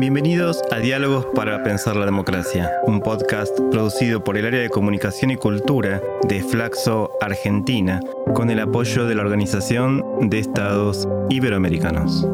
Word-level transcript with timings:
Bienvenidos 0.00 0.62
a 0.70 0.78
Diálogos 0.78 1.26
para 1.34 1.64
Pensar 1.64 1.96
la 1.96 2.04
Democracia, 2.04 2.70
un 2.86 3.00
podcast 3.00 3.58
producido 3.72 4.22
por 4.22 4.36
el 4.36 4.46
área 4.46 4.60
de 4.60 4.70
comunicación 4.70 5.32
y 5.32 5.36
cultura 5.36 6.00
de 6.22 6.40
Flaxo 6.40 7.10
Argentina, 7.20 7.98
con 8.32 8.48
el 8.48 8.60
apoyo 8.60 9.06
de 9.06 9.16
la 9.16 9.22
Organización 9.22 10.04
de 10.30 10.38
Estados 10.38 11.08
Iberoamericanos. 11.30 12.28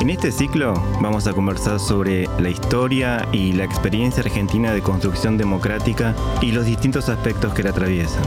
En 0.00 0.10
este 0.10 0.30
ciclo 0.30 0.74
vamos 1.00 1.26
a 1.26 1.32
conversar 1.32 1.80
sobre 1.80 2.28
la 2.38 2.50
historia 2.50 3.26
y 3.32 3.54
la 3.54 3.64
experiencia 3.64 4.22
argentina 4.22 4.72
de 4.72 4.82
construcción 4.82 5.36
democrática 5.36 6.14
y 6.40 6.52
los 6.52 6.66
distintos 6.66 7.08
aspectos 7.08 7.52
que 7.52 7.64
la 7.64 7.70
atraviesan. 7.70 8.22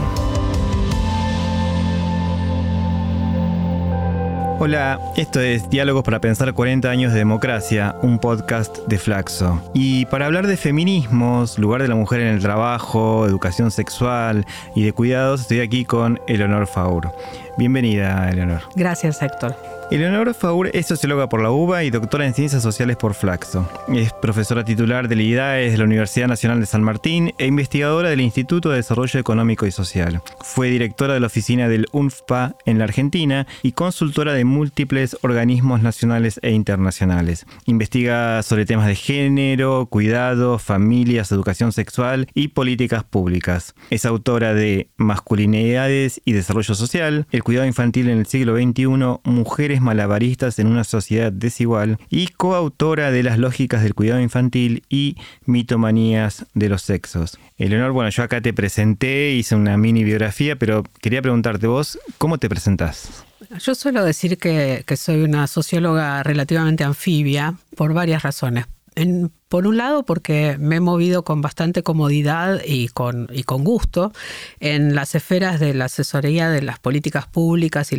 Hola, 4.62 5.00
esto 5.16 5.40
es 5.40 5.70
Diálogos 5.70 6.04
para 6.04 6.20
Pensar 6.20 6.52
40 6.52 6.90
años 6.90 7.14
de 7.14 7.18
democracia, 7.18 7.96
un 8.02 8.18
podcast 8.18 8.76
de 8.86 8.98
Flaxo. 8.98 9.58
Y 9.72 10.04
para 10.04 10.26
hablar 10.26 10.46
de 10.46 10.58
feminismos, 10.58 11.58
lugar 11.58 11.80
de 11.80 11.88
la 11.88 11.94
mujer 11.94 12.20
en 12.20 12.26
el 12.26 12.42
trabajo, 12.42 13.26
educación 13.26 13.70
sexual 13.70 14.44
y 14.74 14.82
de 14.82 14.92
cuidados, 14.92 15.40
estoy 15.40 15.60
aquí 15.60 15.86
con 15.86 16.20
Eleonor 16.28 16.66
Faur. 16.66 17.10
Bienvenida, 17.56 18.28
Eleonor. 18.28 18.60
Gracias, 18.74 19.22
Héctor. 19.22 19.56
Eleonora 19.90 20.34
Faur 20.34 20.70
es 20.72 20.86
socióloga 20.86 21.28
por 21.28 21.42
la 21.42 21.50
UBA 21.50 21.82
y 21.82 21.90
doctora 21.90 22.24
en 22.24 22.32
Ciencias 22.32 22.62
Sociales 22.62 22.96
por 22.96 23.12
Flaxo. 23.12 23.68
Es 23.92 24.12
profesora 24.12 24.64
titular 24.64 25.08
del 25.08 25.20
IDAES 25.20 25.72
de 25.72 25.78
la 25.78 25.84
Universidad 25.84 26.28
Nacional 26.28 26.60
de 26.60 26.66
San 26.66 26.84
Martín 26.84 27.34
e 27.38 27.46
investigadora 27.46 28.08
del 28.08 28.20
Instituto 28.20 28.70
de 28.70 28.76
Desarrollo 28.76 29.18
Económico 29.18 29.66
y 29.66 29.72
Social. 29.72 30.22
Fue 30.42 30.70
directora 30.70 31.14
de 31.14 31.18
la 31.18 31.26
oficina 31.26 31.68
del 31.68 31.86
UNFPA 31.90 32.54
en 32.66 32.78
la 32.78 32.84
Argentina 32.84 33.48
y 33.64 33.72
consultora 33.72 34.32
de 34.32 34.44
múltiples 34.44 35.16
organismos 35.22 35.82
nacionales 35.82 36.38
e 36.44 36.52
internacionales. 36.52 37.44
Investiga 37.66 38.44
sobre 38.44 38.66
temas 38.66 38.86
de 38.86 38.94
género, 38.94 39.86
cuidado, 39.86 40.60
familias, 40.60 41.32
educación 41.32 41.72
sexual 41.72 42.28
y 42.32 42.48
políticas 42.48 43.02
públicas. 43.02 43.74
Es 43.90 44.04
autora 44.04 44.54
de 44.54 44.88
Masculinidades 44.98 46.22
y 46.24 46.32
Desarrollo 46.32 46.76
Social, 46.76 47.26
El 47.32 47.42
cuidado 47.42 47.66
infantil 47.66 48.08
en 48.08 48.18
el 48.18 48.26
siglo 48.26 48.54
XXI, 48.54 48.86
Mujeres 49.24 49.79
malabaristas 49.80 50.58
en 50.58 50.66
una 50.66 50.84
sociedad 50.84 51.32
desigual 51.32 51.98
y 52.08 52.28
coautora 52.28 53.10
de 53.10 53.22
Las 53.22 53.38
lógicas 53.38 53.82
del 53.82 53.94
cuidado 53.94 54.20
infantil 54.20 54.82
y 54.88 55.16
Mitomanías 55.46 56.46
de 56.54 56.68
los 56.68 56.82
sexos. 56.82 57.38
Eleonor, 57.58 57.92
bueno, 57.92 58.10
yo 58.10 58.22
acá 58.22 58.40
te 58.40 58.52
presenté, 58.52 59.32
hice 59.32 59.54
una 59.54 59.76
mini 59.76 60.04
biografía, 60.04 60.56
pero 60.56 60.84
quería 61.00 61.22
preguntarte 61.22 61.66
vos, 61.66 61.98
¿cómo 62.18 62.38
te 62.38 62.48
presentás? 62.48 63.24
Yo 63.58 63.74
suelo 63.74 64.04
decir 64.04 64.38
que, 64.38 64.84
que 64.86 64.96
soy 64.96 65.22
una 65.22 65.46
socióloga 65.46 66.22
relativamente 66.22 66.84
anfibia 66.84 67.54
por 67.76 67.92
varias 67.94 68.22
razones. 68.22 68.66
En, 68.94 69.32
por 69.50 69.66
un 69.66 69.76
lado, 69.76 70.04
porque 70.04 70.56
me 70.60 70.76
he 70.76 70.80
movido 70.80 71.24
con 71.24 71.42
bastante 71.42 71.82
comodidad 71.82 72.60
y 72.64 72.86
con, 72.86 73.28
y 73.32 73.42
con 73.42 73.64
gusto 73.64 74.12
en 74.60 74.94
las 74.94 75.16
esferas 75.16 75.58
de 75.58 75.74
la 75.74 75.86
asesoría 75.86 76.48
de 76.48 76.62
las 76.62 76.78
políticas 76.78 77.26
públicas 77.26 77.92
y 77.92 77.96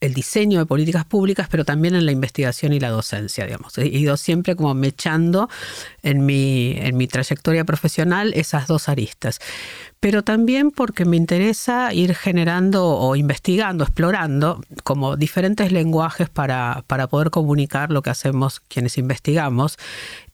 el 0.00 0.14
diseño 0.14 0.58
de 0.58 0.66
políticas 0.66 1.04
públicas, 1.04 1.46
pero 1.48 1.64
también 1.64 1.94
en 1.94 2.04
la 2.04 2.10
investigación 2.10 2.72
y 2.72 2.80
la 2.80 2.90
docencia, 2.90 3.44
digamos. 3.46 3.78
He 3.78 3.86
ido 3.86 4.16
siempre 4.16 4.56
como 4.56 4.74
mechando 4.74 5.48
en 6.02 6.26
mi, 6.26 6.74
en 6.78 6.96
mi 6.96 7.06
trayectoria 7.06 7.64
profesional 7.64 8.32
esas 8.34 8.66
dos 8.66 8.88
aristas. 8.88 9.38
Pero 10.00 10.22
también 10.22 10.70
porque 10.70 11.04
me 11.04 11.16
interesa 11.16 11.94
ir 11.94 12.14
generando 12.14 12.86
o 12.88 13.14
investigando, 13.14 13.84
explorando 13.84 14.60
como 14.82 15.16
diferentes 15.16 15.70
lenguajes 15.70 16.28
para, 16.28 16.84
para 16.88 17.06
poder 17.06 17.30
comunicar 17.30 17.90
lo 17.90 18.02
que 18.02 18.10
hacemos 18.10 18.60
quienes 18.60 18.98
investigamos 18.98 19.78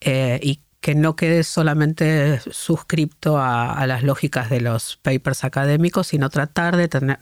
eh, 0.00 0.40
y 0.42 0.60
que 0.80 0.94
no 0.94 1.14
quede 1.14 1.44
solamente 1.44 2.40
suscripto 2.50 3.38
a, 3.38 3.86
las 3.86 4.02
lógicas 4.02 4.48
de 4.48 4.62
los 4.62 4.96
papers 4.96 5.44
académicos, 5.44 6.06
sino 6.06 6.30
tratar 6.30 6.76
de 6.76 6.88
tener, 6.88 7.19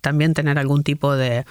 también 0.00 0.34
tener 0.34 0.58
algún 0.58 0.82
tipo 0.82 1.14
de, 1.14 1.44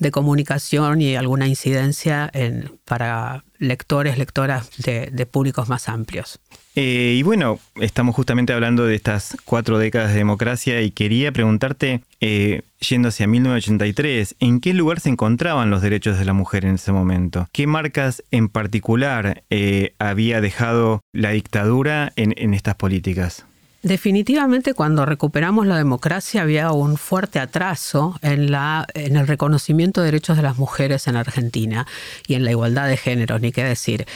de 0.00 0.10
comunicación 0.10 1.00
y 1.00 1.14
alguna 1.14 1.46
incidencia 1.46 2.28
en, 2.32 2.80
para 2.84 3.44
lectores, 3.58 4.18
lectoras 4.18 4.70
de, 4.78 5.26
públicos 5.26 5.68
más 5.68 5.88
amplios. 5.88 6.40
Eh, 6.74 7.16
y 7.18 7.22
bueno, 7.22 7.58
estamos 7.80 8.14
justamente 8.14 8.52
hablando 8.52 8.84
de 8.84 8.94
estas 8.94 9.36
cuatro 9.44 9.78
décadas 9.78 10.12
de 10.12 10.18
democracia 10.18 10.80
y 10.80 10.90
quería 10.92 11.32
preguntarte, 11.32 12.02
eh, 12.20 12.62
yendo 12.88 13.08
hacia 13.08 13.26
1983, 13.26 14.36
¿en 14.38 14.60
qué 14.60 14.74
lugar 14.74 15.00
se 15.00 15.08
encontraban 15.08 15.70
los 15.70 15.82
derechos 15.82 16.18
de 16.18 16.24
la 16.24 16.34
mujer 16.34 16.64
en 16.64 16.76
ese 16.76 16.92
momento? 16.92 17.48
¿Qué 17.52 17.66
marcas 17.66 18.22
en 18.30 18.48
particular 18.48 19.42
eh, 19.50 19.94
había 19.98 20.40
dejado 20.40 21.00
la 21.12 21.30
dictadura 21.30 22.12
en 22.16 22.54
estas 22.54 22.76
políticas? 22.76 23.47
Definitivamente 23.82 24.74
cuando 24.74 25.06
recuperamos 25.06 25.66
la 25.66 25.76
democracia 25.76 26.42
había 26.42 26.72
un 26.72 26.96
fuerte 26.96 27.38
atraso 27.38 28.18
en, 28.22 28.50
la, 28.50 28.86
el 28.94 29.26
reconocimiento 29.26 30.00
de 30.00 30.06
derechos 30.06 30.36
de 30.36 30.42
las 30.42 30.58
mujeres 30.58 31.06
en 31.06 31.14
Argentina 31.14 31.86
y 32.26 32.34
en 32.34 32.44
la 32.44 32.50
igualdad 32.50 32.88
de 32.88 32.96
género, 32.96 33.38
ni 33.38 33.52
qué 33.52 33.62
decir. 33.62 34.06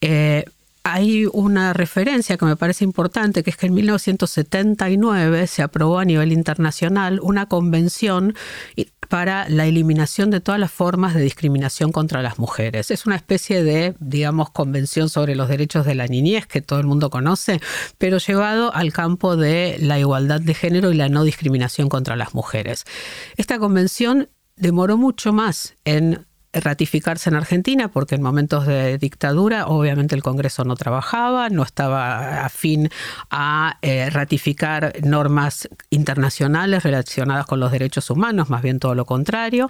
Eh, 0.00 0.44
hay 0.92 1.26
una 1.32 1.72
referencia 1.72 2.36
que 2.36 2.44
me 2.44 2.56
parece 2.56 2.84
importante, 2.84 3.42
que 3.42 3.50
es 3.50 3.56
que 3.56 3.66
en 3.66 3.74
1979 3.74 5.46
se 5.46 5.62
aprobó 5.62 5.98
a 5.98 6.04
nivel 6.04 6.32
internacional 6.32 7.20
una 7.22 7.46
convención 7.46 8.34
para 9.08 9.48
la 9.48 9.66
eliminación 9.66 10.30
de 10.30 10.40
todas 10.40 10.60
las 10.60 10.70
formas 10.70 11.14
de 11.14 11.20
discriminación 11.20 11.92
contra 11.92 12.22
las 12.22 12.38
mujeres. 12.38 12.90
Es 12.90 13.06
una 13.06 13.16
especie 13.16 13.62
de, 13.62 13.94
digamos, 14.00 14.50
convención 14.50 15.08
sobre 15.08 15.34
los 15.34 15.48
derechos 15.48 15.86
de 15.86 15.94
la 15.94 16.06
niñez 16.06 16.46
que 16.46 16.60
todo 16.60 16.78
el 16.78 16.86
mundo 16.86 17.10
conoce, 17.10 17.60
pero 17.96 18.18
llevado 18.18 18.74
al 18.74 18.92
campo 18.92 19.36
de 19.36 19.76
la 19.80 19.98
igualdad 19.98 20.40
de 20.40 20.54
género 20.54 20.92
y 20.92 20.96
la 20.96 21.08
no 21.08 21.24
discriminación 21.24 21.88
contra 21.88 22.16
las 22.16 22.34
mujeres. 22.34 22.84
Esta 23.36 23.58
convención 23.58 24.28
demoró 24.56 24.96
mucho 24.96 25.32
más 25.32 25.74
en 25.84 26.27
ratificarse 26.52 27.30
en 27.30 27.36
Argentina, 27.36 27.88
porque 27.88 28.14
en 28.14 28.22
momentos 28.22 28.66
de 28.66 28.98
dictadura 28.98 29.66
obviamente 29.66 30.14
el 30.14 30.22
Congreso 30.22 30.64
no 30.64 30.76
trabajaba, 30.76 31.48
no 31.50 31.62
estaba 31.62 32.44
afín 32.44 32.90
a 33.30 33.78
eh, 33.82 34.10
ratificar 34.10 34.94
normas 35.02 35.68
internacionales 35.90 36.82
relacionadas 36.82 37.46
con 37.46 37.60
los 37.60 37.72
derechos 37.72 38.10
humanos, 38.10 38.50
más 38.50 38.62
bien 38.62 38.78
todo 38.78 38.94
lo 38.94 39.04
contrario. 39.04 39.68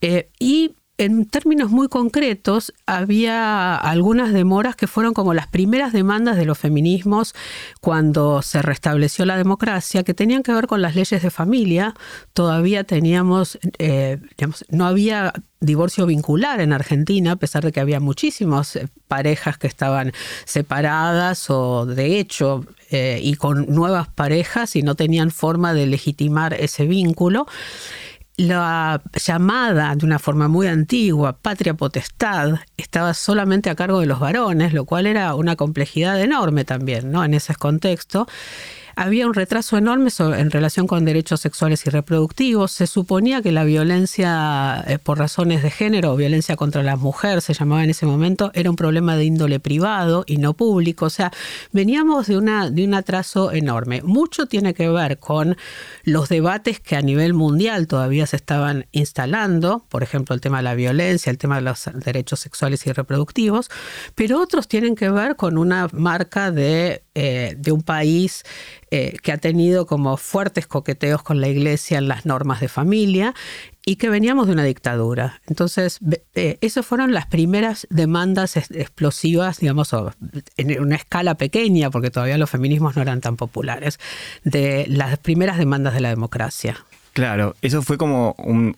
Eh, 0.00 0.30
y 0.38 0.76
en 0.98 1.26
términos 1.26 1.70
muy 1.70 1.88
concretos, 1.88 2.72
había 2.86 3.76
algunas 3.76 4.32
demoras 4.32 4.76
que 4.76 4.86
fueron 4.86 5.12
como 5.12 5.34
las 5.34 5.46
primeras 5.46 5.92
demandas 5.92 6.36
de 6.36 6.46
los 6.46 6.58
feminismos 6.58 7.34
cuando 7.80 8.40
se 8.40 8.62
restableció 8.62 9.26
la 9.26 9.36
democracia, 9.36 10.04
que 10.04 10.14
tenían 10.14 10.42
que 10.42 10.52
ver 10.52 10.66
con 10.66 10.80
las 10.80 10.94
leyes 10.94 11.22
de 11.22 11.30
familia. 11.30 11.94
Todavía 12.32 12.84
teníamos, 12.84 13.58
eh, 13.78 14.18
no 14.70 14.86
había 14.86 15.34
divorcio 15.60 16.06
vincular 16.06 16.60
en 16.60 16.72
Argentina, 16.72 17.32
a 17.32 17.36
pesar 17.36 17.64
de 17.64 17.72
que 17.72 17.80
había 17.80 18.00
muchísimas 18.00 18.76
eh, 18.76 18.88
parejas 19.06 19.58
que 19.58 19.66
estaban 19.66 20.12
separadas 20.46 21.50
o 21.50 21.84
de 21.84 22.18
hecho 22.18 22.64
eh, 22.90 23.20
y 23.22 23.34
con 23.34 23.66
nuevas 23.66 24.08
parejas 24.08 24.76
y 24.76 24.82
no 24.82 24.94
tenían 24.94 25.30
forma 25.30 25.74
de 25.74 25.86
legitimar 25.86 26.54
ese 26.54 26.86
vínculo 26.86 27.46
la 28.36 29.02
llamada 29.14 29.94
de 29.96 30.04
una 30.04 30.18
forma 30.18 30.46
muy 30.48 30.66
antigua 30.66 31.38
patria 31.38 31.74
potestad 31.74 32.56
estaba 32.76 33.14
solamente 33.14 33.70
a 33.70 33.74
cargo 33.74 34.00
de 34.00 34.06
los 34.06 34.20
varones, 34.20 34.74
lo 34.74 34.84
cual 34.84 35.06
era 35.06 35.34
una 35.34 35.56
complejidad 35.56 36.20
enorme 36.20 36.64
también, 36.64 37.10
¿no? 37.10 37.24
En 37.24 37.32
ese 37.32 37.54
contexto 37.54 38.26
había 38.96 39.26
un 39.26 39.34
retraso 39.34 39.76
enorme 39.76 40.10
en 40.18 40.50
relación 40.50 40.86
con 40.86 41.04
derechos 41.04 41.40
sexuales 41.40 41.86
y 41.86 41.90
reproductivos. 41.90 42.72
Se 42.72 42.86
suponía 42.86 43.42
que 43.42 43.52
la 43.52 43.64
violencia 43.64 44.82
eh, 44.88 44.98
por 44.98 45.18
razones 45.18 45.62
de 45.62 45.70
género 45.70 46.16
violencia 46.16 46.56
contra 46.56 46.82
la 46.82 46.96
mujer, 46.96 47.42
se 47.42 47.52
llamaba 47.52 47.84
en 47.84 47.90
ese 47.90 48.06
momento, 48.06 48.50
era 48.54 48.70
un 48.70 48.76
problema 48.76 49.14
de 49.16 49.26
índole 49.26 49.60
privado 49.60 50.24
y 50.26 50.38
no 50.38 50.54
público. 50.54 51.06
O 51.06 51.10
sea, 51.10 51.30
veníamos 51.72 52.26
de, 52.26 52.38
una, 52.38 52.70
de 52.70 52.84
un 52.84 52.94
atraso 52.94 53.52
enorme. 53.52 54.00
Mucho 54.02 54.46
tiene 54.46 54.72
que 54.72 54.88
ver 54.88 55.18
con 55.18 55.58
los 56.04 56.30
debates 56.30 56.80
que 56.80 56.96
a 56.96 57.02
nivel 57.02 57.34
mundial 57.34 57.88
todavía 57.88 58.26
se 58.26 58.36
estaban 58.36 58.86
instalando, 58.92 59.84
por 59.90 60.02
ejemplo, 60.04 60.34
el 60.34 60.40
tema 60.40 60.58
de 60.58 60.62
la 60.62 60.74
violencia, 60.74 61.28
el 61.28 61.38
tema 61.38 61.56
de 61.56 61.62
los 61.62 61.90
derechos 61.94 62.40
sexuales 62.40 62.86
y 62.86 62.92
reproductivos, 62.92 63.70
pero 64.14 64.40
otros 64.40 64.68
tienen 64.68 64.94
que 64.94 65.10
ver 65.10 65.36
con 65.36 65.58
una 65.58 65.88
marca 65.92 66.50
de, 66.50 67.02
eh, 67.14 67.56
de 67.58 67.72
un 67.72 67.82
país 67.82 68.44
eh, 68.92 69.16
que 69.20 69.32
ha 69.32 69.38
tenido 69.38 69.86
como 69.86 70.16
fuertes 70.16 70.68
coqueteos 70.68 71.22
con 71.22 71.40
la 71.40 71.48
iglesia 71.48 71.98
en 71.98 72.06
las 72.06 72.24
normas 72.24 72.60
de 72.60 72.68
familia 72.68 73.34
y 73.84 73.96
que 73.96 74.08
veníamos 74.08 74.46
de 74.46 74.52
una 74.52 74.62
dictadura. 74.62 75.40
Entonces, 75.48 75.98
eh, 76.34 76.58
esas 76.60 76.86
fueron 76.86 77.12
las 77.12 77.26
primeras 77.26 77.86
demandas 77.90 78.56
explosivas, 78.56 79.58
digamos, 79.58 79.90
en 80.56 80.80
una 80.80 80.94
escala 80.94 81.34
pequeña, 81.36 81.90
porque 81.90 82.10
todavía 82.10 82.38
los 82.38 82.48
feminismos 82.48 82.94
no 82.94 83.02
eran 83.02 83.20
tan 83.20 83.36
populares, 83.36 83.98
de 84.44 84.86
las 84.88 85.18
primeras 85.18 85.58
demandas 85.58 85.94
de 85.94 86.00
la 86.00 86.10
democracia. 86.10 86.84
Claro, 87.12 87.56
eso 87.62 87.82
fue 87.82 87.98
como 87.98 88.36
un, 88.38 88.76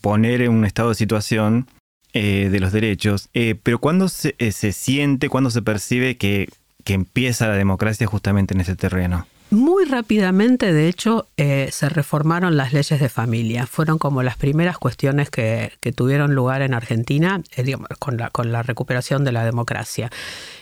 poner 0.00 0.42
en 0.42 0.50
un 0.50 0.64
estado 0.64 0.88
de 0.88 0.94
situación 0.94 1.68
eh, 2.12 2.48
de 2.50 2.60
los 2.60 2.72
derechos, 2.72 3.28
eh, 3.34 3.54
pero 3.62 3.78
¿cuándo 3.78 4.08
se, 4.08 4.34
se 4.50 4.72
siente, 4.72 5.28
cuándo 5.28 5.50
se 5.50 5.62
percibe 5.62 6.16
que, 6.16 6.48
que 6.88 6.94
empieza 6.94 7.46
la 7.46 7.52
democracia 7.52 8.06
justamente 8.06 8.54
en 8.54 8.62
ese 8.62 8.74
terreno? 8.74 9.26
Muy 9.50 9.84
rápidamente, 9.84 10.72
de 10.72 10.88
hecho, 10.88 11.28
eh, 11.36 11.68
se 11.70 11.90
reformaron 11.90 12.56
las 12.56 12.72
leyes 12.72 12.98
de 12.98 13.10
familia. 13.10 13.66
Fueron 13.66 13.98
como 13.98 14.22
las 14.22 14.38
primeras 14.38 14.78
cuestiones 14.78 15.28
que, 15.28 15.72
tuvieron 15.94 16.34
lugar 16.34 16.62
en 16.62 16.72
Argentina 16.72 17.42
eh, 17.56 17.76
con, 17.98 18.16
la, 18.16 18.30
con 18.30 18.52
la 18.52 18.62
recuperación 18.62 19.22
de 19.22 19.32
la 19.32 19.44
democracia. 19.44 20.10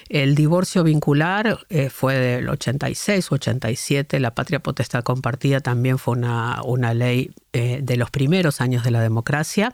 El 0.09 0.35
divorcio 0.35 0.83
vincular 0.83 1.61
eh, 1.69 1.91
fue 1.91 2.17
del 2.17 2.49
86 2.49 3.31
87, 3.31 4.19
la 4.19 4.35
patria 4.35 4.59
potestad 4.59 5.05
compartida 5.05 5.61
también 5.61 5.97
fue 5.97 6.15
una, 6.15 6.61
una 6.65 6.93
ley 6.93 7.31
de 7.53 7.97
los 7.97 8.11
primeros 8.11 8.61
años 8.61 8.85
de 8.85 8.91
la 8.91 9.01
democracia 9.01 9.73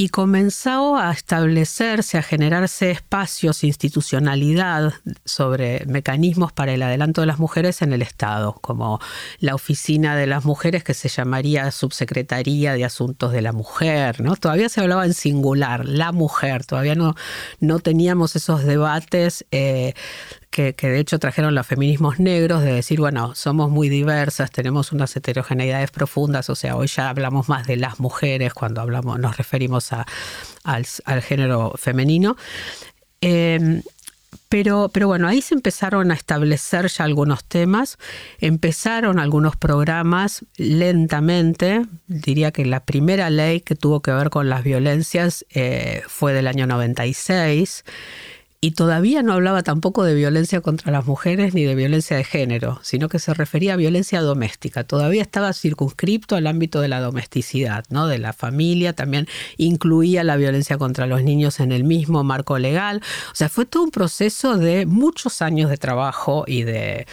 y 0.00 0.10
comenzó 0.10 0.96
a 0.96 1.10
establecerse, 1.10 2.18
a 2.18 2.22
generarse 2.22 2.92
espacios, 2.92 3.64
institucionalidad 3.64 4.92
sobre 5.24 5.84
mecanismos 5.86 6.52
para 6.52 6.72
el 6.72 6.82
adelanto 6.84 7.20
de 7.20 7.26
las 7.26 7.40
mujeres 7.40 7.82
en 7.82 7.92
el 7.92 8.02
Estado, 8.02 8.52
como 8.60 9.00
la 9.40 9.56
oficina 9.56 10.14
de 10.14 10.28
las 10.28 10.44
mujeres 10.44 10.84
que 10.84 10.94
se 10.94 11.08
llamaría 11.08 11.72
Subsecretaría 11.72 12.74
de 12.74 12.84
Asuntos 12.84 13.32
de 13.32 13.42
la 13.42 13.50
Mujer, 13.50 14.20
¿no? 14.20 14.36
Todavía 14.36 14.68
se 14.68 14.80
hablaba 14.80 15.04
en 15.04 15.14
singular, 15.14 15.84
la 15.84 16.12
mujer, 16.12 16.64
todavía 16.64 16.94
no, 16.94 17.16
no 17.58 17.80
teníamos 17.80 18.36
esos 18.36 18.62
debates 18.62 19.46
eh, 19.50 19.94
que, 20.50 20.72
de 20.72 20.98
hecho 20.98 21.18
trajeron 21.18 21.54
los 21.54 21.66
feminismos 21.66 22.18
negros, 22.18 22.62
de 22.62 22.72
decir, 22.72 23.00
bueno, 23.00 23.34
somos 23.34 23.70
muy 23.70 23.88
diversas, 23.88 24.50
tenemos 24.50 24.92
unas 24.92 25.14
heterogeneidades 25.14 25.90
profundas, 25.90 26.50
o 26.50 26.54
sea, 26.54 26.76
hoy 26.76 26.86
ya 26.88 27.08
hablamos 27.10 27.48
más 27.48 27.66
de 27.66 27.76
las 27.76 28.00
mujeres 28.00 28.54
cuando 28.54 28.80
hablamos, 28.80 29.18
nos 29.18 29.36
referimos 29.36 29.90
al, 30.64 30.86
género 31.22 31.74
femenino. 31.76 32.36
Em, 33.20 33.82
pero, 34.48 34.90
pero, 34.92 35.08
bueno, 35.08 35.28
ahí 35.28 35.42
se 35.42 35.54
empezaron 35.54 36.10
a 36.10 36.14
establecer 36.14 36.88
ya 36.88 37.04
algunos 37.04 37.44
temas, 37.44 37.98
empezaron 38.40 39.18
algunos 39.18 39.56
programas 39.56 40.44
lentamente. 40.56 41.82
Diría 42.06 42.50
que 42.50 42.64
la 42.64 42.80
primera 42.84 43.28
ley 43.28 43.60
que 43.60 43.74
tuvo 43.74 44.00
que 44.00 44.10
ver 44.10 44.30
con 44.30 44.48
las 44.48 44.64
violencias 44.64 45.44
eh, 45.50 46.02
fue 46.06 46.32
del 46.32 46.46
año 46.46 46.66
96 46.66 47.84
y 48.60 48.72
todavía 48.72 49.22
no 49.22 49.34
hablaba 49.34 49.62
tampoco 49.62 50.02
de 50.02 50.14
violencia 50.14 50.60
contra 50.60 50.90
las 50.90 51.06
mujeres 51.06 51.54
ni 51.54 51.62
de 51.62 51.76
violencia 51.76 52.16
de 52.16 52.24
género, 52.24 52.80
sino 52.82 53.08
que 53.08 53.20
se 53.20 53.32
refería 53.32 53.74
a 53.74 53.76
violencia 53.76 54.20
doméstica. 54.20 54.82
Todavía 54.82 55.22
estaba 55.22 55.52
circunscripto 55.52 56.34
al 56.34 56.48
ámbito 56.48 56.80
de 56.80 56.88
la 56.88 57.00
domesticidad, 57.00 57.84
¿no? 57.90 58.08
de 58.08 58.18
la 58.18 58.32
familia, 58.32 58.94
también 58.94 59.28
incluía 59.58 60.24
la 60.24 60.36
violencia 60.36 60.76
contra 60.76 61.06
los 61.06 61.22
niños 61.22 61.60
en 61.60 61.70
el 61.70 61.84
mismo 61.84 62.24
marco 62.24 62.58
legal. 62.58 63.00
O 63.30 63.34
sea, 63.36 63.48
fue 63.48 63.64
todo 63.64 63.84
un 63.84 63.92
proceso 63.92 64.56
de 64.56 64.86
muchos 64.86 65.40
años 65.40 65.70
de 65.70 65.76
trabajo 65.76 66.44
y 66.48 66.64
de 66.64 67.06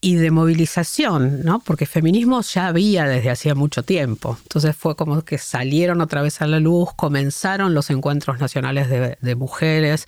y 0.00 0.14
de 0.14 0.30
movilización, 0.30 1.42
¿no? 1.44 1.58
Porque 1.60 1.84
feminismo 1.84 2.40
ya 2.42 2.68
había 2.68 3.04
desde 3.04 3.30
hacía 3.30 3.54
mucho 3.56 3.82
tiempo. 3.82 4.38
Entonces 4.42 4.76
fue 4.76 4.94
como 4.94 5.22
que 5.22 5.38
salieron 5.38 6.00
otra 6.00 6.22
vez 6.22 6.40
a 6.40 6.46
la 6.46 6.60
luz, 6.60 6.90
comenzaron 6.94 7.74
los 7.74 7.90
encuentros 7.90 8.38
nacionales 8.38 8.88
de, 8.88 9.34
mujeres, 9.34 10.06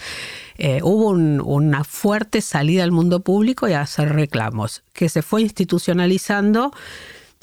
eh, 0.59 0.81
hubo 0.83 1.09
una 1.11 1.85
fuerte 1.85 2.41
salida 2.41 2.85
al 2.85 2.93
mundo 2.93 3.21
público 3.21 3.69
y 3.69 3.73
a 3.73 3.83
hacer 3.83 4.13
reclamos, 4.13 4.83
que 4.93 5.09
se 5.09 5.23
fue 5.23 5.43
institucionalizando. 5.43 6.73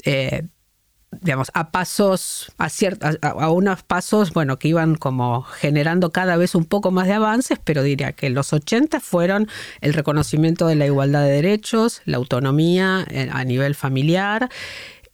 Eh, 0.04 0.48
digamos, 1.22 1.52
a 1.54 1.72
pasos, 1.72 2.52
a, 2.58 2.70
a, 3.30 3.52
unos 3.52 3.84
pasos, 3.84 4.34
bueno, 4.34 4.60
que 4.60 4.68
iban 4.68 4.96
como 4.96 5.44
generando 5.44 6.12
cada 6.12 6.36
vez 6.36 6.54
un 6.54 6.66
poco 6.66 6.92
más 6.92 7.08
de 7.08 7.14
avances, 7.14 7.60
pero 7.64 7.82
diría 7.82 8.12
que 8.12 8.30
los 8.30 8.52
80 8.54 9.00
fueron 9.00 9.48
el 9.82 9.94
reconocimiento 9.94 10.68
de 10.68 10.76
la 10.76 10.86
igualdad 10.86 11.24
de 11.24 11.32
derechos, 11.32 12.02
la 12.06 12.18
autonomía 12.18 13.06
eh, 13.10 13.30
a 13.32 13.44
nivel 13.46 13.76
familiar, 13.76 14.50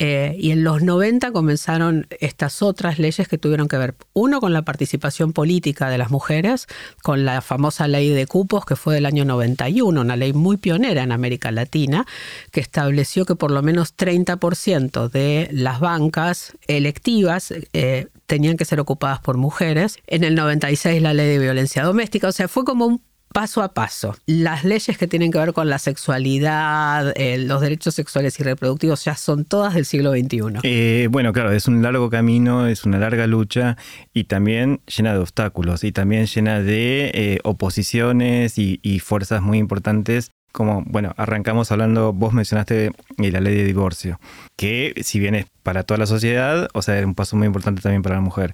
eh, 0.06 0.36
y 0.38 0.52
en 0.52 0.66
los 0.66 0.84
90 0.84 1.32
comenzaron 1.32 2.08
estas 2.20 2.62
otras 2.62 3.00
leyes 3.00 3.26
que 3.30 3.38
tuvieron 3.38 3.70
que 3.70 3.78
ver, 3.78 3.96
uno, 4.12 4.42
con 4.42 4.52
la 4.52 4.64
participación 4.64 5.32
política 5.32 5.90
de 5.90 5.98
las 5.98 6.12
mujeres, 6.12 6.68
con 7.02 7.24
la 7.24 7.40
famosa 7.40 7.88
ley 7.88 8.10
de 8.10 8.28
cupos 8.28 8.66
que 8.66 8.76
fue 8.76 8.96
del 8.96 9.06
año 9.06 9.24
91, 9.24 10.02
una 10.02 10.18
ley 10.18 10.34
muy 10.34 10.58
pionera 10.58 11.04
en 11.04 11.14
América 11.14 11.54
Latina, 11.54 12.06
que 12.52 12.60
estableció 12.60 13.24
que 13.24 13.36
por 13.36 13.52
lo 13.52 13.62
menos 13.62 13.96
30% 13.96 15.10
de 15.10 15.48
las 15.54 15.80
bancas 15.80 16.52
electivas 16.68 17.54
eh, 17.72 18.08
tenían 18.26 18.58
que 18.58 18.66
ser 18.66 18.82
ocupadas 18.82 19.22
por 19.22 19.38
mujeres. 19.38 20.00
En 20.06 20.26
el 20.26 20.36
96 20.36 21.02
la 21.02 21.14
ley 21.14 21.30
de 21.30 21.40
violencia 21.40 21.82
doméstica, 21.82 22.28
o 22.28 22.34
sea, 22.34 22.50
fue 22.50 22.66
como 22.66 22.88
un 22.88 23.02
paso 23.34 23.62
a 23.64 23.74
paso. 23.74 24.16
Las 24.26 24.64
leyes 24.64 24.98
que 24.98 25.08
tienen 25.08 25.32
que 25.32 25.40
ver 25.40 25.52
con 25.52 25.68
la 25.68 25.80
sexualidad, 25.80 27.12
eh, 27.16 27.38
los 27.40 27.60
derechos 27.60 27.96
sexuales 27.96 28.40
y 28.40 28.44
reproductivos 28.44 29.04
ya 29.04 29.16
son 29.16 29.44
todas 29.44 29.74
del 29.74 29.86
siglo 29.86 30.12
XXI. 30.12 30.60
Eh, 30.64 31.08
bueno, 31.12 31.34
claro, 31.34 31.52
es 31.52 31.68
un 31.68 31.82
largo 31.82 32.10
camino, 32.10 32.68
es 32.68 32.86
una 32.86 33.00
larga 33.00 33.28
lucha 33.28 33.76
y 34.14 34.26
también 34.26 34.82
llena 34.86 35.14
de 35.14 35.20
obstáculos 35.20 35.84
y 35.84 35.92
también 35.92 36.28
llena 36.28 36.62
de 36.62 37.12
eh, 37.14 37.40
oposiciones 37.44 38.58
y, 38.58 38.80
fuerzas 39.00 39.42
muy 39.42 39.58
importantes 39.58 40.32
como, 40.52 40.84
bueno, 40.86 41.14
arrancamos 41.18 41.72
hablando, 41.72 42.14
vos 42.14 42.32
mencionaste 42.32 42.92
la 43.18 43.40
ley 43.40 43.56
de 43.56 43.64
divorcio, 43.64 44.20
que 44.56 44.94
si 45.04 45.20
bien 45.20 45.34
es 45.34 45.48
para 45.64 45.82
toda 45.82 45.98
la 45.98 46.06
sociedad, 46.06 46.70
o 46.74 46.84
sea, 46.84 47.00
es 47.00 47.06
un 47.06 47.16
paso 47.16 47.36
muy 47.36 47.48
importante 47.48 47.82
también 47.82 48.04
para 48.04 48.16
la 48.16 48.22
mujer. 48.22 48.54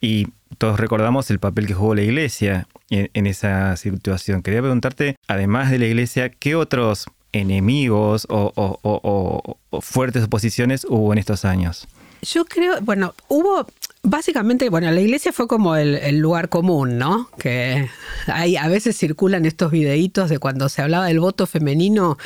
Y 0.00 0.28
todos 0.58 0.78
recordamos 0.78 1.28
el 1.30 1.40
papel 1.40 1.66
que 1.66 1.74
jugó 1.74 1.96
la 1.96 2.02
iglesia 2.02 2.68
en, 2.90 3.26
esa 3.26 3.76
situación. 3.76 4.42
Quería 4.42 4.60
preguntarte, 4.60 5.16
además 5.28 5.70
de 5.70 5.78
la 5.78 5.86
iglesia, 5.86 6.28
¿qué 6.28 6.54
otros 6.54 7.06
enemigos 7.32 8.26
o, 8.28 9.58
fuertes 9.80 10.24
oposiciones 10.24 10.84
hubo 10.88 11.12
en 11.12 11.18
estos 11.18 11.44
años? 11.44 11.86
Yo 12.22 12.44
creo, 12.44 12.80
bueno, 12.82 13.14
hubo 13.28 13.66
básicamente, 14.02 14.68
bueno, 14.68 14.90
la 14.90 15.00
iglesia 15.00 15.32
fue 15.32 15.46
como 15.46 15.76
el, 15.76 16.18
lugar 16.18 16.50
común, 16.50 16.98
¿no? 16.98 17.30
Que 17.38 17.88
hay, 18.26 18.56
a 18.56 18.68
veces 18.68 18.96
circulan 18.96 19.46
estos 19.46 19.70
videitos 19.70 20.28
de 20.28 20.38
cuando 20.38 20.68
se 20.68 20.82
hablaba 20.82 21.06
del 21.06 21.20
voto 21.20 21.46
femenino, 21.46 22.18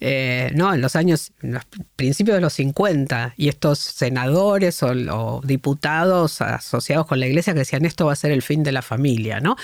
eh, 0.00 0.50
¿no? 0.54 0.72
En 0.72 0.80
los 0.80 0.96
años, 0.96 1.32
en 1.42 1.54
los 1.54 1.64
principios 1.96 2.36
de 2.36 2.40
los 2.40 2.54
50, 2.54 3.34
y 3.36 3.48
estos 3.48 3.78
senadores 3.78 4.82
o 4.82 5.42
diputados 5.44 6.40
asociados 6.40 7.06
con 7.06 7.20
la 7.20 7.26
iglesia 7.26 7.52
que 7.52 7.60
decían 7.60 7.84
esto 7.84 8.06
va 8.06 8.12
a 8.12 8.16
ser 8.16 8.30
el 8.30 8.42
fin 8.42 8.62
de 8.62 8.72
la 8.72 8.82
familia, 8.82 9.40
¿no? 9.40 9.56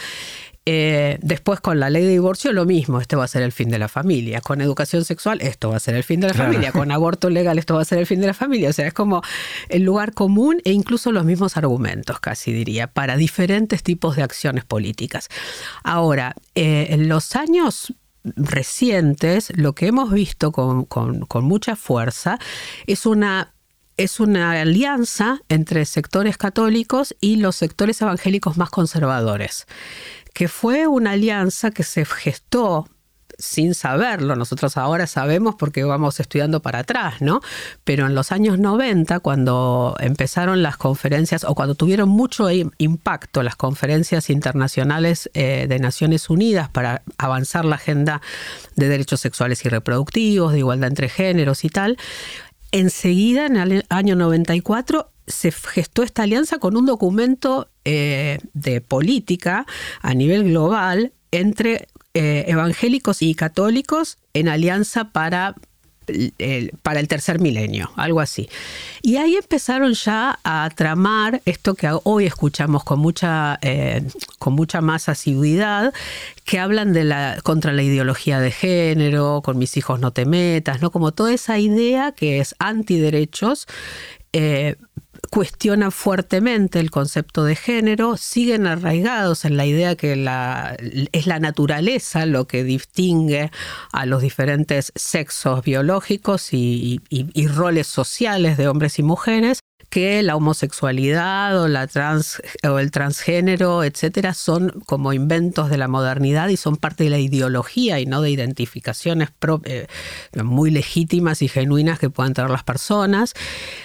Eh, 0.70 1.16
después 1.22 1.60
con 1.60 1.80
la 1.80 1.88
ley 1.88 2.04
de 2.04 2.10
divorcio 2.10 2.52
lo 2.52 2.66
mismo, 2.66 3.00
este 3.00 3.16
va 3.16 3.24
a 3.24 3.28
ser 3.28 3.40
el 3.40 3.52
fin 3.52 3.70
de 3.70 3.78
la 3.78 3.88
familia. 3.88 4.42
Con 4.42 4.60
educación 4.60 5.02
sexual, 5.02 5.40
esto 5.40 5.70
va 5.70 5.78
a 5.78 5.80
ser 5.80 5.94
el 5.94 6.04
fin 6.04 6.20
de 6.20 6.28
la 6.28 6.34
familia. 6.34 6.72
Con 6.72 6.92
aborto 6.92 7.30
legal, 7.30 7.58
esto 7.58 7.76
va 7.76 7.80
a 7.80 7.86
ser 7.86 7.96
el 7.96 8.04
fin 8.04 8.20
de 8.20 8.26
la 8.26 8.34
familia. 8.34 8.68
O 8.68 8.72
sea, 8.74 8.86
es 8.86 8.92
como 8.92 9.22
el 9.70 9.84
lugar 9.84 10.12
común 10.12 10.60
e 10.66 10.72
incluso 10.72 11.10
los 11.10 11.24
mismos 11.24 11.56
argumentos, 11.56 12.20
casi 12.20 12.52
diría, 12.52 12.86
para 12.86 13.16
diferentes 13.16 13.82
tipos 13.82 14.16
de 14.16 14.22
acciones 14.22 14.66
políticas. 14.66 15.30
Ahora, 15.84 16.34
eh, 16.54 16.88
en 16.90 17.08
los 17.08 17.34
años 17.34 17.94
recientes, 18.24 19.50
lo 19.56 19.74
que 19.74 19.86
hemos 19.86 20.12
visto 20.12 20.52
con, 20.52 20.84
con 20.84 21.44
mucha 21.46 21.76
fuerza 21.76 22.38
es 22.86 23.06
una 23.06 23.54
es 23.98 24.20
una 24.20 24.52
alianza 24.52 25.40
entre 25.48 25.84
sectores 25.84 26.38
católicos 26.38 27.16
y 27.20 27.36
los 27.36 27.56
sectores 27.56 28.00
evangélicos 28.00 28.56
más 28.56 28.70
conservadores 28.70 29.66
que 30.38 30.46
fue 30.46 30.86
una 30.86 31.10
alianza 31.10 31.72
que 31.72 31.82
se 31.82 32.04
gestó 32.04 32.88
sin 33.38 33.74
saberlo, 33.74 34.36
nosotros 34.36 34.76
ahora 34.76 35.08
sabemos 35.08 35.56
porque 35.56 35.82
vamos 35.82 36.20
estudiando 36.20 36.62
para 36.62 36.78
atrás, 36.78 37.20
¿no? 37.20 37.40
Pero 37.82 38.06
en 38.06 38.14
los 38.14 38.30
años 38.30 38.56
90, 38.56 39.18
cuando 39.18 39.96
empezaron 39.98 40.62
las 40.62 40.76
conferencias 40.76 41.42
o 41.42 41.56
cuando 41.56 41.74
tuvieron 41.74 42.08
mucho 42.08 42.46
impacto 42.52 43.42
las 43.42 43.56
conferencias 43.56 44.30
internacionales 44.30 45.28
eh, 45.34 45.66
de 45.68 45.78
Naciones 45.80 46.30
Unidas 46.30 46.68
para 46.68 47.02
avanzar 47.16 47.64
la 47.64 47.74
agenda 47.74 48.22
de 48.76 48.88
derechos 48.88 49.18
sexuales 49.18 49.64
y 49.64 49.68
reproductivos, 49.68 50.52
de 50.52 50.60
igualdad 50.60 50.90
entre 50.90 51.08
géneros 51.08 51.64
y 51.64 51.68
tal, 51.68 51.98
enseguida, 52.70 53.46
en 53.46 53.56
el 53.56 53.84
año 53.88 54.14
94, 54.14 55.10
se 55.28 55.52
gestó 55.52 56.02
esta 56.02 56.24
alianza 56.24 56.58
con 56.58 56.76
un 56.76 56.86
documento 56.86 57.68
eh, 57.84 58.38
de 58.54 58.80
política 58.80 59.66
a 60.00 60.14
nivel 60.14 60.44
global 60.44 61.12
entre 61.30 61.88
eh, 62.14 62.46
evangélicos 62.48 63.22
y 63.22 63.34
católicos 63.34 64.18
en 64.34 64.48
alianza 64.48 65.12
para 65.12 65.54
el, 66.08 66.72
para 66.82 67.00
el 67.00 67.08
tercer 67.08 67.38
milenio, 67.38 67.90
algo 67.96 68.20
así. 68.20 68.48
Y 69.02 69.16
ahí 69.16 69.36
empezaron 69.36 69.92
ya 69.92 70.38
a 70.42 70.70
tramar 70.74 71.42
esto 71.44 71.74
que 71.74 71.90
hoy 72.04 72.26
escuchamos 72.26 72.84
con 72.84 72.98
mucha, 72.98 73.58
eh, 73.62 74.02
con 74.38 74.54
mucha 74.54 74.80
más 74.80 75.08
asiduidad, 75.08 75.92
que 76.44 76.58
hablan 76.58 76.92
de 76.92 77.04
la, 77.04 77.38
contra 77.42 77.72
la 77.72 77.82
ideología 77.82 78.40
de 78.40 78.50
género, 78.50 79.42
con 79.44 79.58
mis 79.58 79.76
hijos 79.76 80.00
no 80.00 80.12
te 80.12 80.24
metas, 80.24 80.80
¿no? 80.80 80.90
Como 80.90 81.12
toda 81.12 81.32
esa 81.32 81.58
idea 81.58 82.12
que 82.12 82.40
es 82.40 82.54
antiderechos, 82.58 83.66
cuestionan 85.30 85.92
fuertemente 85.92 86.80
el 86.80 86.90
concepto 86.90 87.44
de 87.44 87.56
género, 87.56 88.16
siguen 88.16 88.66
arraigados 88.66 89.44
en 89.44 89.56
la 89.56 89.66
idea 89.66 89.96
que 89.96 90.12
es 91.12 91.26
la 91.26 91.38
naturaleza 91.40 92.26
lo 92.26 92.46
que 92.46 92.64
distingue 92.64 93.50
a 93.92 94.06
los 94.06 94.22
diferentes 94.22 94.92
sexos 94.94 95.62
biológicos 95.62 96.52
y 96.52 97.00
roles 97.54 97.86
sociales 97.86 98.56
de 98.56 98.68
hombres 98.68 98.98
y 98.98 99.02
mujeres, 99.02 99.60
que 99.90 100.22
la 100.22 100.36
homosexualidad 100.36 101.60
o, 101.62 101.68
la 101.68 101.86
trans, 101.86 102.42
o 102.68 102.78
el 102.78 102.90
transgénero, 102.90 103.84
etcétera, 103.84 104.34
son 104.34 104.70
como 104.84 105.12
inventos 105.12 105.70
de 105.70 105.78
la 105.78 105.88
modernidad 105.88 106.48
y 106.48 106.56
son 106.56 106.76
parte 106.76 107.04
de 107.04 107.10
la 107.10 107.18
ideología 107.18 107.98
y 107.98 108.04
no 108.04 108.20
de 108.20 108.30
identificaciones 108.30 109.30
eh, 109.64 109.86
muy 110.42 110.70
legítimas 110.70 111.40
y 111.40 111.48
genuinas 111.48 111.98
que 111.98 112.10
puedan 112.10 112.34
tener 112.34 112.50
las 112.50 112.64
personas. 112.64 113.32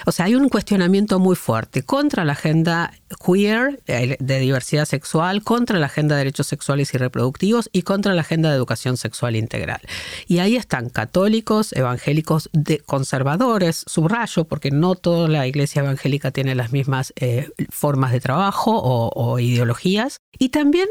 O 0.05 0.11
sea, 0.11 0.25
hay 0.25 0.35
un 0.35 0.49
cuestionamiento 0.49 1.19
muy 1.19 1.35
fuerte 1.35 1.83
contra 1.83 2.25
la 2.25 2.33
agenda 2.33 2.91
queer 3.25 3.79
eh, 3.87 4.17
de 4.19 4.39
diversidad 4.39 4.85
sexual, 4.85 5.43
contra 5.43 5.79
la 5.79 5.85
agenda 5.85 6.15
de 6.15 6.19
derechos 6.19 6.47
sexuales 6.47 6.93
y 6.93 6.97
reproductivos 6.97 7.69
y 7.71 7.83
contra 7.83 8.13
la 8.13 8.21
agenda 8.21 8.49
de 8.49 8.55
educación 8.55 8.97
sexual 8.97 9.35
integral. 9.37 9.81
Y 10.27 10.39
ahí 10.39 10.57
están 10.57 10.89
católicos, 10.89 11.71
evangélicos, 11.73 12.49
conservadores, 12.85 13.85
subrayo, 13.87 14.43
porque 14.45 14.71
no 14.71 14.95
toda 14.95 15.29
la 15.29 15.47
iglesia 15.47 15.82
evangélica 15.83 16.03
Angélica 16.03 16.31
tiene 16.31 16.55
las 16.55 16.71
mismas 16.71 17.13
eh, 17.15 17.49
formas 17.69 18.11
de 18.11 18.19
trabajo 18.19 18.81
o, 18.83 19.39
ideologías, 19.39 20.17
y 20.37 20.49
también 20.49 20.87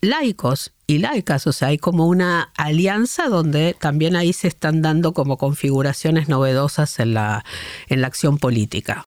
laicos 0.00 0.72
y 0.86 0.98
laicas, 0.98 1.46
o 1.46 1.52
sea, 1.52 1.68
hay 1.68 1.78
como 1.78 2.06
una 2.06 2.52
alianza 2.56 3.28
donde 3.28 3.76
también 3.78 4.16
ahí 4.16 4.32
se 4.32 4.48
están 4.48 4.82
dando 4.82 5.12
como 5.12 5.36
configuraciones 5.36 6.28
novedosas 6.28 6.98
en 6.98 7.14
la, 7.14 7.44
en 7.88 8.00
la 8.00 8.06
acción 8.06 8.38
política 8.38 9.04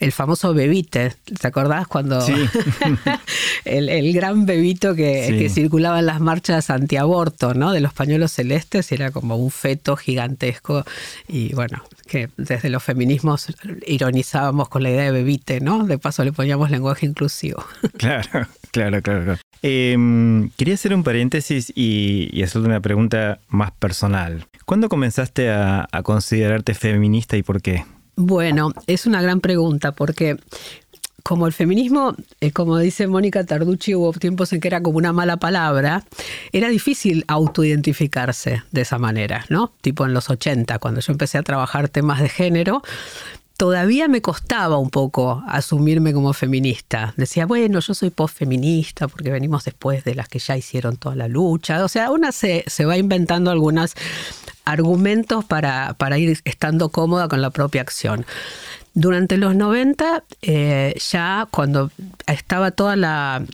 el 0.00 0.12
famoso 0.12 0.54
bebite, 0.54 1.14
¿te 1.40 1.46
acordás 1.46 1.86
cuando 1.86 2.22
sí. 2.22 2.32
el, 3.66 4.12
gran 4.14 4.46
bebito 4.46 4.94
que, 4.94 5.48
circulaba 5.50 5.98
en 5.98 6.06
las 6.06 6.20
marchas 6.20 6.70
antiaborto, 6.70 7.52
¿no? 7.52 7.72
De 7.72 7.80
los 7.80 7.92
pañuelos 7.92 8.32
celestes, 8.32 8.90
era 8.92 9.10
como 9.10 9.36
un 9.36 9.50
feto 9.50 9.96
gigantesco 9.96 10.84
y 11.28 11.54
bueno, 11.54 11.82
que 12.10 12.28
desde 12.36 12.70
los 12.70 12.82
feminismos 12.82 13.46
ironizábamos 13.86 14.68
con 14.68 14.82
la 14.82 14.90
idea 14.90 15.04
de 15.04 15.12
bebite, 15.12 15.60
¿no? 15.60 15.86
De 15.86 15.96
paso 15.96 16.24
le 16.24 16.32
poníamos 16.32 16.68
lenguaje 16.70 17.06
inclusivo. 17.06 17.64
Claro, 17.96 18.48
claro, 18.72 19.02
claro. 19.02 19.36
Em, 19.62 20.48
quería 20.56 20.74
hacer 20.74 20.94
un 20.94 21.04
paréntesis 21.04 21.70
y, 21.74 22.30
y, 22.32 22.42
hacerte 22.42 22.66
una 22.66 22.80
pregunta 22.80 23.40
más 23.48 23.72
personal. 23.72 24.46
¿Cuándo 24.64 24.88
comenzaste 24.88 25.50
a 25.50 25.86
considerarte 26.02 26.72
feminista 26.74 27.36
y 27.36 27.42
por 27.42 27.60
qué? 27.60 27.84
Bueno, 28.16 28.72
es 28.86 29.06
una 29.06 29.22
gran 29.22 29.40
pregunta 29.40 29.92
porque 29.92 30.36
como 31.22 31.46
el 31.46 31.52
feminismo, 31.52 32.14
eh, 32.40 32.52
como 32.52 32.78
dice 32.78 33.06
Mónica 33.06 33.44
Tarducci, 33.44 33.94
hubo 33.94 34.12
tiempos 34.12 34.52
en 34.52 34.60
que 34.60 34.68
era 34.68 34.82
como 34.82 34.98
una 34.98 35.12
mala 35.12 35.36
palabra, 35.38 36.04
era 36.52 36.68
difícil 36.68 37.24
autoidentificarse 37.28 38.62
de 38.70 38.80
esa 38.80 38.98
manera, 38.98 39.44
¿no? 39.48 39.72
Tipo 39.80 40.06
en 40.06 40.14
los 40.14 40.30
80, 40.30 40.78
cuando 40.78 41.00
yo 41.00 41.12
empecé 41.12 41.38
a 41.38 41.42
trabajar 41.42 41.88
temas 41.88 42.20
de 42.20 42.28
género, 42.28 42.82
todavía 43.60 44.08
me 44.08 44.22
costaba 44.22 44.78
un 44.78 44.88
poco 44.88 45.44
asumirme 45.46 46.14
como 46.14 46.32
feminista. 46.32 47.12
Decía, 47.18 47.44
bueno, 47.44 47.80
yo 47.80 47.92
soy 47.92 48.08
post-feminista 48.08 49.06
porque 49.06 49.30
venimos 49.30 49.64
después 49.64 50.02
de 50.02 50.14
las 50.14 50.28
que 50.28 50.38
ya 50.38 50.56
hicieron 50.56 50.96
toda 50.96 51.14
la 51.14 51.28
lucha. 51.28 51.84
O 51.84 51.88
sea, 51.88 52.10
una 52.10 52.32
se, 52.32 52.64
se 52.66 52.86
va 52.86 52.96
inventando 52.96 53.50
algunas 53.50 53.96
argumentos 54.64 55.44
para, 55.44 55.94
para 55.98 56.16
ir 56.16 56.40
estando 56.44 56.88
cómoda 56.88 57.28
con 57.28 57.42
la 57.42 57.50
propia 57.50 57.82
acción. 57.82 58.24
Durante 58.94 59.36
los 59.36 59.54
90, 59.54 60.24
eh, 60.42 60.94
ya 61.10 61.46
cuando 61.50 61.90
estaba 62.26 62.72
toda 62.72 62.96
la 62.96 63.44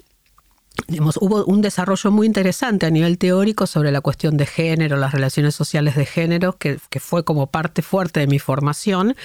hubo 1.20 1.44
un 1.46 1.62
desarrollo 1.62 2.10
muy 2.10 2.26
interesante 2.26 2.86
a 2.86 2.90
nivel 2.90 3.18
teórico 3.18 3.66
sobre 3.66 3.90
la 3.90 4.00
cuestión 4.00 4.36
de 4.36 4.46
género, 4.46 4.96
las 4.96 5.12
relaciones 5.12 5.54
sociales 5.54 5.96
de 5.96 6.06
género, 6.06 6.56
que, 6.56 6.78
que, 6.90 7.00
fue 7.00 7.24
como 7.24 7.48
parte 7.48 7.82
fuerte 7.82 8.20
de 8.20 8.26
mi 8.26 8.38
formación. 8.38 9.16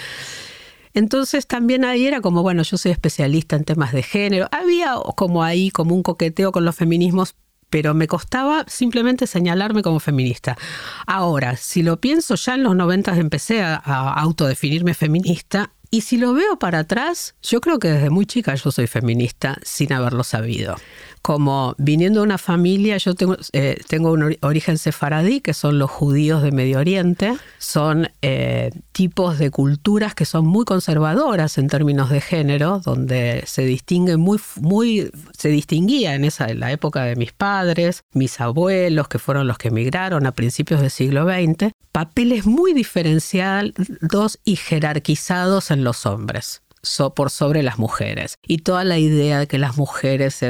Entonces 0.94 1.48
también 1.48 1.86
ahí 1.86 2.06
era 2.06 2.22
como, 2.22 2.41
bueno, 2.41 2.63
yo 2.63 2.77
soy 2.77 2.91
especialista 2.91 3.56
en 3.56 3.63
temas 3.63 3.94
de 3.94 4.03
género. 4.03 4.48
Había 4.51 4.96
como 5.15 5.44
ahí 5.44 5.72
como 5.72 5.96
un 5.96 6.03
coqueteo 6.03 6.51
con 6.51 6.65
los 6.65 6.75
feminismos 6.75 7.36
pero 7.70 7.94
me 7.94 8.06
costaba 8.06 8.65
simplemente 8.68 9.25
señalarme 9.25 9.82
como 9.82 10.01
feminista. 10.01 10.58
Ahora, 11.08 11.56
si 11.56 11.84
lo 11.84 12.01
pienso, 12.01 12.36
ya 12.36 12.56
en 12.56 12.63
los 12.63 12.75
90 12.75 13.15
empecé 13.15 13.63
a, 13.63 13.75
a 13.77 14.13
autodefinirme 14.20 14.94
feminista 14.94 15.72
y 15.94 16.02
si 16.02 16.18
lo 16.18 16.34
veo 16.34 16.58
para 16.58 16.80
atrás, 16.80 17.36
yo 17.44 17.60
creo 17.60 17.78
que 17.78 17.90
desde 17.90 18.10
muy 18.10 18.26
chica 18.26 18.56
yo 18.56 18.72
soy 18.72 18.88
feminista 18.88 19.58
sin 19.62 19.92
haberlo 19.92 20.24
sabido 20.24 20.78
como 21.22 21.75
viniendo 21.78 22.22
de 22.22 22.25
una 22.25 22.38
familia, 22.38 22.98
yo 22.98 23.13
tengo, 23.13 23.38
eh, 23.54 23.80
tengo 23.88 24.12
un 24.12 24.36
origen 24.42 24.78
sefaradí, 24.78 25.42
que 25.42 25.54
son 25.54 25.78
los 25.78 25.92
judíos 25.92 26.42
de 26.42 26.51
Medio 26.51 26.80
Oriente, 26.80 27.38
son 27.60 28.10
eh, 28.22 28.72
tipos 28.92 29.38
de 29.38 29.51
culturas 29.51 30.16
que 30.16 30.25
son 30.25 30.48
muy 30.48 30.66
conservadoras 30.66 31.58
en 31.58 31.68
términos 31.68 32.10
de 32.10 32.22
género, 32.22 32.80
donde 32.80 33.44
se 33.46 33.63
distingue 33.63 34.18
muy, 34.18 34.40
muy, 34.60 35.12
se 35.38 35.50
distinguía 35.50 36.16
en 36.16 36.25
esa, 36.25 36.48
en 36.50 36.60
la 36.60 36.72
época 36.72 37.04
de 37.04 37.16
mis 37.16 37.34
padres, 37.34 38.04
mis 38.13 38.42
abuelos, 38.42 39.08
que 39.08 39.20
fueron 39.20 39.48
los 39.48 39.58
que 39.58 39.68
emigraron 39.68 40.25
a 40.25 40.32
principios 40.32 40.82
del 40.82 40.92
siglo 40.92 41.25
XX, 41.25 41.72
papeles 41.92 42.46
muy 42.46 42.74
diferenciados 42.74 44.40
y 44.44 44.56
jerarquizados 44.56 45.72
en 45.72 45.84
los 45.84 46.06
hombres 46.06 46.62
por 47.16 47.30
sobre 47.30 47.64
las 47.64 47.78
mujeres. 47.78 48.38
Y 48.46 48.60
toda 48.60 48.84
la 48.84 48.98
idea 48.98 49.40
de 49.40 49.48
que 49.48 49.58
las 49.58 49.78
mujeres 49.78 50.44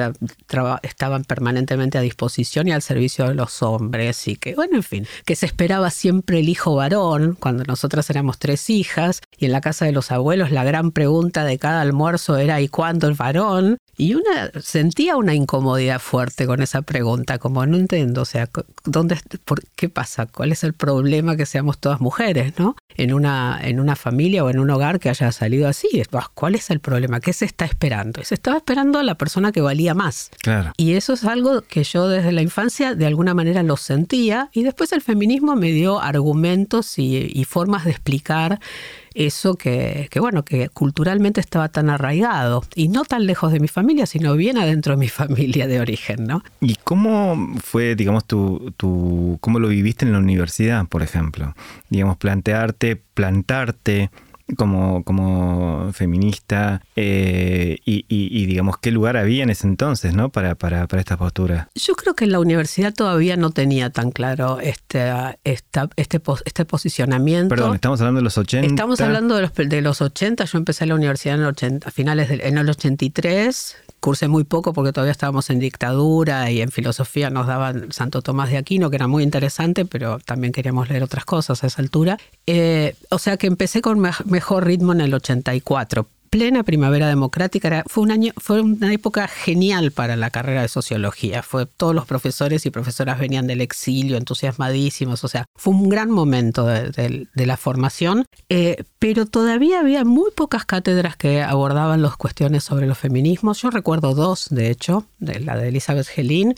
estaban 0.84 1.24
permanentemente 1.24 1.98
a 1.98 2.02
disposición 2.02 2.68
y 2.68 2.72
al 2.72 2.82
servicio 2.82 3.28
de 3.28 3.36
los 3.36 3.62
hombres 3.62 4.28
y 4.28 4.36
que, 4.36 4.56
bueno, 4.56 4.78
en 4.78 4.84
fin, 4.84 5.08
que 5.26 5.36
se 5.36 5.46
esperaba 5.46 5.90
siempre 5.90 6.40
el 6.40 6.50
hijo 6.50 6.76
varón, 6.76 7.38
cuando 7.40 7.64
nosotras 7.64 8.10
éramos 8.10 8.40
tres 8.40 8.70
hijas, 8.70 9.22
y 9.38 9.46
en 9.46 9.52
la 9.52 9.62
casa 9.62 9.86
de 9.86 9.92
los 9.92 10.12
abuelos 10.12 10.52
la 10.52 10.64
gran 10.64 10.92
pregunta 10.92 11.44
de 11.44 11.58
cada 11.58 11.82
almuerzo 11.82 12.38
era 12.38 12.62
¿y 12.62 12.68
cuándo 12.68 13.08
el 13.08 13.14
varón? 13.14 13.78
Y 13.98 14.16
una 14.16 14.52
sentía 14.62 15.16
una 15.16 15.36
incomodidad 15.36 16.00
fuerte 16.00 16.46
con 16.48 16.62
esa 16.62 16.82
pregunta, 16.82 17.38
como 17.38 17.66
no 17.66 17.78
entiendo, 17.78 18.22
o 18.22 18.26
sea, 18.26 18.50
¿dónde, 18.84 19.18
por, 19.46 19.64
¿qué 19.76 19.90
pasa? 19.90 20.26
¿Cuál 20.26 20.52
es 20.52 20.64
el 20.64 20.74
problema 20.74 21.36
que 21.36 21.46
seamos 21.46 21.78
todas 21.78 22.02
mujeres, 22.02 22.54
no? 22.58 22.76
En 22.96 23.14
una, 23.14 23.60
en 23.62 23.80
una 23.80 23.96
familia 23.96 24.44
o 24.44 24.50
en 24.50 24.60
un 24.60 24.70
hogar 24.70 25.00
que 25.00 25.10
haya 25.10 25.32
salido 25.32 25.68
así. 25.68 25.88
¿Cuál 26.34 26.56
es 26.56 26.70
el 26.70 26.80
problema? 26.80 27.20
¿Qué 27.20 27.34
se 27.34 27.46
está 27.46 27.66
esperando? 27.66 28.24
Se 28.24 28.36
estaba 28.36 28.58
esperando 28.58 29.00
a 29.00 29.04
la 29.04 29.16
persona 29.16 29.52
que 29.52 29.62
valía 29.62 29.94
más. 29.94 30.32
Claro. 30.42 30.74
Y 30.78 30.94
eso 30.94 31.14
es 31.14 31.24
algo 31.24 31.62
que 31.62 31.84
yo 31.84 32.08
desde 32.08 32.32
la 32.32 32.42
infancia 32.42 32.96
de 32.96 33.06
alguna 33.06 33.34
manera 33.34 33.64
lo 33.64 33.78
sentía 33.78 34.50
y 34.54 34.64
después 34.64 34.92
el 34.94 35.02
feminismo 35.02 35.56
me 35.56 35.72
dio 35.72 36.00
argumentos 36.00 36.98
y 36.98 37.46
formas 37.46 37.86
de 37.86 37.92
explicar 37.92 38.60
eso 39.14 39.56
que, 39.56 40.10
bueno, 40.20 40.44
que 40.44 40.70
culturalmente 40.70 41.42
estaba 41.42 41.70
tan 41.70 41.90
arraigado 41.90 42.64
y 42.76 42.88
no 42.88 43.04
tan 43.04 43.26
lejos 43.26 43.52
de 43.52 43.60
mi 43.60 43.68
familia, 43.68 44.06
sino 44.06 44.36
bien 44.36 44.58
adentro 44.58 44.94
de 44.94 44.98
mi 44.98 45.10
familia 45.10 45.68
de 45.68 45.80
origen, 45.80 46.26
¿no? 46.26 46.44
¿Y 46.60 46.76
cómo 46.84 47.56
fue, 47.62 47.96
digamos, 47.96 48.26
tu, 48.26 48.74
tu 48.78 49.38
cómo 49.42 49.60
lo 49.60 49.68
viviste 49.70 50.06
en 50.06 50.14
la 50.14 50.20
universidad, 50.20 50.86
por 50.88 51.04
ejemplo? 51.04 51.56
Digamos, 51.90 52.18
plantearte, 52.18 52.96
plantarte 52.96 54.10
como, 54.58 55.04
como 55.04 55.92
feminista 55.94 56.82
eh, 56.96 57.78
y, 57.86 58.46
digamos 58.46 58.78
qué 58.78 58.92
lugar 58.92 59.18
había 59.18 59.44
en 59.44 59.50
ese 59.50 59.68
entonces 59.68 60.14
¿no? 60.14 60.30
para, 60.30 60.56
para, 60.56 60.88
para 60.88 61.00
esta 61.00 61.18
postura. 61.18 61.70
Yo 61.76 61.96
creo 61.96 62.16
que 62.16 62.26
en 62.26 62.32
la 62.32 62.40
universidad 62.40 62.94
todavía 62.94 63.38
no 63.38 63.52
tenía 63.52 63.90
tan 63.90 64.12
claro 64.12 64.60
este, 64.60 65.12
este, 65.44 66.22
este 66.46 66.66
posicionamiento. 66.66 67.50
Perdón, 67.50 67.76
estamos 67.76 68.02
hablando 68.02 68.20
de 68.20 68.24
los 68.24 68.38
80. 68.38 68.68
Estamos 68.68 69.02
hablando 69.02 69.36
de 69.36 69.42
los, 69.42 69.54
de 69.54 69.82
los 69.82 70.02
80, 70.02 70.46
yo 70.46 70.58
empecé 70.58 70.86
la 70.86 70.96
universidad 70.96 71.36
en, 71.36 71.46
80, 71.46 71.88
a 71.88 71.92
finales 71.92 72.30
del 72.30 72.42
en 72.42 72.58
el 72.58 72.70
83, 72.70 73.78
cursé 74.02 74.28
muy 74.28 74.44
poco 74.44 74.74
porque 74.74 74.92
todavía 74.92 75.12
estábamos 75.12 75.50
en 75.50 75.60
dictadura 75.60 76.52
y 76.52 76.60
en 76.60 76.72
filosofía 76.72 77.30
nos 77.30 77.48
daban 77.48 77.94
Santo 77.94 78.22
Tomás 78.22 78.50
de 78.50 78.58
Aquino, 78.58 78.90
que 78.90 78.98
era 78.98 79.08
muy 79.08 79.24
interesante, 79.24 79.86
pero 79.86 80.20
también 80.20 80.52
queríamos 80.52 80.90
leer 80.90 81.04
otras 81.04 81.24
cosas 81.24 81.64
a 81.64 81.68
esa 81.68 81.82
altura. 81.82 82.18
Eh, 82.48 82.96
o 83.10 83.20
sea 83.20 83.38
que 83.38 83.48
empecé 83.48 83.82
con 83.82 84.00
mejor 84.26 84.66
ritmo 84.66 84.92
en 84.92 85.02
el 85.02 85.14
84, 85.14 86.08
plena 86.32 86.64
primavera 86.64 87.10
democrática. 87.10 87.84
fue, 87.88 88.04
un 88.04 88.12
año, 88.12 88.32
fue 88.38 88.62
una 88.62 88.92
época 88.92 89.28
genial 89.28 89.92
para 89.92 90.16
la 90.16 90.32
carrera 90.32 90.62
de 90.62 90.70
sociología. 90.70 91.44
Fue, 91.44 91.66
todos 91.68 91.94
los 91.94 92.06
profesores 92.06 92.66
y 92.66 92.72
profesoras 92.72 93.20
venían 93.20 93.48
del 93.48 93.62
exilio 93.62 94.18
entusiasmadísimos. 94.18 95.24
O 95.24 95.28
sea, 95.28 95.46
fue 95.56 95.74
un 95.74 95.90
gran 95.90 96.10
momento 96.10 96.66
de, 96.66 97.28
la 97.36 97.58
formación. 97.58 98.26
Eh, 98.50 98.84
pero 98.98 99.26
todavía 99.26 99.82
había 99.82 100.06
muy 100.06 100.32
pocas 100.32 100.66
cátedras 100.66 101.18
que 101.18 101.44
abordaban 101.44 102.02
las 102.02 102.16
cuestiones 102.16 102.64
sobre 102.64 102.88
los 102.88 102.98
feminismos. 102.98 103.62
Yo 103.62 103.70
recuerdo 103.70 104.16
dos, 104.16 104.48
de 104.50 104.72
hecho, 104.72 105.06
de 105.20 105.42
la 105.42 105.58
de 105.58 105.68
Elizabeth 105.68 106.08
Gelin 106.08 106.56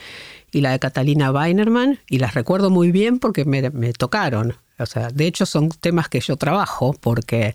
y 0.54 0.62
la 0.62 0.72
de 0.72 0.80
Catalina 0.80 1.32
Weinerman, 1.32 2.00
y 2.08 2.20
las 2.20 2.36
recuerdo 2.36 2.70
muy 2.70 2.92
bien 2.92 3.20
porque 3.20 3.44
me, 3.44 3.94
tocaron. 3.94 4.56
O 4.80 4.86
sea, 4.86 5.10
de 5.10 5.28
hecho 5.28 5.46
son 5.46 5.70
temas 5.70 6.10
que 6.10 6.20
yo 6.20 6.36
trabajo 6.36 6.96
porque 7.00 7.54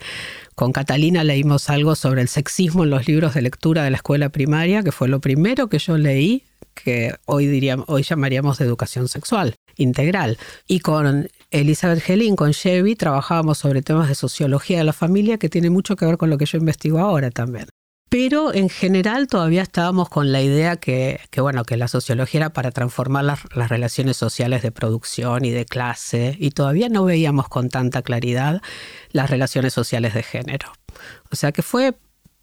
con 0.54 0.72
Catalina 0.72 1.24
leímos 1.24 1.68
algo 1.70 1.94
sobre 1.94 2.22
el 2.22 2.28
sexismo 2.28 2.84
en 2.84 2.90
los 2.90 3.06
libros 3.06 3.34
de 3.34 3.42
lectura 3.42 3.82
de 3.82 3.90
la 3.90 3.96
escuela 3.96 4.28
primaria, 4.28 4.82
que 4.82 4.92
fue 4.92 5.08
lo 5.08 5.20
primero 5.20 5.68
que 5.68 5.78
yo 5.78 5.98
leí, 5.98 6.44
que 6.74 7.14
hoy, 7.26 7.46
diríamos, 7.46 7.86
hoy 7.88 8.02
llamaríamos 8.02 8.58
de 8.58 8.64
educación 8.64 9.08
sexual 9.08 9.54
integral. 9.76 10.38
Y 10.66 10.80
con 10.80 11.28
Elizabeth 11.50 12.02
Gelin, 12.02 12.36
con 12.36 12.52
Chevy, 12.52 12.94
trabajábamos 12.96 13.58
sobre 13.58 13.82
temas 13.82 14.08
de 14.08 14.14
sociología 14.14 14.78
de 14.78 14.84
la 14.84 14.92
familia, 14.92 15.38
que 15.38 15.48
tiene 15.48 15.70
mucho 15.70 15.96
que 15.96 16.06
ver 16.06 16.18
con 16.18 16.30
lo 16.30 16.38
que 16.38 16.46
yo 16.46 16.58
investigo 16.58 16.98
ahora 16.98 17.30
también. 17.30 17.68
Pero 18.08 18.54
en 18.54 18.70
general 18.70 19.26
todavía 19.26 19.62
estábamos 19.62 20.08
con 20.08 20.32
la 20.32 20.40
idea 20.40 20.76
que, 20.76 21.20
bueno, 21.36 21.64
que 21.64 21.76
la 21.76 21.88
sociología 21.88 22.38
era 22.40 22.50
para 22.50 22.70
transformar 22.70 23.24
las, 23.24 23.40
las, 23.54 23.68
relaciones 23.68 24.16
sociales 24.16 24.62
de 24.62 24.72
producción 24.72 25.44
y 25.44 25.50
de 25.50 25.66
clase, 25.66 26.34
y 26.38 26.50
todavía 26.52 26.88
no 26.88 27.04
veíamos 27.04 27.48
con 27.48 27.68
tanta 27.68 28.02
claridad 28.02 28.62
las 29.10 29.28
relaciones 29.28 29.74
sociales 29.74 30.14
de 30.14 30.22
género. 30.22 30.72
O 31.30 31.36
sea 31.36 31.52
que 31.52 31.62
fue 31.62 31.94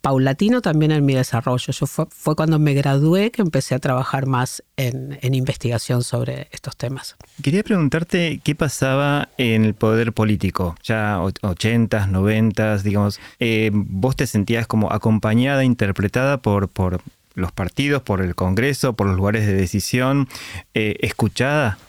paulatino 0.05 0.61
también 0.61 0.91
en 0.91 1.03
mi 1.03 1.15
desarrollo. 1.15 1.73
Yo 1.73 1.87
fue, 1.87 2.35
cuando 2.35 2.59
me 2.59 2.75
gradué 2.75 3.31
que 3.31 3.41
empecé 3.41 3.73
a 3.73 3.79
trabajar 3.79 4.27
más 4.27 4.63
en, 4.77 5.17
investigación 5.33 6.03
sobre 6.03 6.47
estos 6.51 6.77
temas. 6.77 7.15
Quería 7.41 7.63
preguntarte 7.63 8.39
qué 8.43 8.53
pasaba 8.53 9.29
en 9.39 9.65
el 9.65 9.73
poder 9.73 10.13
político, 10.13 10.75
ya 10.83 11.17
80s, 11.17 12.11
90s, 12.11 12.83
digamos. 12.83 13.19
Eh, 13.39 13.71
¿Vos 13.73 14.15
te 14.15 14.27
sentías 14.27 14.67
como 14.67 14.93
acompañada, 14.93 15.63
interpretada 15.63 16.37
por, 16.39 16.69
por 16.69 17.01
los 17.33 17.51
partidos, 17.51 18.03
por 18.03 18.21
el 18.21 18.35
Congreso, 18.35 18.93
por 18.93 19.07
los 19.07 19.17
lugares 19.17 19.47
de 19.47 19.55
decisión, 19.55 20.27
eh, 20.75 20.97
escuchada? 20.99 21.79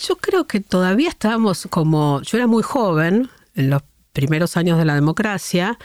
Yo 0.00 0.16
creo 0.16 0.46
que 0.46 0.60
todavía 0.60 1.10
estábamos 1.10 1.68
como, 1.68 2.22
yo 2.22 2.38
era 2.38 2.46
muy 2.46 2.62
joven 2.62 3.28
en 3.56 3.68
los 3.68 3.82
primeros 4.14 4.56
años 4.56 4.78
de 4.78 4.86
la 4.86 4.94
democracia, 4.94 5.78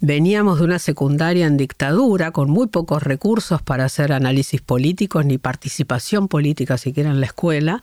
Veníamos 0.00 0.58
de 0.58 0.64
una 0.64 0.78
secundaria 0.78 1.46
en 1.46 1.56
dictadura 1.56 2.30
con 2.30 2.50
muy 2.50 2.66
pocos 2.66 3.02
recursos 3.02 3.62
para 3.62 3.86
hacer 3.86 4.12
análisis 4.12 4.60
políticos 4.60 5.24
ni 5.24 5.38
participación 5.38 6.28
política 6.28 6.76
siquiera 6.76 7.10
en 7.10 7.20
la 7.20 7.26
escuela. 7.26 7.80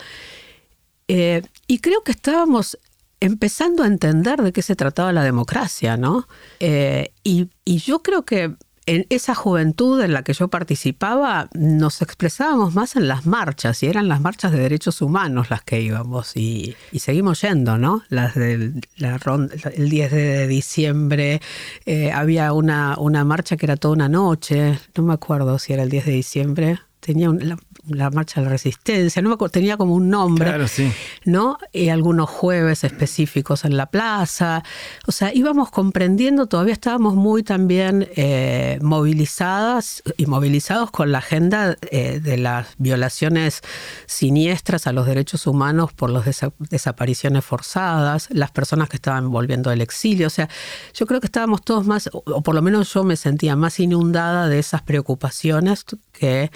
Eh, 1.08 1.42
y 1.68 1.80
creo 1.80 2.04
que 2.04 2.12
estábamos 2.12 2.78
empezando 3.20 3.84
a 3.84 3.88
entender 3.88 4.42
de 4.42 4.52
qué 4.52 4.62
se 4.62 4.76
trataba 4.76 5.12
la 5.12 5.24
democracia, 5.24 5.98
¿no? 5.98 6.28
Eh, 6.60 7.12
y, 7.24 7.50
y 7.66 7.78
yo 7.78 8.04
creo 8.04 8.24
que 8.24 8.54
en 8.86 9.06
esa 9.10 9.36
juventud 9.36 10.02
en 10.02 10.14
la 10.14 10.24
que 10.24 10.34
yo 10.34 10.48
participaba 10.48 11.50
nos 11.54 12.02
expresábamos 12.02 12.74
más 12.74 12.96
en 12.96 13.08
las 13.08 13.26
marchas 13.26 13.82
y 13.84 13.88
eran 13.88 14.08
las 14.08 14.22
marchas 14.22 14.52
de 14.52 14.60
derechos 14.60 15.02
humanos 15.02 15.50
las 15.50 15.64
que 15.64 15.82
íbamos 15.82 16.36
y, 16.36 16.76
seguimos 16.98 17.42
yendo, 17.42 17.78
¿no? 17.78 18.04
Las 18.10 18.36
del 18.36 18.82
la 18.98 19.20
el 19.76 19.90
10 19.90 20.12
de 20.12 20.48
diciembre 20.48 21.42
eh, 21.86 22.12
había 22.12 22.54
una, 22.54 22.96
una 22.98 23.24
marcha 23.24 23.58
que 23.58 23.66
era 23.66 23.78
toda 23.78 23.94
una 23.94 24.10
noche, 24.10 24.80
no 24.96 25.04
me 25.04 25.14
acuerdo 25.14 25.60
si 25.60 25.74
era 25.74 25.84
el 25.84 25.90
10 25.90 26.06
de 26.06 26.12
diciembre, 26.12 26.80
tenía 27.00 27.30
un, 27.30 27.58
marcha 27.86 28.40
de 28.40 28.46
la 28.46 28.52
resistencia, 28.52 29.22
no 29.22 29.30
me 29.30 29.36
acuerdo, 29.36 29.52
tenía 29.52 29.78
como 29.78 29.96
un 29.96 30.10
nombre, 30.10 30.46
claro, 30.46 30.68
sí. 30.68 30.92
¿no? 31.26 31.58
Y 31.72 31.90
algunos 31.90 32.30
jueves 32.30 32.84
específicos 32.84 33.66
en 33.66 33.78
la 33.78 33.88
plaza. 33.88 34.64
O 35.08 35.12
sea, 35.12 35.34
íbamos 35.34 35.70
comprendiendo, 35.70 36.48
todavía 36.48 36.74
estábamos 36.74 37.16
muy 37.16 37.44
también 37.44 38.08
eh, 38.16 38.80
movilizadas 38.82 40.04
y 40.18 40.26
movilizados 40.26 40.92
con 40.92 41.12
la 41.12 41.18
agenda 41.20 41.78
eh, 41.92 42.20
de 42.20 42.38
las 42.38 42.76
violaciones 42.78 43.62
siniestras 44.06 44.88
a 44.88 44.94
los 44.94 45.06
derechos 45.06 45.46
humanos 45.48 45.92
por 45.94 46.10
las 46.10 46.26
desapariciones 46.60 47.44
forzadas, 47.44 48.30
las 48.32 48.52
personas 48.52 48.90
que 48.90 48.98
estaban 48.98 49.30
volviendo 49.30 49.70
del 49.70 49.82
exilio. 49.82 50.28
O 50.28 50.32
sea, 50.32 50.50
yo 50.94 51.06
creo 51.06 51.20
que 51.20 51.28
estábamos 51.28 51.62
todos 51.64 51.86
más, 51.86 52.10
o 52.14 52.42
por 52.42 52.56
lo 52.56 52.62
menos 52.62 52.94
yo 52.94 53.04
me 53.04 53.16
sentía 53.16 53.56
más 53.56 53.80
inundada 53.80 54.48
de 54.48 54.60
esas 54.60 54.82
preocupaciones 54.82 55.86
que 56.12 56.52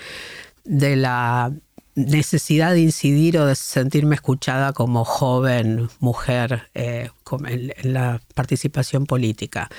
de 0.68 0.96
la 0.96 1.52
necesidad 1.96 2.74
de 2.74 2.82
incidir 2.82 3.40
o 3.40 3.46
de 3.48 3.56
sentirme 3.56 4.16
escuchada 4.16 4.72
como 4.72 5.04
joven 5.04 5.90
mujer 6.00 6.70
eh, 6.76 7.10
en, 7.48 7.94
la 7.94 8.22
participación 8.36 9.08
política. 9.08 9.70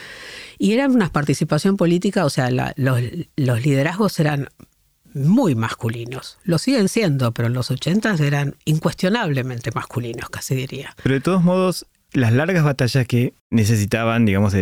Y 0.58 0.72
era 0.72 0.88
una 0.88 1.10
participación 1.10 1.76
política, 1.76 2.24
o 2.24 2.30
sea, 2.30 2.50
los, 2.50 3.00
liderazgos 3.36 4.18
eran 4.18 4.48
muy 5.14 5.54
masculinos. 5.54 6.38
Lo 6.42 6.58
siguen 6.58 6.88
siendo, 6.88 7.32
pero 7.32 7.46
en 7.46 7.54
los 7.54 7.70
80 7.70 8.16
eran 8.24 8.56
incuestionablemente 8.64 9.70
masculinos, 9.72 10.28
casi 10.28 10.56
diría. 10.56 10.96
Pero 11.02 11.14
de 11.14 11.20
todos 11.20 11.44
modos, 11.44 11.86
las 12.12 12.32
largas 12.32 12.64
batallas 12.64 13.06
que 13.06 13.34
necesitaban, 13.50 14.24
digamos, 14.24 14.54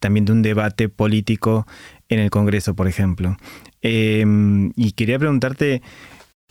también 0.00 0.26
de 0.26 0.32
un 0.32 0.42
debate 0.42 0.90
político 0.90 1.66
en 2.10 2.18
el 2.18 2.30
Congreso, 2.30 2.74
por 2.74 2.88
ejemplo. 2.88 3.36
Em, 3.82 4.72
y 4.76 4.92
quería 4.92 5.18
preguntarte 5.18 5.82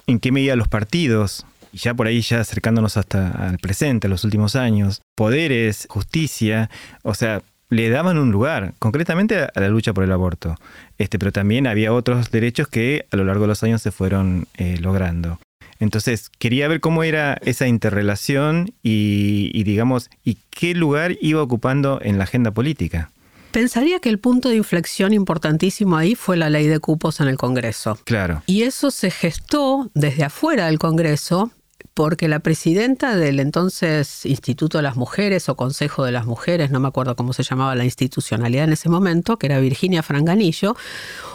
en 0.07 0.19
qué 0.19 0.31
medida 0.31 0.55
los 0.55 0.67
partidos, 0.67 1.45
y 1.71 1.77
ya 1.77 1.93
por 1.93 2.07
ahí 2.07 2.21
ya 2.21 2.39
acercándonos 2.39 2.97
hasta 2.97 3.29
al 3.29 3.59
presente, 3.59 4.07
a 4.07 4.09
los 4.09 4.23
últimos 4.23 4.55
años, 4.55 5.01
poderes, 5.15 5.87
justicia, 5.89 6.69
o 7.03 7.13
sea, 7.13 7.41
le 7.69 7.89
daban 7.89 8.17
un 8.17 8.31
lugar, 8.31 8.73
concretamente 8.79 9.37
a 9.37 9.51
la 9.59 9.69
lucha 9.69 9.93
por 9.93 10.03
el 10.03 10.11
aborto. 10.11 10.55
Este, 10.97 11.19
pero 11.19 11.31
también 11.31 11.67
había 11.67 11.93
otros 11.93 12.31
derechos 12.31 12.67
que 12.67 13.05
a 13.11 13.15
lo 13.15 13.25
largo 13.25 13.43
de 13.43 13.49
los 13.49 13.63
años 13.63 13.81
se 13.81 13.91
fueron 13.91 14.47
eh, 14.57 14.77
logrando. 14.79 15.39
Entonces, 15.79 16.29
quería 16.39 16.67
ver 16.67 16.81
cómo 16.81 17.03
era 17.03 17.37
esa 17.41 17.67
interrelación 17.67 18.73
y, 18.83 19.51
y, 19.53 19.63
digamos, 19.63 20.09
y 20.25 20.37
qué 20.49 20.73
lugar 20.73 21.15
iba 21.21 21.41
ocupando 21.41 21.99
en 22.01 22.17
la 22.17 22.25
agenda 22.25 22.51
política. 22.51 23.11
Pensaría 23.51 23.99
que 23.99 24.09
el 24.09 24.19
punto 24.19 24.49
de 24.49 24.55
inflexión 24.55 25.13
importantísimo 25.13 25.97
ahí 25.97 26.15
fue 26.15 26.37
la 26.37 26.49
ley 26.49 26.67
de 26.67 26.79
cupos 26.79 27.19
en 27.19 27.27
el 27.27 27.37
Congreso. 27.37 27.97
Claro. 28.03 28.43
Y 28.45 28.63
eso 28.63 28.91
se 28.91 29.11
gestó 29.11 29.89
desde 29.93 30.23
afuera 30.23 30.67
del 30.67 30.79
Congreso 30.79 31.51
porque 31.93 32.29
la 32.29 32.39
presidenta 32.39 33.17
del 33.17 33.41
entonces 33.41 34.25
Instituto 34.25 34.77
de 34.77 34.83
las 34.83 34.95
Mujeres 34.95 35.49
o 35.49 35.55
Consejo 35.55 36.05
de 36.05 36.13
las 36.13 36.25
Mujeres, 36.25 36.71
no 36.71 36.79
me 36.79 36.87
acuerdo 36.87 37.15
cómo 37.17 37.33
se 37.33 37.43
llamaba 37.43 37.75
la 37.75 37.83
institucionalidad 37.83 38.63
en 38.63 38.71
ese 38.71 38.87
momento, 38.87 39.37
que 39.37 39.47
era 39.47 39.59
Virginia 39.59 40.01
Franganillo, 40.01 40.77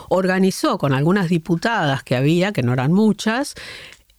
organizó 0.09 0.79
con 0.79 0.95
algunas 0.95 1.29
diputadas 1.29 2.03
que 2.03 2.17
había, 2.17 2.53
que 2.53 2.63
no 2.63 2.73
eran 2.73 2.93
muchas, 2.93 3.57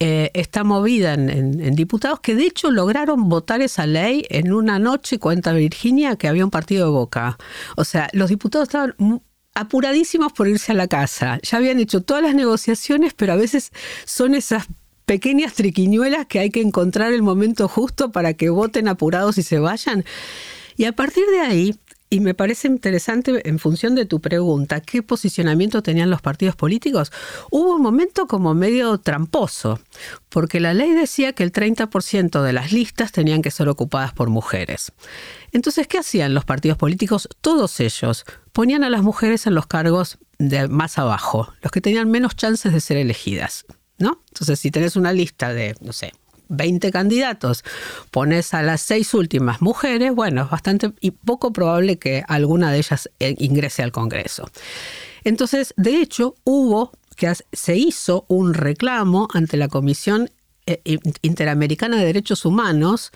eh, 0.08 0.30
está 0.36 0.64
movida 0.64 1.16
en, 1.16 1.74
diputados 1.74 2.20
que 2.20 2.36
de 2.36 2.44
hecho 2.44 2.70
lograron 2.70 3.28
votar 3.28 3.64
esa 3.64 3.88
ley 3.88 4.24
en 4.30 4.54
una 4.54 4.78
noche, 4.78 5.18
cuenta 5.18 5.52
Virginia, 5.52 6.16
que 6.16 6.28
había 6.28 6.46
un 6.46 6.52
partido 6.52 6.86
de 6.86 6.92
boca. 6.92 7.40
O 7.76 7.84
sea, 7.84 8.08
los 8.14 8.30
diputados 8.30 8.68
estaban 8.68 8.94
apuradísimos 9.56 10.32
por 10.32 10.48
irse 10.48 10.74
a 10.74 10.76
la 10.76 10.88
casa. 10.88 11.40
Ya 11.42 11.58
habían 11.58 11.80
hecho 11.80 12.02
todas 12.02 12.22
las 12.22 12.36
negociaciones, 12.36 13.16
pero 13.16 13.34
a 13.34 13.36
veces 13.36 13.72
son 14.06 14.36
esas 14.36 14.68
pequeñas 15.08 15.56
triquiñuelas 15.56 16.28
que 16.28 16.38
hay 16.38 16.52
que 16.52 16.62
encontrar 16.62 17.12
el 17.12 17.24
momento 17.24 17.68
justo 17.68 18.12
para 18.12 18.36
que 18.36 18.52
voten 18.52 18.88
apurados 18.88 19.40
y 19.40 19.42
se 19.42 19.58
vayan. 19.58 20.06
Y 20.78 20.86
a 20.86 20.92
partir 20.92 21.26
de 21.32 21.40
ahí, 21.40 21.76
y 22.16 22.22
me 22.22 22.34
parece 22.34 22.70
interesante 22.70 23.42
en 23.44 23.60
función 23.60 23.94
de 23.94 24.06
tu 24.06 24.22
pregunta, 24.22 24.80
¿qué 24.80 25.04
posicionamiento 25.04 25.84
tenían 25.84 26.10
los 26.10 26.22
partidos 26.22 26.56
políticos? 26.56 27.12
Hubo 27.52 27.76
un 27.76 27.82
momento 27.82 28.26
como 28.26 28.54
medio 28.54 28.98
tramposo, 29.00 29.82
porque 30.30 30.62
la 30.62 30.74
ley 30.74 30.94
decía 30.94 31.34
que 31.34 31.44
el 31.44 31.52
30% 31.52 32.42
de 32.42 32.54
las 32.54 32.72
listas 32.72 33.12
tenían 33.12 33.42
que 33.42 33.52
ser 33.52 33.68
ocupadas 33.68 34.14
por 34.14 34.30
mujeres. 34.30 34.94
Entonces, 35.52 35.88
¿qué 35.88 35.98
hacían 35.98 36.34
los 36.34 36.46
partidos 36.46 36.78
políticos? 36.78 37.28
Todos 37.42 37.82
ellos 37.82 38.24
ponían 38.54 38.86
a 38.86 38.90
las 38.90 39.04
mujeres 39.04 39.46
en 39.46 39.54
los 39.54 39.68
cargos 39.68 40.18
de 40.40 40.70
más 40.70 40.98
abajo, 40.98 41.52
los 41.62 41.74
que 41.74 41.82
tenían 41.82 42.10
menos 42.10 42.38
chances 42.38 42.72
de 42.72 42.80
ser 42.80 42.96
elegidas. 42.96 43.66
¿No? 43.98 44.22
Entonces, 44.30 44.58
si 44.58 44.72
tenés 44.72 44.96
una 44.96 45.12
lista 45.12 45.54
de, 45.54 45.76
no 45.82 45.92
sé, 45.92 46.14
20 46.50 46.92
candidatos, 46.92 47.64
pones 48.12 48.54
a 48.54 48.62
las 48.62 48.82
seis 48.82 49.14
últimas 49.14 49.62
mujeres, 49.62 50.14
bueno, 50.14 50.44
es 50.44 50.50
bastante 50.50 50.94
y 51.02 51.12
poco 51.12 51.54
probable 51.54 51.98
que 51.98 52.24
alguna 52.28 52.72
de 52.72 52.78
ellas 52.78 53.10
eh, 53.20 53.36
ingrese 53.40 53.84
al 53.84 53.92
Congreso. 53.92 54.50
Entonces, 55.24 55.74
de 55.78 56.02
hecho, 56.02 56.36
hubo 56.44 56.92
que 57.16 57.34
se 57.52 57.76
hizo 57.76 58.26
un 58.28 58.54
reclamo 58.54 59.28
ante 59.34 59.58
la 59.58 59.68
Comisión 59.68 60.30
eh, 60.68 60.98
Interamericana 61.22 61.98
de 61.98 62.06
Derechos 62.06 62.46
Humanos 62.46 63.12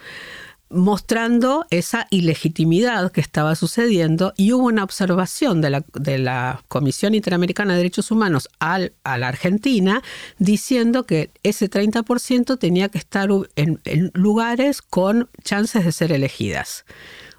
mostrando 0.69 1.65
esa 1.69 2.07
ilegitimidad 2.09 3.11
que 3.11 3.21
estaba 3.21 3.55
sucediendo 3.55 4.33
y 4.37 4.53
hubo 4.53 4.67
una 4.67 4.83
observación 4.83 5.61
de 5.61 5.69
la, 5.69 5.85
de 5.93 6.17
la 6.17 6.63
Comisión 6.67 7.15
Interamericana 7.15 7.73
de 7.73 7.77
Derechos 7.77 8.11
Humanos 8.11 8.49
al, 8.59 8.93
a 9.03 9.17
la 9.17 9.27
Argentina 9.27 10.03
diciendo 10.37 11.05
que 11.05 11.31
ese 11.43 11.69
30% 11.69 12.59
tenía 12.59 12.89
que 12.89 12.97
estar 12.97 13.29
en, 13.55 13.79
en 13.85 14.11
lugares 14.13 14.81
con 14.81 15.29
chances 15.43 15.85
de 15.85 15.91
ser 15.91 16.11
elegidas. 16.11 16.85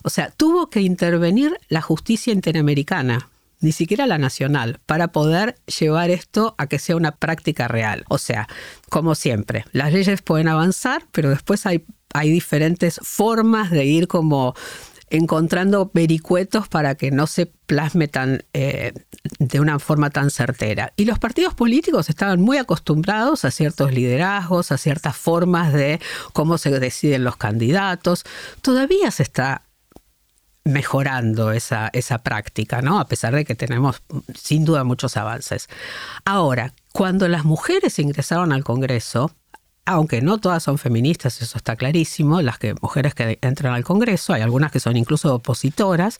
O 0.02 0.10
sea, 0.10 0.30
tuvo 0.30 0.70
que 0.70 0.80
intervenir 0.80 1.58
la 1.68 1.82
justicia 1.82 2.32
interamericana 2.32 3.28
ni 3.60 3.72
siquiera 3.72 4.06
la 4.06 4.18
nacional, 4.18 4.80
para 4.86 5.08
poder 5.08 5.56
llevar 5.66 6.10
esto 6.10 6.54
a 6.58 6.66
que 6.66 6.78
sea 6.78 6.96
una 6.96 7.12
práctica 7.12 7.68
real. 7.68 8.04
O 8.08 8.18
sea, 8.18 8.48
como 8.88 9.14
siempre, 9.14 9.64
las 9.72 9.92
leyes 9.92 10.22
pueden 10.22 10.48
avanzar, 10.48 11.04
pero 11.12 11.28
después 11.28 11.66
hay, 11.66 11.84
hay 12.12 12.30
diferentes 12.30 13.00
formas 13.02 13.70
de 13.70 13.84
ir 13.84 14.08
como 14.08 14.54
encontrando 15.10 15.90
vericuetos 15.92 16.68
para 16.68 16.94
que 16.94 17.10
no 17.10 17.26
se 17.26 17.46
plasme 17.46 18.06
tan, 18.06 18.44
eh, 18.52 18.92
de 19.38 19.60
una 19.60 19.78
forma 19.80 20.10
tan 20.10 20.30
certera. 20.30 20.92
Y 20.96 21.04
los 21.04 21.18
partidos 21.18 21.54
políticos 21.54 22.08
estaban 22.08 22.40
muy 22.40 22.58
acostumbrados 22.58 23.44
a 23.44 23.50
ciertos 23.50 23.92
liderazgos, 23.92 24.70
a 24.70 24.78
ciertas 24.78 25.16
formas 25.16 25.72
de 25.72 26.00
cómo 26.32 26.58
se 26.58 26.70
deciden 26.78 27.24
los 27.24 27.36
candidatos. 27.36 28.24
Todavía 28.62 29.10
se 29.10 29.24
está 29.24 29.62
mejorando 30.64 31.50
esa, 31.50 31.90
esa 31.92 32.18
práctica, 32.18 32.80
¿no? 32.80 33.00
A 33.00 33.06
pesar 33.06 33.34
de 33.34 33.44
que 33.44 33.56
tenemos 33.56 34.02
sin 34.34 34.64
duda 34.64 34.84
muchos 34.84 35.16
avances. 35.16 35.68
Ahora, 36.24 36.74
cuando 36.92 37.26
las 37.28 37.44
mujeres 37.44 37.98
ingresaron 37.98 38.52
al 38.52 38.62
Congreso, 38.62 39.32
aunque 39.90 40.22
no 40.22 40.38
todas 40.38 40.62
son 40.62 40.78
feministas, 40.78 41.42
eso 41.42 41.58
está 41.58 41.76
clarísimo, 41.76 42.42
las 42.42 42.58
que, 42.58 42.74
mujeres 42.80 43.14
que 43.14 43.38
entran 43.42 43.74
al 43.74 43.84
Congreso, 43.84 44.32
hay 44.32 44.42
algunas 44.42 44.72
que 44.72 44.80
son 44.80 44.96
incluso 44.96 45.34
opositoras, 45.34 46.18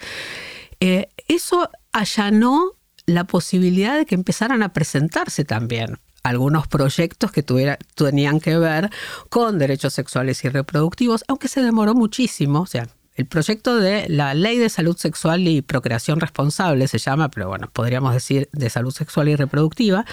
eh, 0.81 1.09
eso 1.29 1.71
allanó 1.93 2.73
la 3.07 3.25
posibilidad 3.25 3.97
de 3.97 4.07
que 4.07 4.15
empezaran 4.15 4.63
a 4.63 4.73
presentarse 4.73 5.45
también 5.45 5.99
algunos 6.23 6.67
proyectos 6.67 7.33
que 7.33 7.43
tenían 7.43 8.41
que 8.41 8.59
ver 8.59 8.91
con 9.31 9.59
derechos 9.59 9.95
sexuales 9.95 10.45
y 10.45 10.49
reproductivos, 10.49 11.25
aunque 11.29 11.49
se 11.49 11.63
demoró 11.63 11.95
muchísimo, 11.95 12.61
o 12.61 12.67
sea, 12.67 12.89
el 13.17 13.27
proyecto 13.27 13.77
de 13.77 14.09
la 14.09 14.35
Ley 14.35 14.59
de 14.59 14.69
Salud 14.69 14.97
Sexual 14.97 15.47
y 15.47 15.63
Procreación 15.63 16.21
Responsable 16.21 16.89
se 16.89 16.99
llama, 16.99 17.29
pero 17.31 17.49
bueno, 17.49 17.69
podríamos 17.73 18.15
decir 18.15 18.49
de 18.53 18.71
salud 18.71 18.93
sexual 18.93 19.29
y 19.29 19.37
reproductiva, 19.37 20.07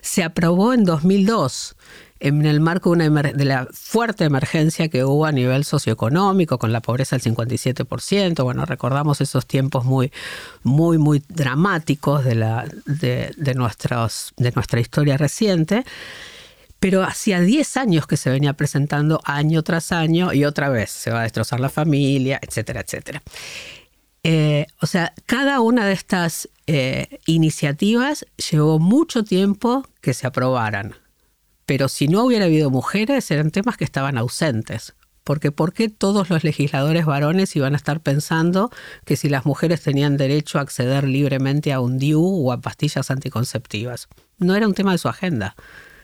se 0.00 0.24
aprobó 0.24 0.72
en 0.72 0.84
2002 0.84 1.76
en 2.20 2.44
el 2.44 2.60
marco 2.60 2.94
de, 2.94 3.08
de, 3.34 3.44
la 3.44 3.66
fuerte 3.72 4.24
emergencia 4.24 4.88
que 4.88 5.04
hubo 5.04 5.24
a 5.26 5.32
nivel 5.32 5.64
socioeconómico, 5.64 6.58
con 6.58 6.72
la 6.72 6.80
pobreza 6.80 7.16
del 7.16 7.34
57%. 7.34 8.44
Bueno, 8.44 8.66
recordamos 8.66 9.20
esos 9.20 9.46
tiempos 9.46 9.84
muy, 9.86 10.12
muy, 10.62 10.98
muy 10.98 11.22
dramáticos 11.28 12.24
de 12.24 13.54
nuestra 13.54 14.80
historia 14.80 15.16
reciente. 15.16 15.84
Pero 16.78 17.02
hacía 17.02 17.40
10 17.40 17.76
años 17.76 18.06
que 18.06 18.16
se 18.16 18.30
venía 18.30 18.54
presentando 18.54 19.20
año 19.24 19.62
tras 19.62 19.92
año 19.92 20.32
y 20.32 20.46
otra 20.46 20.70
vez 20.70 20.90
se 20.90 21.10
va 21.10 21.20
a 21.20 21.22
destrozar 21.24 21.60
la 21.60 21.68
familia, 21.68 22.38
etcétera, 22.42 22.80
etcétera. 22.80 23.22
Eh, 24.22 24.66
o 24.80 24.86
sea, 24.86 25.12
cada 25.26 25.60
una 25.60 25.86
de 25.86 25.92
estas 25.92 26.48
eh, 26.66 27.20
iniciativas 27.26 28.26
llevó 28.50 28.78
mucho 28.78 29.24
tiempo 29.24 29.86
que 30.00 30.14
se 30.14 30.26
aprobaran 30.26 30.94
pero 31.70 31.88
si 31.88 32.08
no 32.08 32.24
hubiera 32.24 32.46
habido 32.46 32.68
mujeres, 32.68 33.30
eran 33.30 33.52
temas 33.52 33.76
que 33.76 33.84
estaban 33.84 34.18
ausentes. 34.18 34.96
Porque 35.22 35.52
¿por 35.52 35.72
qué 35.72 35.88
todos 35.88 36.28
los 36.28 36.42
legisladores 36.42 37.06
varones 37.06 37.54
iban 37.54 37.74
a 37.74 37.76
estar 37.76 38.00
pensando 38.00 38.72
que 39.04 39.14
si 39.14 39.28
las 39.28 39.46
mujeres 39.46 39.80
tenían 39.80 40.16
derecho 40.16 40.58
a 40.58 40.62
acceder 40.62 41.04
libremente 41.04 41.72
a 41.72 41.78
un 41.78 41.96
DIU 41.96 42.24
o 42.24 42.52
a 42.52 42.60
pastillas 42.60 43.12
anticonceptivas? 43.12 44.08
No 44.38 44.56
era 44.56 44.66
un 44.66 44.74
tema 44.74 44.90
de 44.90 44.98
su 44.98 45.06
agenda. 45.06 45.54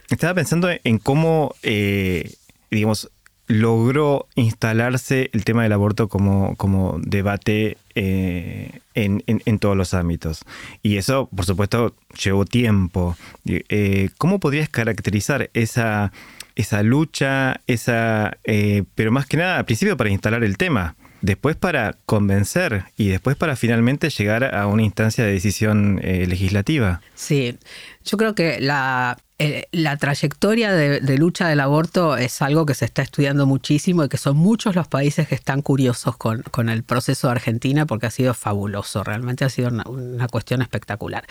Estaba 0.08 0.34
pensando 0.34 0.68
en 0.70 0.98
cómo, 1.00 1.56
eh, 1.64 2.34
digamos, 2.70 3.10
logró 3.46 4.26
instalarse 4.34 5.30
el 5.32 5.44
tema 5.44 5.62
del 5.62 5.72
aborto 5.72 6.08
como, 6.08 6.56
como 6.56 6.98
debate 7.00 7.76
eh, 7.94 8.80
en, 8.94 9.58
todos 9.58 9.76
los 9.76 9.94
ámbitos. 9.94 10.44
Y 10.82 10.96
eso, 10.96 11.28
por 11.34 11.44
supuesto, 11.44 11.94
llevó 12.22 12.44
tiempo. 12.44 13.16
Eh, 13.44 14.10
¿Cómo 14.18 14.40
podrías 14.40 14.68
caracterizar 14.68 15.50
esa, 15.54 16.12
esa 16.56 16.82
lucha, 16.82 17.60
esa, 17.66 18.36
eh, 18.44 18.84
pero 18.94 19.12
más 19.12 19.26
que 19.26 19.36
nada, 19.36 19.58
al 19.58 19.64
principio 19.64 19.96
para 19.96 20.10
instalar 20.10 20.42
el 20.42 20.56
tema? 20.56 20.96
Después 21.20 21.56
para 21.56 21.96
convencer 22.06 22.84
y 22.96 23.08
después 23.08 23.36
para 23.36 23.56
finalmente 23.56 24.10
llegar 24.10 24.54
a 24.54 24.66
una 24.66 24.82
instancia 24.82 25.24
de 25.24 25.32
decisión 25.32 26.00
legislativa. 26.02 27.00
Sí, 27.14 27.58
yo 28.04 28.16
creo 28.16 28.34
que 28.34 28.60
la, 28.60 29.18
eh, 29.38 29.66
la 29.70 29.98
trayectoria 29.98 30.72
de, 30.72 31.18
lucha 31.18 31.46
del 31.48 31.60
aborto 31.60 32.16
es 32.16 32.40
algo 32.40 32.64
que 32.64 32.72
se 32.72 32.86
está 32.86 33.02
estudiando 33.02 33.44
muchísimo 33.44 34.02
y 34.02 34.08
que 34.08 34.16
son 34.16 34.38
muchos 34.38 34.74
los 34.74 34.88
países 34.88 35.28
que 35.28 35.34
están 35.34 35.60
curiosos 35.60 36.16
con, 36.16 36.42
con 36.50 36.70
el 36.70 36.84
proceso 36.84 37.26
de 37.26 37.32
Argentina 37.32 37.84
porque 37.84 38.06
ha 38.06 38.10
sido 38.10 38.32
fabuloso, 38.32 39.04
realmente 39.04 39.44
ha 39.44 39.50
sido 39.50 39.68
una 39.68 40.28
cuestión 40.28 40.62
espectacular. 40.62 41.26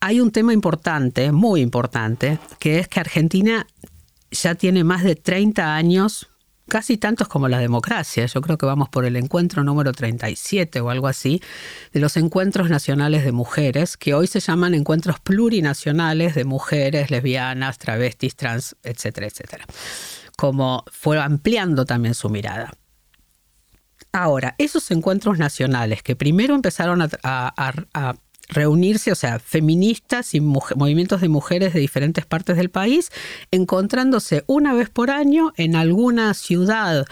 Hay 0.00 0.20
un 0.20 0.32
tema 0.32 0.52
importante, 0.52 1.30
muy 1.30 1.60
importante, 1.60 2.40
que 2.58 2.80
es 2.80 2.88
que 2.88 2.98
Argentina 2.98 3.64
ya 4.32 4.56
tiene 4.56 4.82
más 4.82 5.04
de 5.04 5.14
30 5.14 5.76
años 5.76 6.29
casi 6.70 6.96
tantos 6.96 7.28
como 7.28 7.48
la 7.48 7.58
democracia. 7.58 8.24
Yo 8.24 8.40
creo 8.40 8.56
que 8.56 8.64
vamos 8.64 8.88
por 8.88 9.04
el 9.04 9.16
encuentro 9.16 9.62
número 9.62 9.92
37 9.92 10.80
o 10.80 10.88
algo 10.88 11.08
así, 11.08 11.42
de 11.92 12.00
los 12.00 12.16
encuentros 12.16 12.70
nacionales 12.70 13.24
de 13.24 13.32
mujeres, 13.32 13.98
que 13.98 14.14
hoy 14.14 14.26
se 14.26 14.40
llaman 14.40 14.72
encuentros 14.72 15.20
plurinacionales 15.20 16.34
de 16.34 16.44
mujeres, 16.44 17.10
lesbianas, 17.10 17.76
travestis, 17.76 18.36
trans, 18.36 18.76
etcétera, 18.82 19.26
etcétera. 19.26 19.66
Como 20.36 20.84
fue 20.90 21.20
ampliando 21.20 21.84
también 21.84 22.14
su 22.14 22.30
mirada. 22.30 22.72
Ahora, 24.12 24.54
esos 24.56 24.90
encuentros 24.90 25.38
nacionales 25.38 26.02
que 26.02 26.16
primero 26.16 26.54
empezaron 26.54 27.02
a, 27.02 27.08
a 27.22 28.16
reunirse, 28.50 29.12
o 29.12 29.14
sea, 29.14 29.38
feministas 29.38 30.34
y 30.34 30.40
movimientos 30.40 31.20
de 31.20 31.28
mujeres 31.28 31.72
de 31.72 31.80
diferentes 31.80 32.26
partes 32.26 32.56
del 32.56 32.70
país, 32.70 33.10
encontrándose 33.50 34.44
una 34.46 34.74
vez 34.74 34.90
por 34.90 35.10
año 35.10 35.52
en 35.56 35.76
alguna 35.76 36.34
ciudad 36.34 37.06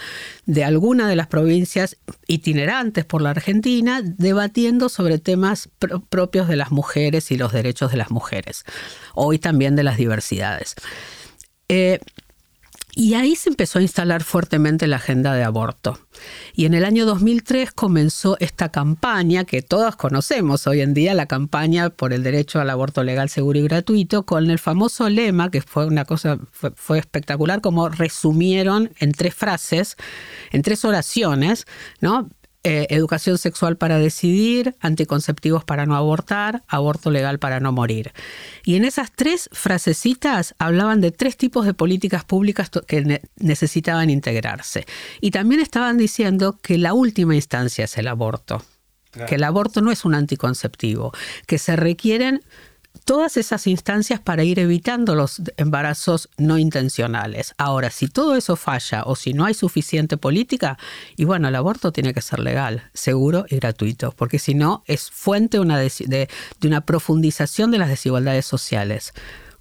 de 0.46 0.64
alguna 0.64 1.08
de 1.08 1.16
las 1.16 1.26
provincias 1.26 1.96
itinerantes 2.26 3.04
por 3.04 3.22
la 3.22 3.30
Argentina, 3.30 4.02
debatiendo 4.02 4.88
sobre 4.88 5.18
temas 5.18 5.68
propios 6.08 6.48
de 6.48 6.56
las 6.56 6.70
mujeres 6.70 7.30
y 7.30 7.36
los 7.36 7.52
derechos 7.52 7.90
de 7.90 7.98
las 7.98 8.10
mujeres, 8.10 8.64
hoy 9.14 9.38
también 9.38 9.76
de 9.76 9.84
las 9.84 9.96
diversidades. 9.96 10.74
Eh, 11.68 12.00
y 12.98 13.14
ahí 13.14 13.36
se 13.36 13.48
empezó 13.48 13.78
a 13.78 13.82
instalar 13.82 14.24
fuertemente 14.24 14.88
la 14.88 14.96
agenda 14.96 15.32
de 15.34 15.44
aborto. 15.44 16.00
Y 16.52 16.64
en 16.64 16.74
el 16.74 16.84
año 16.84 17.06
2003 17.06 17.70
comenzó 17.70 18.36
esta 18.40 18.70
campaña 18.70 19.44
que 19.44 19.62
todos 19.62 19.94
conocemos 19.94 20.66
hoy 20.66 20.80
en 20.80 20.94
día, 20.94 21.14
la 21.14 21.26
campaña 21.26 21.90
por 21.90 22.12
el 22.12 22.24
derecho 22.24 22.60
al 22.60 22.70
aborto 22.70 23.04
legal, 23.04 23.28
seguro 23.28 23.60
y 23.60 23.62
gratuito, 23.62 24.26
con 24.26 24.50
el 24.50 24.58
famoso 24.58 25.08
lema, 25.08 25.48
que 25.52 25.62
fue 25.62 25.86
una 25.86 26.06
cosa, 26.06 26.40
fue, 26.50 26.98
espectacular, 26.98 27.60
como 27.60 27.88
resumieron 27.88 28.90
en 28.98 29.12
tres 29.12 29.32
frases, 29.32 29.96
en 30.50 30.62
tres 30.62 30.84
oraciones, 30.84 31.66
¿no? 32.00 32.28
Eh, 32.70 32.86
educación 32.90 33.38
sexual 33.38 33.78
para 33.78 33.98
decidir, 33.98 34.76
anticonceptivos 34.80 35.64
para 35.64 35.86
no 35.86 35.96
abortar, 35.96 36.64
aborto 36.68 37.10
legal 37.10 37.38
para 37.38 37.60
no 37.60 37.72
morir. 37.72 38.12
Y 38.62 38.74
en 38.74 38.84
esas 38.84 39.10
tres 39.10 39.48
frasecitas 39.52 40.54
hablaban 40.58 41.00
de 41.00 41.10
tres 41.10 41.38
tipos 41.38 41.64
de 41.64 41.72
políticas 41.72 42.26
públicas 42.26 42.68
que 42.86 43.22
necesitaban 43.36 44.10
integrarse. 44.10 44.84
Y 45.22 45.30
también 45.30 45.62
estaban 45.62 45.96
diciendo 45.96 46.58
que 46.60 46.76
la 46.76 46.92
última 46.92 47.34
instancia 47.34 47.86
es 47.86 47.96
el 47.96 48.06
aborto. 48.06 48.62
Que 49.26 49.36
el 49.36 49.44
aborto 49.44 49.80
no 49.80 49.90
es 49.90 50.04
un 50.04 50.14
anticonceptivo, 50.14 51.12
que 51.46 51.56
se 51.56 51.74
requieren 51.74 52.42
todas 53.04 53.38
esas 53.38 53.66
instancias 53.66 54.20
para 54.20 54.44
ir 54.44 54.58
evitando 54.58 55.14
los 55.14 55.40
embarazos 55.56 56.28
no 56.36 56.58
intencionales. 56.58 57.54
Ahora, 57.56 57.90
si 57.90 58.06
todo 58.08 58.36
eso 58.36 58.54
falla 58.54 59.02
o 59.04 59.16
si 59.16 59.32
no 59.32 59.46
hay 59.46 59.54
suficiente 59.54 60.16
política, 60.18 60.78
y 61.16 61.24
bueno, 61.24 61.48
el 61.48 61.54
aborto 61.54 61.90
tiene 61.90 62.12
que 62.12 62.20
ser 62.20 62.40
legal, 62.40 62.90
seguro 62.92 63.46
y 63.48 63.56
gratuito, 63.56 64.12
porque 64.12 64.38
si 64.38 64.54
no 64.54 64.82
es 64.86 65.10
fuente 65.10 65.58
de, 65.58 66.28
una 66.62 66.80
profundización 66.82 67.70
de 67.70 67.78
las 67.78 67.88
desigualdades 67.88 68.44
sociales 68.44 69.14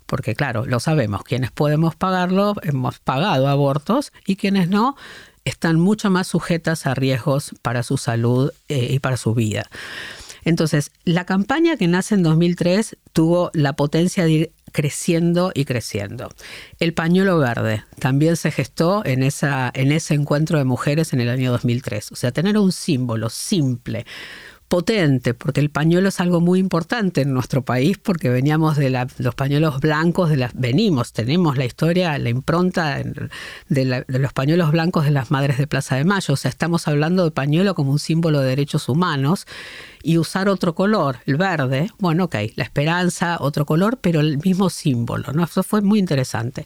porque 0.08 0.36
claro, 0.36 0.66
lo 0.66 0.80
sabemos, 0.80 1.24
quienes 1.24 1.52
podemos 1.52 1.94
pagarlo, 1.94 2.56
hemos 2.64 2.98
pagado 3.00 3.50
abortos 3.50 4.14
y 4.26 4.38
quienes 4.38 4.70
no, 4.70 4.96
están 5.44 5.80
mucho 5.80 6.10
más 6.10 6.28
sujetas 6.28 6.86
a 6.86 6.94
riesgos 6.94 7.52
para 7.62 7.84
su 7.84 7.98
salud 7.98 8.52
eh, 8.70 8.88
y 8.92 9.00
para 9.00 9.18
su 9.18 9.34
vida. 9.34 9.66
Entonces, 10.48 10.94
la 11.04 11.26
campaña 11.26 11.76
que 11.76 11.90
nace 11.90 12.16
en 12.16 12.24
2003 12.24 12.96
tuvo 13.12 13.52
la 13.54 13.74
potencia 13.74 14.24
de 14.24 14.32
ir 14.32 14.52
creciendo 14.72 15.52
y 15.54 15.66
creciendo. 15.66 16.30
El 16.80 16.94
pañuelo 16.94 17.38
verde 17.38 17.84
también 18.00 18.38
se 18.38 18.52
gestó 18.52 19.06
en, 19.06 19.24
esa, 19.24 19.70
en 19.74 19.92
ese 19.92 20.14
encuentro 20.14 20.58
de 20.58 20.64
mujeres 20.64 21.12
en 21.12 21.20
el 21.20 21.28
año 21.28 21.52
2003. 21.52 22.14
O 22.14 22.16
sea, 22.16 22.32
tener 22.32 22.58
un 22.58 22.72
símbolo 22.72 23.30
simple, 23.30 24.06
potente, 24.68 25.34
porque 25.34 25.62
el 25.62 25.70
pañuelo 25.70 26.10
es 26.10 26.20
algo 26.20 26.42
muy 26.42 26.60
importante 26.60 27.22
en 27.22 27.34
nuestro 27.34 27.64
país, 27.64 27.98
porque 27.98 28.30
veníamos 28.30 28.76
de 28.76 28.90
los 29.18 29.36
pañuelos 29.36 29.80
blancos, 29.80 30.30
de 30.30 30.38
las, 30.38 30.54
venimos, 30.54 31.14
tenemos 31.14 31.58
la 31.58 31.66
historia, 31.66 32.18
la 32.18 32.30
impronta 32.30 33.02
de, 33.70 34.06
los 34.08 34.34
pañuelos 34.34 34.72
blancos 34.72 35.06
de 35.06 35.12
las 35.12 35.32
madres 35.32 35.58
de 35.58 35.68
Plaza 35.68 35.96
de 35.96 36.04
Mayo, 36.04 36.34
o 36.34 36.38
sea, 36.38 36.50
estamos 36.50 36.88
hablando 36.88 37.24
de 37.24 37.32
pañuelo 37.32 37.76
como 37.76 37.92
un 37.92 38.00
símbolo 38.00 38.42
de 38.42 38.50
derechos 38.50 38.90
humanos, 38.90 39.48
y 40.04 40.18
usar 40.18 40.48
otro 40.48 40.76
color, 40.76 41.18
el 41.26 41.38
verde, 41.38 41.90
bueno, 42.00 42.26
ok, 42.26 42.36
la 42.56 42.64
esperanza, 42.64 43.38
otro 43.40 43.66
color, 43.66 43.98
pero 44.00 44.22
el 44.22 44.38
mismo 44.38 44.70
símbolo. 44.70 45.26
Eso 45.44 45.64
fue 45.64 45.82
muy 45.82 46.00
interesante 46.00 46.66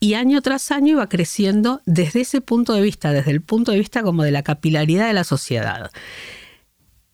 y 0.00 0.14
año 0.14 0.42
tras 0.42 0.70
año 0.70 0.92
iba 0.92 1.08
creciendo 1.08 1.80
desde 1.86 2.22
ese 2.22 2.40
punto 2.40 2.74
de 2.74 2.82
vista, 2.82 3.12
desde 3.12 3.30
el 3.30 3.40
punto 3.40 3.72
de 3.72 3.78
vista 3.78 4.02
como 4.02 4.22
de 4.22 4.32
la 4.32 4.42
capilaridad 4.42 5.06
de 5.06 5.14
la 5.14 5.24
sociedad. 5.24 5.90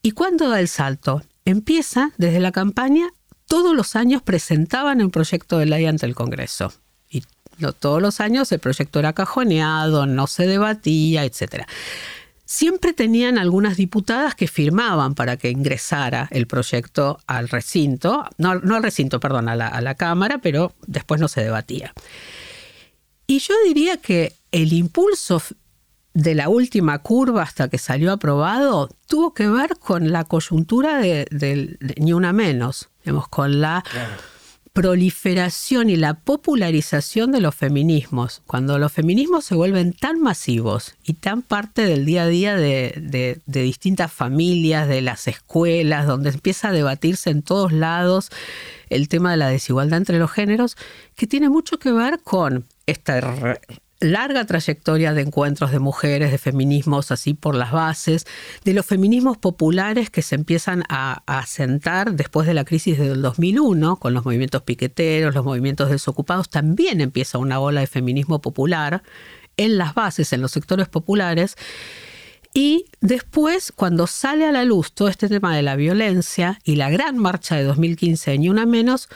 ¿Y 0.03 0.13
cuándo 0.13 0.49
da 0.49 0.61
el 0.61 0.69
salto? 0.69 1.23
Empieza 1.45 2.13
desde 2.17 2.41
la 2.41 2.53
campaña, 2.53 3.09
todos 3.47 3.75
los 3.75 3.97
años 3.97 4.23
presentaban 4.23 5.03
un 5.03 5.11
proyecto 5.11 5.59
de 5.59 5.67
ley 5.67 5.85
ante 5.85 6.07
el 6.07 6.15
Congreso. 6.15 6.73
Y 7.11 7.25
todos 7.79 8.01
los 8.01 8.21
años 8.21 8.51
el 8.53 8.61
proyecto 8.61 8.99
era 8.99 9.13
cajoneado, 9.13 10.07
no 10.07 10.27
se 10.27 10.47
debatía, 10.47 11.25
etc. 11.25 11.67
Siempre 12.47 12.95
tenían 12.95 13.37
algunas 13.37 13.77
diputadas 13.77 14.35
que 14.35 14.49
firmaban 14.49 15.15
para 15.15 15.37
que 15.37 15.51
ingresara 15.51 16.29
el 16.31 16.47
proyecto 16.47 17.21
al 17.27 17.49
recinto, 17.49 18.25
no, 18.39 18.53
al 18.53 18.83
recinto, 18.83 19.21
perdón, 19.21 19.49
a 19.51 19.57
la, 19.57 19.69
a 19.69 19.81
la 19.83 19.97
Cámara, 19.97 20.39
pero 20.39 20.73
después 20.87 21.21
no 21.21 21.29
se 21.29 21.43
debatía. 21.43 21.93
Y 23.27 23.39
yo 23.41 23.55
diría 23.67 23.99
que 23.99 24.35
el 24.51 24.73
impulso 24.73 25.43
de 26.15 26.35
la 26.35 26.49
última 26.49 26.99
curva 26.99 27.43
hasta 27.43 27.69
que 27.69 27.79
salió 27.79 28.13
aprobado 28.13 28.89
tuvo 29.07 29.33
que 29.33 29.49
ver 29.49 29.77
con 29.79 30.11
la 30.11 30.25
coyuntura 30.25 30.99
de, 30.99 31.79
ni 31.99 32.13
una 32.13 32.33
menos, 32.33 32.91
digamos, 33.05 33.29
con 33.29 33.61
la 33.61 33.85
proliferación 34.73 35.91
y 35.91 35.97
la 35.97 36.15
popularización 36.15 37.33
de 37.33 37.41
los 37.41 37.55
feminismos. 37.55 38.43
Cuando 38.47 38.79
los 38.79 38.93
feminismos 38.93 39.45
se 39.45 39.57
vuelven 39.57 39.93
tan 39.93 40.21
masivos 40.21 40.95
y 41.05 41.15
tan 41.15 41.43
parte 41.43 41.87
del 41.87 42.07
día 42.07 42.23
a 42.23 42.29
día 42.29 42.57
de, 42.57 43.41
de 43.45 43.63
distintas 43.63 44.13
familias, 44.13 44.89
de 44.89 45.01
las 45.03 45.27
escuelas, 45.27 46.07
donde 46.07 46.31
empieza 46.31 46.69
a 46.69 46.73
debatirse 46.73 47.31
en 47.31 47.43
todos 47.43 47.73
lados 47.73 48.31
el 48.89 49.09
tema 49.09 49.33
de 49.33 49.37
la 49.39 49.49
desigualdad 49.49 49.99
entre 49.99 50.19
los 50.19 50.31
géneros, 50.31 50.77
que 51.17 51.27
tiene 51.27 51.49
mucho 51.49 51.79
que 51.79 51.93
ver 51.93 52.21
con 52.23 52.65
esta 52.87 53.59
larga 54.01 54.47
trayectoria 54.47 55.13
de 55.13 55.23
encuentros 55.23 55.71
de 55.71 55.79
mujeres, 55.79 56.31
de 56.31 56.39
feminismos 56.39 57.11
así 57.11 57.35
por 57.35 57.55
las 57.55 57.71
bases, 57.71 58.27
de 58.65 58.73
los 58.73 58.87
feminismos 58.87 59.37
populares 59.37 60.11
que 60.11 60.23
se 60.23 60.35
empiezan 60.35 60.85
a, 60.89 61.23
asentar 61.27 62.15
después 62.15 62.47
de 62.47 62.55
la 62.55 62.65
crisis 62.65 62.99
del 62.99 63.21
2001, 63.21 63.97
con 63.97 64.15
los 64.15 64.25
movimientos 64.25 64.63
piqueteros, 64.63 65.35
los 65.35 65.45
movimientos 65.45 65.91
desocupados, 65.91 66.49
también 66.49 67.01
empieza 67.01 67.39
una 67.39 67.61
ola 67.61 67.81
de 67.81 67.87
feminismo 67.87 68.41
popular 68.41 69.03
en 69.57 69.77
las 69.77 69.95
bases, 69.95 70.33
en 70.33 70.41
los 70.41 70.51
sectores 70.51 70.89
populares. 70.89 71.57
Y 72.55 72.87
después, 73.01 73.71
cuando 73.71 74.07
sale 74.07 74.47
a 74.47 74.53
la 74.53 74.65
luz 74.65 74.93
todo 74.93 75.09
este 75.09 75.29
tema 75.29 75.55
de 75.55 75.63
la 75.63 75.77
violencia 75.77 76.59
y 76.65 76.77
la 76.77 76.91
gran 76.91 77.19
marcha 77.19 77.57
de 77.57 77.65
2015 77.65 78.39
Ni 78.39 78.49
Una 78.49 78.67
Menos, 78.67 79.09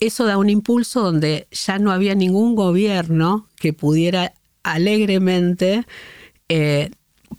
eso 0.00 0.24
da 0.24 0.38
un 0.38 0.48
impulso 0.48 1.02
donde 1.02 1.46
ya 1.50 1.78
no 1.78 1.92
había 1.92 2.14
ningún 2.14 2.54
gobierno 2.54 3.46
que 3.56 3.72
pudiera 3.72 4.32
alegremente 4.62 5.86
eh, 6.48 6.90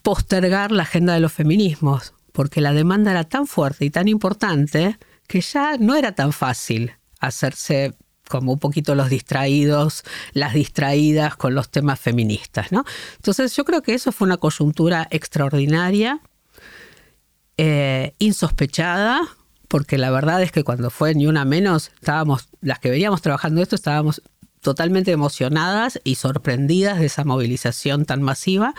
postergar 0.03 0.71
la 0.71 0.83
agenda 0.83 1.13
de 1.13 1.19
los 1.19 1.33
feminismos, 1.33 2.13
porque 2.31 2.61
la 2.61 2.73
demanda 2.73 3.11
era 3.11 3.23
tan 3.23 3.47
fuerte 3.47 3.85
y 3.85 3.89
tan 3.89 4.07
importante 4.07 4.97
que 5.27 5.41
ya 5.41 5.77
no 5.77 5.95
era 5.95 6.13
tan 6.13 6.33
fácil 6.33 6.93
hacerse 7.19 7.95
como 8.29 8.53
un 8.53 8.59
poquito 8.59 8.95
los 8.95 9.09
distraídos, 9.09 10.03
las 10.31 10.53
distraídas 10.53 11.35
con 11.35 11.53
los 11.53 11.69
temas 11.69 11.99
feministas, 11.99 12.71
¿no? 12.71 12.85
Entonces 13.17 13.55
yo 13.55 13.65
creo 13.65 13.81
que 13.81 13.93
eso 13.93 14.11
fue 14.11 14.25
una 14.25 14.37
coyuntura 14.37 15.07
extraordinaria, 15.11 16.21
eh, 17.57 18.13
insospechada, 18.19 19.21
porque 19.71 19.97
la 19.97 20.11
verdad 20.11 20.43
es 20.43 20.51
que 20.51 20.65
cuando 20.65 20.89
fue 20.89 21.15
ni 21.15 21.27
una 21.27 21.45
menos, 21.45 21.91
estábamos, 21.95 22.49
las 22.59 22.79
que 22.79 22.89
veníamos 22.89 23.21
trabajando 23.21 23.61
esto, 23.61 23.75
estábamos 23.75 24.21
totalmente 24.59 25.11
emocionadas 25.11 25.97
y 26.03 26.15
sorprendidas 26.15 26.99
de 26.99 27.05
esa 27.05 27.23
movilización 27.23 28.03
tan 28.03 28.21
masiva, 28.21 28.73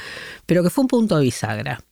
pero 0.44 0.62
que 0.62 0.68
fue 0.68 0.82
un 0.82 0.88
punto 0.88 1.18
bisagra. 1.18 1.82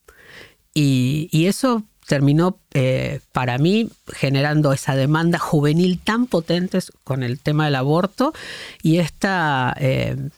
Y, 0.75 1.31
eso 1.47 1.85
terminó 2.07 2.59
eh, 2.75 3.21
para 3.33 3.57
mí 3.57 3.89
generando 4.13 4.71
esa 4.75 4.95
demanda 4.95 5.39
juvenil 5.39 5.99
tan 5.99 6.27
potente 6.27 6.81
con 7.03 7.23
el 7.23 7.39
tema 7.39 7.65
del 7.65 7.77
aborto 7.77 8.35
y 8.83 8.99
esta, 8.99 9.75
eh, 9.81 10.29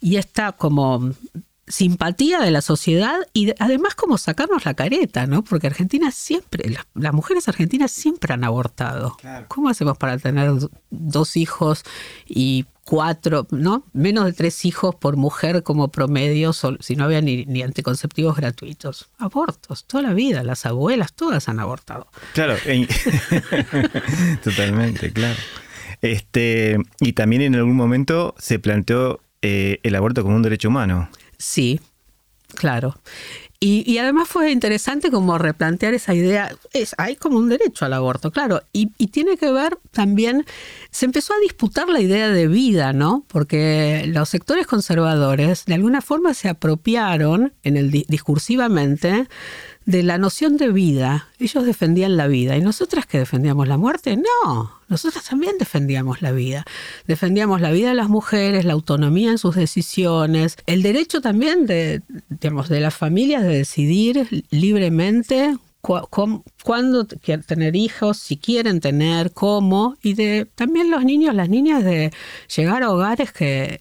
y 0.00 0.16
esta 0.16 0.52
como 0.52 1.12
simpatía 1.68 2.40
de 2.40 2.50
la 2.50 2.60
sociedad 2.60 3.18
y 3.32 3.52
además 3.58 3.94
como 3.94 4.18
sacarnos 4.18 4.64
la 4.64 4.74
careta, 4.74 5.26
¿no? 5.26 5.42
Porque 5.42 5.66
Argentina 5.66 6.10
siempre, 6.10 6.70
las, 6.94 7.12
mujeres 7.12 7.48
argentinas 7.48 7.90
siempre 7.90 8.34
han 8.34 8.44
abortado. 8.44 9.16
¿Cómo 9.48 9.68
hacemos 9.68 9.98
para 9.98 10.18
tener 10.18 10.50
dos 10.90 11.36
hijos 11.36 11.84
y 12.26 12.66
cuatro, 12.84 13.46
¿no? 13.50 13.84
Menos 13.92 14.24
de 14.24 14.32
tres 14.32 14.64
hijos 14.64 14.94
por 14.94 15.16
mujer 15.16 15.62
como 15.62 15.88
promedio, 15.88 16.52
si 16.54 16.96
no 16.96 17.04
había 17.04 17.20
ni, 17.20 17.44
ni, 17.44 17.62
anticonceptivos 17.62 18.36
gratuitos. 18.36 19.10
Abortos, 19.18 19.84
toda 19.84 20.02
la 20.02 20.14
vida, 20.14 20.42
las 20.42 20.64
abuelas 20.64 21.12
todas 21.12 21.48
han 21.48 21.60
abortado. 21.60 22.08
Claro, 22.32 22.54
totalmente, 24.42 25.12
claro. 25.12 25.38
Este, 26.00 26.78
y 27.00 27.12
también 27.12 27.42
en 27.42 27.56
algún 27.56 27.76
momento 27.76 28.34
se 28.38 28.58
planteó 28.58 29.20
eh, 29.42 29.80
el 29.82 29.94
aborto 29.94 30.22
como 30.22 30.36
un 30.36 30.42
derecho 30.42 30.68
humano. 30.68 31.08
Sí, 31.38 31.80
claro. 32.54 32.94
Y, 33.60 33.98
además 33.98 34.28
fue 34.28 34.52
interesante 34.52 35.10
como 35.10 35.36
replantear 35.36 35.92
esa 35.92 36.14
idea. 36.14 36.54
Es, 36.72 36.94
hay 36.96 37.16
como 37.16 37.38
un 37.38 37.48
derecho 37.48 37.84
al 37.84 37.92
aborto, 37.92 38.30
claro. 38.30 38.62
Y, 38.72 38.92
y, 38.98 39.08
tiene 39.08 39.36
que 39.36 39.50
ver 39.50 39.78
también, 39.90 40.46
se 40.92 41.06
empezó 41.06 41.34
a 41.34 41.40
disputar 41.40 41.88
la 41.88 42.00
idea 42.00 42.28
de 42.28 42.46
vida, 42.46 42.92
¿no? 42.92 43.24
Porque 43.26 44.04
los 44.06 44.28
sectores 44.28 44.68
conservadores 44.68 45.64
de 45.64 45.74
alguna 45.74 46.02
forma 46.02 46.34
se 46.34 46.48
apropiaron 46.48 47.52
en 47.64 47.76
el 47.76 47.90
discursivamente 47.90 49.26
de 49.88 50.02
la 50.02 50.18
noción 50.18 50.58
de 50.58 50.70
vida. 50.70 51.28
Ellos 51.38 51.64
defendían 51.64 52.18
la 52.18 52.26
vida. 52.26 52.58
¿Y 52.58 52.60
nosotras 52.60 53.06
que 53.06 53.16
defendíamos 53.16 53.66
la 53.68 53.78
muerte? 53.78 54.18
No, 54.18 54.70
nosotras 54.86 55.24
también 55.24 55.56
defendíamos 55.58 56.20
la 56.20 56.30
vida. 56.30 56.66
Defendíamos 57.06 57.62
la 57.62 57.70
vida 57.70 57.88
de 57.88 57.94
las 57.94 58.10
mujeres, 58.10 58.66
la 58.66 58.74
autonomía 58.74 59.30
en 59.30 59.38
sus 59.38 59.56
decisiones, 59.56 60.58
el 60.66 60.82
derecho 60.82 61.22
también 61.22 61.64
de, 61.64 62.02
digamos, 62.28 62.68
de 62.68 62.80
las 62.80 62.94
familias 62.94 63.42
de 63.42 63.48
decidir 63.48 64.44
libremente 64.50 65.56
cuándo 65.80 67.06
quieren 67.06 67.46
tener 67.46 67.74
hijos, 67.74 68.18
si 68.18 68.36
quieren 68.36 68.80
tener, 68.80 69.32
cómo, 69.32 69.96
y 70.02 70.12
de 70.12 70.46
también 70.54 70.90
los 70.90 71.02
niños, 71.02 71.34
las 71.34 71.48
niñas 71.48 71.82
de 71.82 72.12
llegar 72.54 72.82
a 72.82 72.90
hogares 72.90 73.32
que 73.32 73.80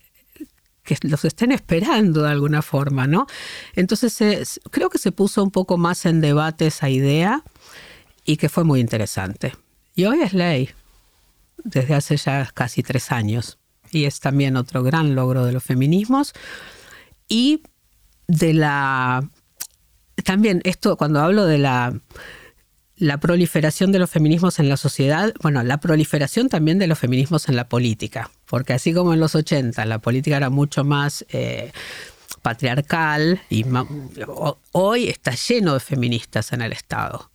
que 0.88 0.98
los 1.02 1.26
estén 1.26 1.52
esperando 1.52 2.24
de 2.24 2.32
alguna 2.32 2.62
forma, 2.62 3.08
¿no? 3.08 3.28
Entonces 3.76 4.60
creo 4.72 4.90
que 4.90 4.98
se 4.98 5.12
puso 5.12 5.44
un 5.44 5.52
poco 5.52 5.78
más 5.78 6.06
en 6.06 6.22
debate 6.22 6.68
esa 6.68 6.90
idea 6.90 7.44
y 8.24 8.38
que 8.38 8.48
fue 8.48 8.64
muy 8.64 8.80
interesante. 8.80 9.54
Y 9.96 10.06
hoy 10.06 10.22
es 10.22 10.34
ley, 10.34 10.70
desde 11.64 11.94
hace 11.94 12.16
ya 12.16 12.50
casi 12.54 12.84
tres 12.84 13.12
años, 13.12 13.60
y 13.92 14.06
es 14.06 14.22
también 14.22 14.56
otro 14.56 14.82
gran 14.82 15.14
logro 15.14 15.44
de 15.46 15.52
los 15.52 15.64
feminismos 15.64 16.34
y 17.28 17.64
de 18.28 18.54
la... 18.54 19.30
También 20.24 20.62
esto, 20.64 20.96
cuando 20.96 21.20
hablo 21.20 21.46
de 21.46 21.58
la 21.58 21.94
la 22.98 23.20
proliferación 23.20 23.92
de 23.92 24.00
los 24.00 24.10
feminismos 24.10 24.58
en 24.58 24.70
la 24.70 24.78
sociedad, 24.78 25.32
bueno, 25.42 25.62
la 25.64 25.80
proliferación 25.80 26.50
también 26.50 26.80
de 26.80 26.88
los 26.88 26.98
feminismos 26.98 27.48
en 27.48 27.56
la 27.56 27.70
política, 27.70 28.32
porque 28.50 28.74
así 28.74 28.94
como 28.94 29.14
en 29.14 29.20
los 29.20 29.36
80 29.36 29.86
la 29.86 30.00
política 30.00 30.38
era 30.38 30.50
mucho 30.50 30.84
más 30.84 31.26
eh, 31.30 31.72
patriarcal, 32.42 33.42
y 33.50 33.66
hoy 34.72 35.10
está 35.10 35.32
lleno 35.32 35.74
de 35.74 35.80
feministas 35.80 36.54
en 36.54 36.62
el 36.62 36.72
Estado 36.72 37.30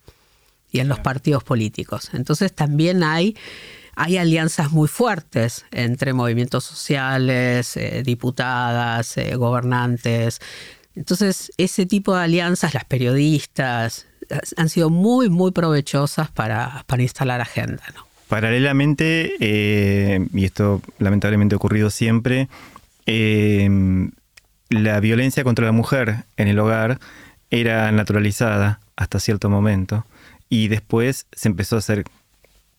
y 0.71 0.79
en 0.79 0.87
los 0.87 0.99
partidos 0.99 1.43
políticos. 1.43 2.09
Entonces 2.13 2.53
también 2.53 3.03
hay, 3.03 3.37
hay 3.95 4.17
alianzas 4.17 4.71
muy 4.71 4.87
fuertes 4.87 5.65
entre 5.71 6.13
movimientos 6.13 6.63
sociales, 6.63 7.77
eh, 7.77 8.01
diputadas, 8.03 9.17
eh, 9.17 9.35
gobernantes. 9.35 10.41
Entonces, 10.95 11.51
ese 11.57 11.85
tipo 11.85 12.15
de 12.15 12.23
alianzas, 12.23 12.73
las 12.73 12.85
periodistas, 12.85 14.07
han 14.57 14.69
sido 14.69 14.89
muy, 14.89 15.29
muy 15.29 15.51
provechosas 15.51 16.31
para, 16.31 16.85
instalar 16.97 17.41
agenda. 17.41 17.83
Paralelamente, 18.33 19.35
eh, 19.41 20.25
y 20.33 20.45
esto 20.45 20.81
lamentablemente 20.97 21.53
ha 21.53 21.57
ocurrido 21.57 21.91
siempre, 21.91 22.47
eh, 23.05 23.69
la 24.71 24.99
violencia 24.99 25.43
contra 25.43 25.67
la 25.67 25.71
mujer 25.71 26.23
en 26.35 26.47
el 26.47 26.57
hogar 26.57 26.97
era 27.51 27.91
naturalizada 27.91 28.79
hasta 28.95 29.19
cierto 29.19 29.51
momento 29.51 30.03
y 30.49 30.67
después 30.67 31.27
se 31.31 31.47
empezó 31.47 31.75
a 31.75 31.79
hacer 31.79 32.05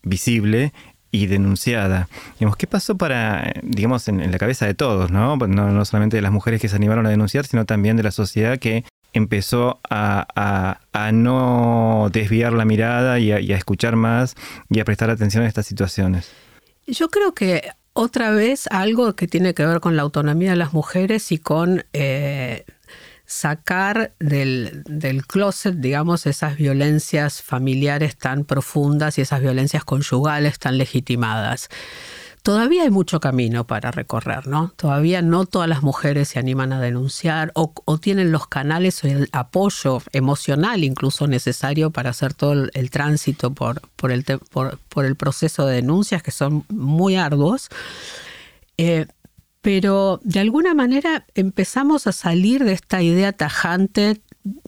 visible 0.02 0.72
y 1.12 1.26
denunciada. 1.26 2.08
Digamos, 2.40 2.56
¿Qué 2.56 2.66
pasó 2.66 2.96
para, 2.96 3.52
digamos, 3.62 4.08
en, 4.08 4.28
la 4.28 4.38
cabeza 4.38 4.66
de 4.66 4.74
todos, 4.74 5.12
¿no? 5.12 5.36
¿no? 5.36 5.84
solamente 5.84 6.16
de 6.16 6.22
las 6.22 6.32
mujeres 6.32 6.60
que 6.60 6.68
se 6.68 6.74
animaron 6.74 7.06
a 7.06 7.10
denunciar, 7.10 7.46
sino 7.46 7.64
también 7.64 7.96
de 7.96 8.02
la 8.02 8.10
sociedad 8.10 8.58
que 8.58 8.82
empezó 9.14 9.80
a, 9.88 10.76
no 11.12 12.08
desviar 12.12 12.52
la 12.52 12.64
mirada 12.64 13.18
y 13.18 13.32
a, 13.32 13.38
escuchar 13.56 13.96
más 13.96 14.34
y 14.68 14.80
a 14.80 14.84
prestar 14.84 15.10
atención 15.10 15.44
a 15.44 15.48
estas 15.48 15.66
situaciones? 15.66 16.30
Yo 16.86 17.08
creo 17.08 17.34
que 17.34 17.70
otra 17.94 18.30
vez 18.30 18.66
algo 18.70 19.14
que 19.14 19.26
tiene 19.26 19.54
que 19.54 19.64
ver 19.64 19.80
con 19.80 19.96
la 19.96 20.02
autonomía 20.02 20.50
de 20.50 20.56
las 20.56 20.72
mujeres 20.72 21.32
y 21.32 21.38
con 21.38 21.84
eh, 21.92 22.64
sacar 23.24 24.12
del, 24.18 24.82
del, 24.84 25.26
closet, 25.26 25.76
digamos, 25.76 26.26
esas 26.26 26.56
violencias 26.56 27.40
familiares 27.40 28.16
tan 28.16 28.44
profundas 28.44 29.16
y 29.16 29.22
esas 29.22 29.40
violencias 29.40 29.84
conyugales 29.84 30.58
tan 30.58 30.76
legitimadas. 30.76 31.70
Todavía 32.44 32.82
hay 32.82 32.90
mucho 32.90 33.20
camino 33.20 33.66
para 33.66 33.90
recorrer, 33.90 34.46
¿no? 34.48 34.74
Todavía 34.76 35.22
no 35.22 35.46
todas 35.46 35.66
las 35.66 35.82
mujeres 35.82 36.28
se 36.28 36.38
animan 36.38 36.74
a 36.74 36.80
denunciar 36.80 37.50
o, 37.54 37.72
tienen 37.98 38.32
los 38.32 38.46
canales 38.48 39.02
o 39.02 39.06
el 39.06 39.30
apoyo 39.32 40.02
emocional 40.12 40.84
incluso 40.84 41.26
necesario 41.26 41.90
para 41.90 42.10
hacer 42.10 42.34
todo 42.34 42.52
el, 42.52 42.90
tránsito 42.90 43.54
por, 43.54 43.80
el 44.12 45.16
proceso 45.16 45.64
de 45.64 45.76
denuncias 45.76 46.22
que 46.22 46.32
son 46.32 46.66
muy 46.68 47.16
arduos. 47.16 47.70
Eh, 48.76 49.06
pero 49.62 50.20
de 50.22 50.40
alguna 50.40 50.74
manera 50.74 51.24
empezamos 51.34 52.06
a 52.06 52.12
salir 52.12 52.62
de 52.64 52.74
esta 52.74 53.00
idea 53.00 53.32
tajante 53.32 54.20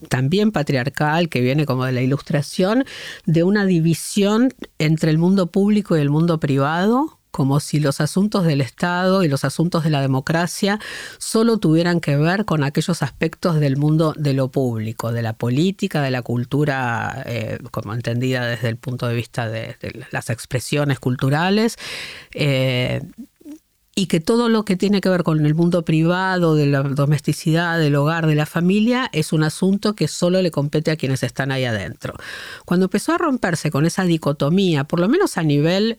también 0.09 0.51
patriarcal, 0.51 1.29
que 1.29 1.43
viene 1.43 1.67
como 1.67 1.85
de 1.85 1.93
la 1.93 2.01
ilustración, 2.01 2.87
de 3.27 3.43
una 3.43 3.67
división 3.67 4.55
entre 4.79 5.11
el 5.11 5.19
mundo 5.19 5.49
público 5.49 5.95
y 5.95 6.01
el 6.01 6.09
mundo 6.09 6.41
privado, 6.41 7.15
como 7.37 7.61
si 7.61 7.81
los 7.81 8.01
asuntos 8.01 8.46
del 8.46 8.62
Estado 8.62 9.22
y 9.22 9.29
los 9.29 9.44
asuntos 9.44 9.85
de 9.85 9.90
la 9.90 10.01
democracia 10.01 10.81
solo 11.18 11.59
tuvieran 11.59 12.01
que 12.01 12.16
ver 12.16 12.46
con 12.46 12.64
aquellos 12.64 13.03
aspectos 13.03 13.61
del 13.61 13.77
mundo 13.77 14.14
de 14.16 14.33
lo 14.33 14.49
público, 14.49 15.12
de 15.12 15.20
la 15.20 15.35
política, 15.35 16.01
de 16.01 16.11
la 16.11 16.22
cultura, 16.22 17.25
eh, 17.27 17.59
como 17.72 17.92
entendida 17.92 18.46
desde 18.46 18.70
el 18.70 18.79
punto 18.79 19.07
de 19.07 19.14
vista 19.14 19.51
de, 19.51 19.77
las 20.12 20.31
expresiones 20.31 20.99
culturales. 20.99 21.77
Eh, 22.33 23.03
y 23.99 24.07
que 24.07 24.20
todo 24.20 24.51
lo 24.51 24.64
que 24.66 24.77
tiene 24.77 25.01
que 25.01 25.09
ver 25.09 25.22
con 25.22 25.44
el 25.44 25.55
mundo 25.55 25.83
privado, 25.83 26.55
de 26.55 26.66
la 26.66 26.83
domesticidad, 26.83 27.79
del 27.79 27.96
hogar, 27.96 28.27
de 28.27 28.35
la 28.35 28.44
familia, 28.44 29.09
es 29.12 29.33
un 29.33 29.42
asunto 29.42 29.94
que 29.94 30.07
solo 30.07 30.42
le 30.42 30.51
compete 30.51 30.90
a 30.90 30.96
quienes 30.96 31.22
están 31.22 31.51
ahí 31.51 31.64
adentro. 31.64 32.12
Cuando 32.66 32.87
empezó 32.87 33.12
a 33.12 33.18
romperse 33.18 33.70
con 33.70 33.87
esa 33.87 34.05
dicotomía, 34.05 34.85
por 34.85 35.01
lo 35.01 35.09
menos 35.09 35.38
a 35.38 35.42
nivel 35.42 35.99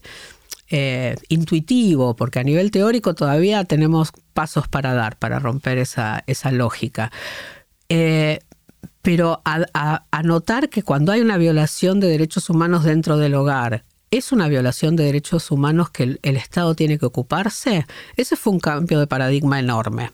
eh, 0.69 1.15
intuitivo, 1.30 2.15
porque 2.15 2.39
a 2.39 2.43
nivel 2.43 2.71
teórico 2.71 3.15
todavía 3.15 3.63
tenemos 3.63 4.12
pasos 4.34 4.67
para 4.67 4.93
dar 4.93 5.17
para 5.17 5.39
romper 5.39 5.77
esa, 5.77 6.23
esa 6.27 6.51
lógica. 6.51 7.12
Eh, 7.89 8.39
pero 9.01 9.41
a, 9.45 10.01
notar 10.23 10.69
que 10.69 10.84
cuando 10.84 11.13
hay 11.13 11.21
una 11.21 11.38
violación 11.38 12.01
de 12.01 12.08
derechos 12.08 12.49
humanos 12.49 12.84
dentro 12.84 13.17
del 13.17 13.36
hogar, 13.36 13.86
es 14.12 14.34
una 14.34 14.49
violación 14.49 14.97
de 14.97 15.06
derechos 15.06 15.51
humanos 15.51 15.89
que 15.89 16.03
el, 16.03 16.19
el 16.23 16.36
Estado 16.36 16.75
tiene 16.75 16.97
que 16.97 17.06
ocuparse, 17.06 17.86
ese 18.17 18.36
fue 18.36 18.51
un 18.51 18.60
cambio 18.60 18.99
de 18.99 19.08
paradigma 19.08 19.60
enorme. 19.60 20.12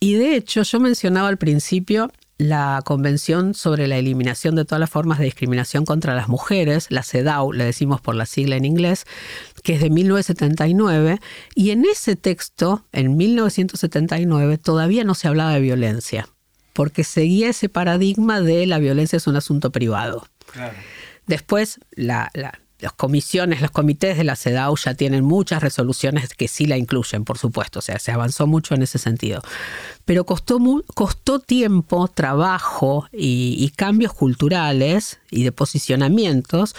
Y 0.00 0.14
de 0.14 0.36
hecho, 0.36 0.62
yo 0.62 0.80
mencionaba 0.80 1.28
al 1.28 1.38
principio 1.38 2.10
la 2.42 2.82
Convención 2.84 3.54
sobre 3.54 3.86
la 3.86 3.96
Eliminación 3.98 4.54
de 4.54 4.64
todas 4.64 4.80
las 4.80 4.90
formas 4.90 5.18
de 5.18 5.24
discriminación 5.26 5.84
contra 5.84 6.14
las 6.14 6.28
mujeres, 6.28 6.86
la 6.90 7.02
CEDAW, 7.02 7.52
le 7.52 7.64
decimos 7.64 8.00
por 8.00 8.14
la 8.14 8.26
sigla 8.26 8.56
en 8.56 8.64
inglés, 8.64 9.04
que 9.62 9.74
es 9.74 9.80
de 9.80 9.90
1979, 9.90 11.20
y 11.54 11.70
en 11.70 11.84
ese 11.84 12.16
texto, 12.16 12.84
en 12.92 13.16
1979, 13.16 14.58
todavía 14.58 15.04
no 15.04 15.14
se 15.14 15.28
hablaba 15.28 15.54
de 15.54 15.60
violencia, 15.60 16.28
porque 16.72 17.04
seguía 17.04 17.50
ese 17.50 17.68
paradigma 17.68 18.40
de 18.40 18.66
la 18.66 18.78
violencia 18.78 19.16
es 19.16 19.26
un 19.26 19.36
asunto 19.36 19.70
privado. 19.70 20.26
Después, 21.26 21.80
la, 21.92 22.30
las 22.82 22.92
comisiones, 22.92 23.60
los 23.60 23.70
comités 23.70 24.18
de 24.18 24.24
la 24.24 24.34
CEDAW 24.34 24.76
ya 24.76 24.94
tienen 24.94 25.24
muchas 25.24 25.62
resoluciones 25.62 26.28
que 26.34 26.48
sí 26.48 26.66
la 26.66 26.76
incluyen, 26.76 27.24
por 27.24 27.38
supuesto, 27.38 27.78
o 27.78 27.82
sea, 27.82 27.98
se 28.00 28.10
avanzó 28.10 28.48
mucho 28.48 28.74
en 28.74 28.82
ese 28.82 28.98
sentido. 28.98 29.40
Pero 30.04 30.26
costó, 30.26 30.58
costó 30.94 31.38
tiempo, 31.38 32.08
trabajo 32.08 33.08
y, 33.12 33.70
cambios 33.76 34.12
culturales 34.12 35.20
y 35.30 35.44
de 35.44 35.52
posicionamientos 35.52 36.74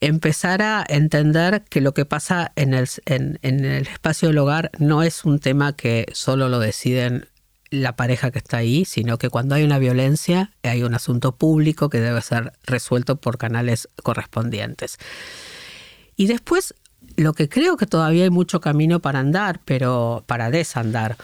empezar 0.00 0.62
a 0.62 0.84
entender 0.88 1.64
que 1.68 1.80
lo 1.80 1.92
que 1.92 2.04
pasa 2.04 2.52
en 2.54 2.74
el, 2.74 2.88
en 3.06 3.38
el 3.42 3.88
espacio 3.88 4.28
del 4.28 4.38
hogar 4.38 4.70
no 4.78 5.02
es 5.02 5.24
un 5.24 5.40
tema 5.40 5.72
que 5.72 6.06
solo 6.12 6.48
lo 6.48 6.60
deciden 6.60 7.26
la 7.70 7.96
pareja 7.96 8.30
que 8.30 8.38
está 8.38 8.58
ahí, 8.58 8.84
sino 8.84 9.18
que 9.18 9.30
cuando 9.30 9.54
hay 9.54 9.64
una 9.64 9.78
violencia 9.78 10.52
hay 10.62 10.82
un 10.82 10.94
asunto 10.94 11.36
público 11.36 11.90
que 11.90 12.00
debe 12.00 12.20
ser 12.22 12.52
resuelto 12.64 13.16
por 13.16 13.38
canales 13.38 13.88
correspondientes. 14.02 14.98
Y 16.16 16.26
después, 16.26 16.74
lo 17.16 17.32
que 17.32 17.48
creo 17.48 17.76
que 17.76 17.86
todavía 17.86 18.24
hay 18.24 18.30
mucho 18.30 18.60
camino 18.60 19.00
para 19.00 19.20
andar, 19.20 19.60
pero 19.64 20.24
para 20.26 20.50
desandar, 20.50 21.16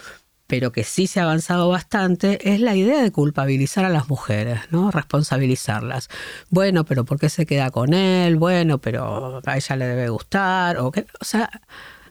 pero 0.47 0.73
que 0.73 0.85
sí 0.85 1.07
se 1.07 1.21
ha 1.21 1.25
avanzado 1.25 1.69
bastante, 1.69 2.53
es 2.53 2.61
la 2.61 2.77
idea 2.77 3.03
de 3.03 3.11
culpabilizar 3.11 3.85
a 3.85 3.89
las 3.89 4.09
mujeres, 4.09 4.61
¿no? 4.71 4.91
Responsabilizarlas. 4.91 6.09
Bueno, 6.51 6.85
pero 6.85 7.05
¿por 7.05 7.19
qué 7.19 7.29
se 7.29 7.47
queda 7.47 7.71
con 7.71 7.95
él? 7.95 8.37
Bueno, 8.37 8.79
pero 8.79 9.41
a 9.45 9.57
ella 9.57 9.77
le 9.77 9.87
debe 9.87 10.09
gustar. 10.11 10.79
O, 10.79 10.89
o 10.89 11.25
sea, 11.25 11.51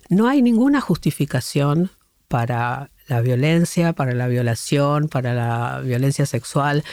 no 0.09 0.27
hay 0.27 0.41
ninguna 0.41 0.81
justificación 0.81 1.91
para 2.27 2.89
la 3.07 3.21
violencia, 3.21 3.93
para 3.93 4.13
la 4.13 4.27
violación, 4.27 5.07
para 5.07 5.33
la 5.33 5.81
violencia 5.83 6.25
sexual. 6.25 6.83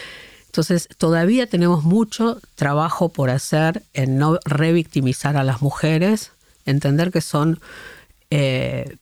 Entonces, 0.46 0.88
todavía 0.98 1.46
tenemos 1.46 1.84
mucho 1.84 2.40
trabajo 2.56 3.08
por 3.10 3.30
hacer 3.30 3.82
en 3.94 4.18
no 4.18 4.38
revictimizar 4.44 5.36
a 5.36 5.44
las 5.44 5.62
mujeres, 5.62 6.32
entender 6.66 7.12
que 7.12 7.20
son, 7.20 7.60
eh, 8.30 8.96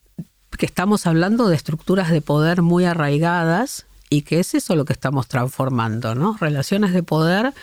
que 0.59 0.67
estamos 0.67 1.07
hablando 1.07 1.49
de 1.49 1.57
estructuras 1.57 2.11
de 2.11 2.21
poder 2.21 2.61
muy 2.61 2.85
arraigadas 2.85 3.87
y 4.11 4.23
que 4.23 4.41
es 4.41 4.55
eso 4.55 4.77
lo 4.77 4.85
que 4.85 4.93
estamos 4.93 5.27
transformando, 5.27 6.15
¿no? 6.15 6.37
Relaciones 6.39 6.93
de 6.93 7.03
poder 7.03 7.55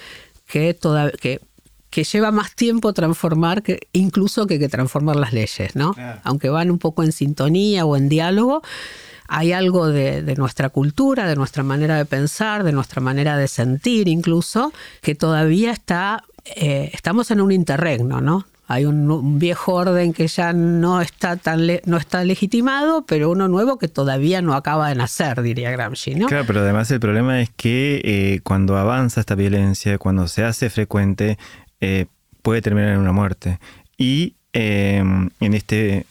que, 0.47 0.77
que, 1.21 1.41
que 1.89 2.03
lleva 2.03 2.31
más 2.31 2.55
tiempo 2.55 2.93
transformar 2.93 3.63
que 3.63 3.87
incluso 3.93 4.47
que, 4.47 4.59
que 4.59 4.69
transformar 4.69 5.15
las 5.15 5.33
leyes, 5.33 5.75
¿no? 5.75 5.95
Aunque 6.23 6.49
van 6.49 6.71
un 6.71 6.79
poco 6.79 7.03
en 7.03 7.11
sintonía 7.11 7.85
o 7.85 7.95
en 7.95 8.09
diálogo, 8.09 8.63
hay 9.27 9.53
algo 9.53 9.87
de, 9.87 10.35
nuestra 10.37 10.69
cultura, 10.69 11.27
de 11.27 11.35
nuestra 11.35 11.63
manera 11.63 11.97
de 11.97 12.05
pensar, 12.05 12.63
de 12.63 12.71
nuestra 12.71 13.01
manera 13.01 13.37
de 13.37 13.47
sentir 13.47 14.07
incluso, 14.07 14.73
que 15.01 15.15
todavía 15.15 15.71
está, 15.71 16.23
eh, 16.55 16.91
estamos 16.93 17.31
en 17.31 17.41
un 17.41 17.51
interregno, 17.51 18.21
¿no? 18.21 18.45
Hay 18.67 18.85
un, 18.85 19.37
viejo 19.37 19.73
orden 19.73 20.11
que 20.11 20.27
ya 20.27 20.51
no 20.51 20.99
está 20.99 21.37
tan 21.37 21.67
no 21.85 21.97
está 21.97 22.23
legitimado, 22.23 23.05
pero 23.05 23.29
uno 23.29 23.47
nuevo 23.47 23.77
que 23.77 23.87
todavía 23.87 24.41
no 24.41 24.55
acaba 24.55 24.89
de 24.89 24.95
nacer, 24.95 25.43
diría 25.43 25.69
Gramsci, 25.69 26.15
¿no? 26.15 26.25
Claro, 26.25 26.45
pero 26.47 26.61
además 26.61 26.89
el 26.89 26.99
problema 26.99 27.41
es 27.41 27.51
que 27.51 28.01
eh, 28.03 28.39
cuando 28.43 28.77
avanza 28.77 29.19
esta 29.19 29.35
violencia, 29.35 29.99
cuando 29.99 30.27
se 30.27 30.43
hace 30.43 30.71
frecuente, 30.71 31.37
eh, 31.79 32.07
puede 32.41 32.63
terminar 32.63 32.93
en 32.93 32.99
una 32.99 33.11
muerte. 33.11 33.59
Y 33.97 34.35
en 34.53 35.31
este 35.41 36.05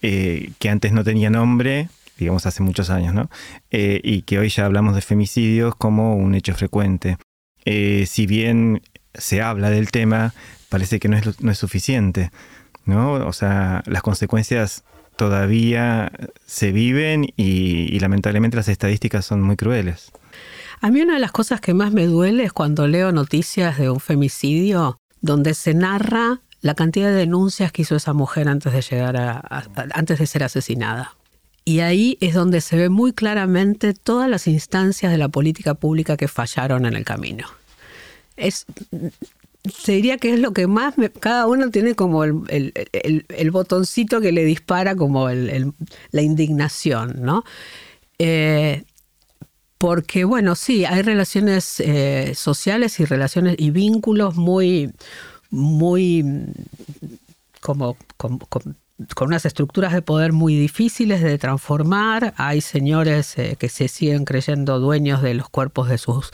que 0.00 0.68
antes 0.70 0.92
no 0.92 1.04
tenía 1.04 1.28
nombre, 1.28 1.90
digamos 2.20 2.46
hace 2.46 2.62
muchos 2.62 2.90
años, 2.90 3.14
¿no? 3.14 3.30
Eh, 3.70 4.00
y 4.02 4.22
que 4.22 4.38
hoy 4.38 4.48
ya 4.48 4.66
hablamos 4.66 4.94
de 4.94 5.00
femicidios 5.00 5.74
como 5.74 6.16
un 6.16 6.34
hecho 6.34 6.54
frecuente. 6.54 7.18
Eh, 7.64 8.04
si 8.06 8.26
bien 8.26 8.82
se 9.14 9.42
habla 9.42 9.70
del 9.70 9.90
tema, 9.90 10.32
parece 10.68 11.00
que 11.00 11.08
no 11.08 11.16
es, 11.16 11.40
no 11.40 11.50
es 11.50 11.58
suficiente, 11.58 12.30
¿no? 12.84 13.14
O 13.14 13.32
sea, 13.32 13.82
las 13.86 14.02
consecuencias 14.02 14.84
todavía 15.20 16.10
se 16.46 16.72
viven 16.72 17.26
y, 17.36 17.98
lamentablemente 18.00 18.56
las 18.56 18.68
estadísticas 18.68 19.26
son 19.26 19.42
muy 19.42 19.54
crueles. 19.56 20.12
A 20.80 20.90
mí 20.90 21.02
una 21.02 21.12
de 21.12 21.20
las 21.20 21.30
cosas 21.30 21.60
que 21.60 21.74
más 21.74 21.92
me 21.92 22.06
duele 22.06 22.44
es 22.44 22.54
cuando 22.54 22.86
leo 22.86 23.12
noticias 23.12 23.76
de 23.76 23.90
un 23.90 24.00
femicidio 24.00 24.96
donde 25.20 25.52
se 25.52 25.74
narra 25.74 26.40
la 26.62 26.74
cantidad 26.74 27.08
de 27.08 27.16
denuncias 27.16 27.70
que 27.70 27.82
hizo 27.82 27.96
esa 27.96 28.14
mujer 28.14 28.48
antes 28.48 28.72
de 28.72 28.80
llegar 28.80 29.18
a 29.18 29.64
antes 29.92 30.18
de 30.18 30.26
ser 30.26 30.42
asesinada. 30.42 31.14
Y 31.70 31.78
ahí 31.78 32.18
es 32.20 32.34
donde 32.34 32.60
se 32.62 32.76
ve 32.76 32.88
muy 32.88 33.12
claramente 33.12 33.94
todas 33.94 34.28
las 34.28 34.48
instancias 34.48 35.12
de 35.12 35.18
la 35.18 35.28
política 35.28 35.74
pública 35.74 36.16
que 36.16 36.26
fallaron 36.26 36.84
en 36.84 36.94
el 36.94 37.04
camino. 37.04 37.46
Es, 38.36 38.66
se 39.72 39.92
diría 39.92 40.18
que 40.18 40.34
es 40.34 40.40
lo 40.40 40.52
que 40.52 40.66
más, 40.66 40.96
cada 41.20 41.46
uno 41.46 41.70
tiene 41.70 41.94
como 41.94 42.24
el, 42.24 42.72
botoncito 43.52 44.20
que 44.20 44.32
le 44.32 44.44
dispara 44.44 44.96
como 44.96 45.28
la 45.28 46.22
indignación, 46.22 47.20
¿no? 47.20 47.44
Eh, 48.18 48.82
porque 49.78 50.24
bueno, 50.24 50.56
sí, 50.56 50.84
hay 50.84 51.02
relaciones 51.02 51.78
eh, 51.78 52.32
sociales 52.34 52.98
y 52.98 53.04
relaciones 53.04 53.54
y 53.58 53.70
vínculos 53.70 54.34
muy, 54.34 54.90
muy 55.50 56.24
como, 57.60 57.96
con, 59.14 59.28
unas 59.28 59.46
estructuras 59.46 59.92
de 59.92 60.02
poder 60.02 60.32
muy 60.32 60.56
difíciles 60.56 61.22
de 61.22 61.38
transformar. 61.38 62.34
Hay 62.36 62.60
señores 62.60 63.36
eh, 63.38 63.56
que 63.58 63.68
se 63.68 63.88
siguen 63.88 64.24
creyendo 64.24 64.78
dueños 64.78 65.22
de 65.22 65.34
los 65.34 65.48
cuerpos 65.48 65.88
de 65.88 65.98
sus 65.98 66.30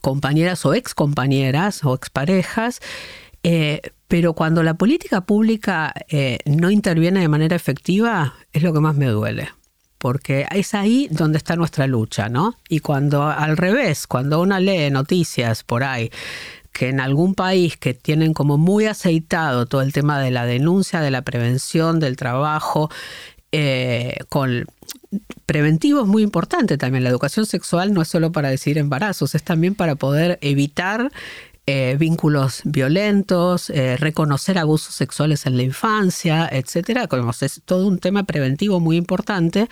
compañeras 0.00 0.64
o 0.66 0.74
ex 0.74 0.94
compañeras 0.94 1.84
o 1.84 1.94
exparejas. 1.94 2.80
Eh, 3.42 3.80
pero 4.08 4.34
cuando 4.34 4.62
la 4.62 4.74
política 4.74 5.22
pública 5.22 5.92
eh, 6.08 6.38
no 6.44 6.70
interviene 6.70 7.20
de 7.20 7.28
manera 7.28 7.56
efectiva, 7.56 8.34
es 8.52 8.62
lo 8.62 8.72
que 8.72 8.80
más 8.80 8.94
me 8.94 9.06
duele. 9.06 9.50
Porque 9.98 10.46
es 10.50 10.74
ahí 10.74 11.08
donde 11.10 11.38
está 11.38 11.56
nuestra 11.56 11.86
lucha, 11.86 12.28
¿no? 12.28 12.56
Y 12.68 12.80
cuando 12.80 13.24
al 13.24 13.56
revés, 13.56 14.06
cuando 14.06 14.40
uno 14.42 14.60
lee 14.60 14.90
noticias 14.90 15.64
por 15.64 15.82
ahí 15.82 16.10
que 16.76 16.90
en 16.90 17.00
algún 17.00 17.34
país 17.34 17.78
que 17.78 17.94
tienen 17.94 18.34
como 18.34 18.58
muy 18.58 18.84
aceitado 18.84 19.64
todo 19.64 19.80
el 19.80 19.94
tema 19.94 20.20
de 20.20 20.30
la 20.30 20.44
denuncia, 20.44 21.00
de 21.00 21.10
la 21.10 21.22
prevención, 21.22 22.00
del 22.00 22.16
trabajo, 22.16 22.90
eh, 23.50 24.18
con 24.28 24.66
preventivo 25.46 26.02
es 26.02 26.06
muy 26.06 26.22
importante 26.22 26.76
también. 26.76 27.02
La 27.02 27.08
educación 27.10 27.46
sexual 27.46 27.94
no 27.94 28.02
es 28.02 28.08
solo 28.08 28.30
para 28.30 28.50
decir 28.50 28.76
embarazos, 28.76 29.34
es 29.34 29.42
también 29.42 29.74
para 29.74 29.94
poder 29.94 30.38
evitar 30.42 31.10
eh, 31.66 31.96
vínculos 31.98 32.60
violentos, 32.64 33.70
eh, 33.70 33.96
reconocer 33.96 34.58
abusos 34.58 34.94
sexuales 34.94 35.46
en 35.46 35.56
la 35.56 35.62
infancia, 35.62 36.46
etcétera. 36.52 37.06
Como 37.06 37.30
es 37.30 37.62
todo 37.64 37.86
un 37.86 37.98
tema 37.98 38.24
preventivo 38.24 38.80
muy 38.80 38.96
importante 38.96 39.68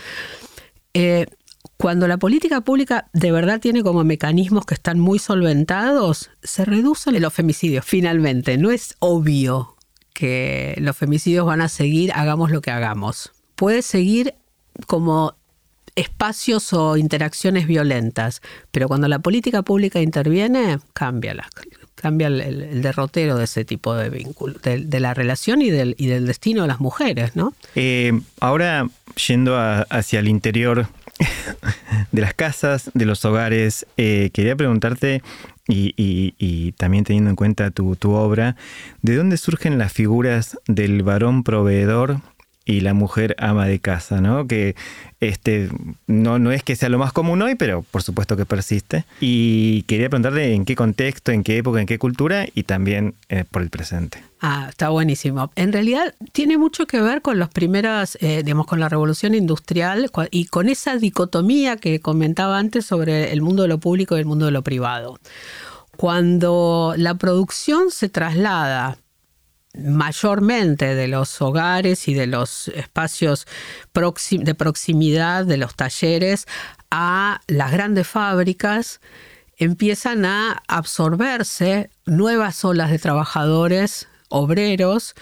cuando 1.84 2.08
la 2.08 2.16
política 2.16 2.62
pública 2.62 3.10
de 3.12 3.30
verdad 3.30 3.60
tiene 3.60 3.82
como 3.82 4.04
mecanismos 4.04 4.64
que 4.64 4.72
están 4.72 4.98
muy 4.98 5.18
solventados, 5.18 6.30
se 6.42 6.64
reducen 6.64 7.20
los 7.20 7.34
femicidios 7.34 7.84
finalmente. 7.84 8.56
No 8.56 8.70
es 8.70 8.96
obvio 9.00 9.76
que 10.14 10.76
los 10.78 10.96
femicidios 10.96 11.44
van 11.44 11.60
a 11.60 11.68
seguir, 11.68 12.10
hagamos 12.14 12.50
lo 12.50 12.62
que 12.62 12.70
hagamos. 12.70 13.32
Puede 13.54 13.82
seguir 13.82 14.32
como 14.86 15.34
espacios 15.94 16.72
o 16.72 16.96
interacciones 16.96 17.66
violentas, 17.66 18.40
pero 18.70 18.88
cuando 18.88 19.06
la 19.06 19.18
política 19.18 19.60
pública 19.60 20.00
interviene, 20.00 20.78
cambia, 20.94 21.36
cambia 21.96 22.28
el, 22.28 22.80
derrotero 22.80 23.36
de 23.36 23.44
ese 23.44 23.66
tipo 23.66 23.94
de 23.94 24.08
vínculo, 24.08 24.54
de, 24.62 25.00
la 25.00 25.12
relación 25.12 25.60
y 25.60 25.68
del, 25.68 25.96
y 25.98 26.06
del, 26.06 26.24
destino 26.24 26.62
de 26.62 26.68
las 26.68 26.80
mujeres, 26.80 27.36
¿no? 27.36 27.52
Eh, 27.74 28.18
ahora, 28.40 28.88
yendo 29.28 29.58
hacia 29.58 30.20
el 30.20 30.28
interior 30.28 30.88
de 32.12 32.20
las 32.20 32.34
casas, 32.34 32.90
de 32.94 33.04
los 33.06 33.24
hogares. 33.24 33.86
Eh, 33.96 34.30
quería 34.32 34.56
preguntarte, 34.56 35.22
y, 35.66 36.72
también 36.72 37.04
teniendo 37.04 37.30
en 37.30 37.36
cuenta 37.36 37.70
tu, 37.70 37.96
tu 37.96 38.12
obra, 38.12 38.56
¿de 39.02 39.16
dónde 39.16 39.36
surgen 39.36 39.78
las 39.78 39.92
figuras 39.92 40.58
del 40.66 41.02
varón 41.02 41.42
proveedor 41.42 42.20
y 42.64 42.80
la 42.80 42.94
mujer 42.94 43.36
ama 43.38 43.66
de 43.66 43.78
casa, 43.78 44.20
¿no? 44.20 44.46
Que 44.46 44.74
este, 45.20 45.68
no, 46.06 46.38
no 46.38 46.50
es 46.50 46.62
que 46.62 46.76
sea 46.76 46.88
lo 46.88 46.98
más 46.98 47.12
común 47.12 47.42
hoy, 47.42 47.54
pero 47.54 47.84
por 47.90 48.02
supuesto 48.02 48.36
que 48.36 48.46
persiste. 48.46 49.04
Y 49.20 49.82
quería 49.82 50.08
preguntarle 50.08 50.54
en 50.54 50.64
qué 50.64 50.74
contexto, 50.74 51.32
en 51.32 51.44
qué 51.44 51.58
época, 51.58 51.80
en 51.80 51.86
qué 51.86 51.98
cultura 51.98 52.46
y 52.54 52.62
también 52.62 53.14
eh, 53.28 53.44
por 53.50 53.62
el 53.62 53.70
presente. 53.70 54.22
Ah, 54.40 54.66
está 54.68 54.88
buenísimo. 54.88 55.50
En 55.56 55.72
realidad 55.72 56.14
tiene 56.32 56.58
mucho 56.58 56.86
que 56.86 57.00
ver 57.00 57.22
con 57.22 57.38
las 57.38 57.48
primeras, 57.48 58.16
eh, 58.20 58.42
digamos, 58.42 58.66
con 58.66 58.80
la 58.80 58.88
revolución 58.88 59.34
industrial 59.34 60.10
y 60.30 60.46
con 60.46 60.68
esa 60.68 60.96
dicotomía 60.96 61.76
que 61.76 62.00
comentaba 62.00 62.58
antes 62.58 62.86
sobre 62.86 63.32
el 63.32 63.42
mundo 63.42 63.62
de 63.62 63.68
lo 63.68 63.78
público 63.78 64.16
y 64.16 64.20
el 64.20 64.26
mundo 64.26 64.46
de 64.46 64.52
lo 64.52 64.62
privado. 64.62 65.18
Cuando 65.96 66.94
la 66.96 67.14
producción 67.14 67.90
se 67.90 68.08
traslada 68.08 68.98
mayormente 69.76 70.94
de 70.94 71.08
los 71.08 71.40
hogares 71.42 72.08
y 72.08 72.14
de 72.14 72.26
los 72.26 72.68
espacios 72.68 73.46
de 73.92 74.54
proximidad 74.54 75.44
de 75.44 75.56
los 75.56 75.74
talleres 75.74 76.46
a 76.90 77.40
las 77.48 77.72
grandes 77.72 78.06
fábricas, 78.06 79.00
empiezan 79.56 80.24
a 80.24 80.62
absorberse 80.68 81.90
nuevas 82.06 82.64
olas 82.64 82.90
de 82.90 82.98
trabajadores, 82.98 84.08
obreros, 84.28 85.14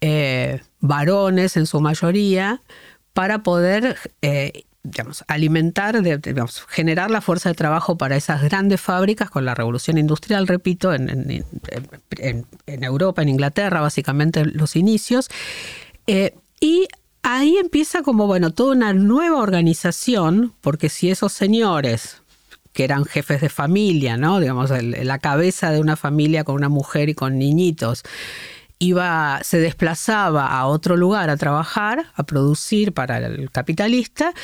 eh, 0.00 0.60
varones 0.80 1.56
en 1.56 1.66
su 1.66 1.80
mayoría, 1.80 2.62
para 3.12 3.42
poder 3.42 3.98
eh, 4.22 4.64
digamos, 4.84 5.24
alimentar, 5.28 6.02
generar 6.68 7.10
la 7.10 7.20
fuerza 7.20 7.48
de 7.48 7.54
trabajo 7.54 7.96
para 7.96 8.16
esas 8.16 8.42
grandes 8.42 8.80
fábricas 8.80 9.30
con 9.30 9.44
la 9.44 9.54
revolución 9.54 9.96
industrial, 9.96 10.48
repito, 10.48 10.92
en, 10.92 11.44
Europa, 12.66 13.22
en 13.22 13.28
Inglaterra, 13.28 13.80
básicamente 13.80 14.44
los 14.44 14.74
inicios. 14.74 15.28
Eh, 16.06 16.34
y 16.60 16.88
ahí 17.22 17.56
empieza 17.58 18.02
como, 18.02 18.26
bueno, 18.26 18.50
toda 18.50 18.72
una 18.72 18.92
nueva 18.92 19.38
organización, 19.38 20.52
porque 20.60 20.88
si 20.88 21.10
esos 21.10 21.32
señores 21.32 22.22
que 22.72 22.84
eran 22.84 23.04
jefes 23.04 23.40
de 23.40 23.50
familia, 23.50 24.16
¿no? 24.16 24.40
Digamos, 24.40 24.70
la 24.70 25.18
cabeza 25.18 25.70
de 25.70 25.80
una 25.80 25.96
familia 25.96 26.42
con 26.42 26.54
una 26.54 26.70
mujer 26.70 27.08
y 27.10 27.14
con 27.14 27.38
niñitos, 27.38 28.02
iba, 28.82 29.40
se 29.42 29.58
desplazaba 29.58 30.48
a 30.48 30.66
otro 30.66 30.96
lugar 30.96 31.30
a 31.30 31.36
trabajar, 31.36 32.06
a 32.14 32.22
producir 32.24 32.92
para 32.92 33.18
el 33.18 33.50
capitalista, 33.50 34.34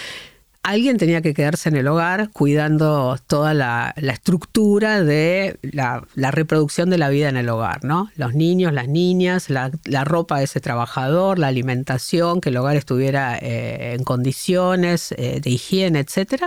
alguien 0.68 0.98
tenía 0.98 1.22
que 1.22 1.32
quedarse 1.32 1.70
en 1.70 1.76
el 1.76 1.88
hogar 1.88 2.30
cuidando 2.30 3.16
toda 3.26 3.54
la, 3.54 3.94
estructura 3.96 5.02
de 5.02 5.58
la, 5.62 6.04
reproducción 6.14 6.90
de 6.90 6.98
la 6.98 7.08
vida 7.08 7.30
en 7.30 7.38
el 7.38 7.48
hogar, 7.48 7.84
¿no? 7.84 8.10
Los 8.16 8.34
niños, 8.34 8.74
las 8.74 8.86
niñas, 8.86 9.48
la, 9.48 9.70
ropa 10.04 10.38
de 10.38 10.44
ese 10.44 10.60
trabajador, 10.60 11.38
la 11.38 11.46
alimentación, 11.46 12.42
que 12.42 12.50
el 12.50 12.56
hogar 12.58 12.76
estuviera 12.76 13.38
eh, 13.38 13.94
en 13.94 14.04
condiciones 14.04 15.12
eh, 15.12 15.40
de 15.42 15.50
higiene, 15.50 16.00
etc. 16.00 16.44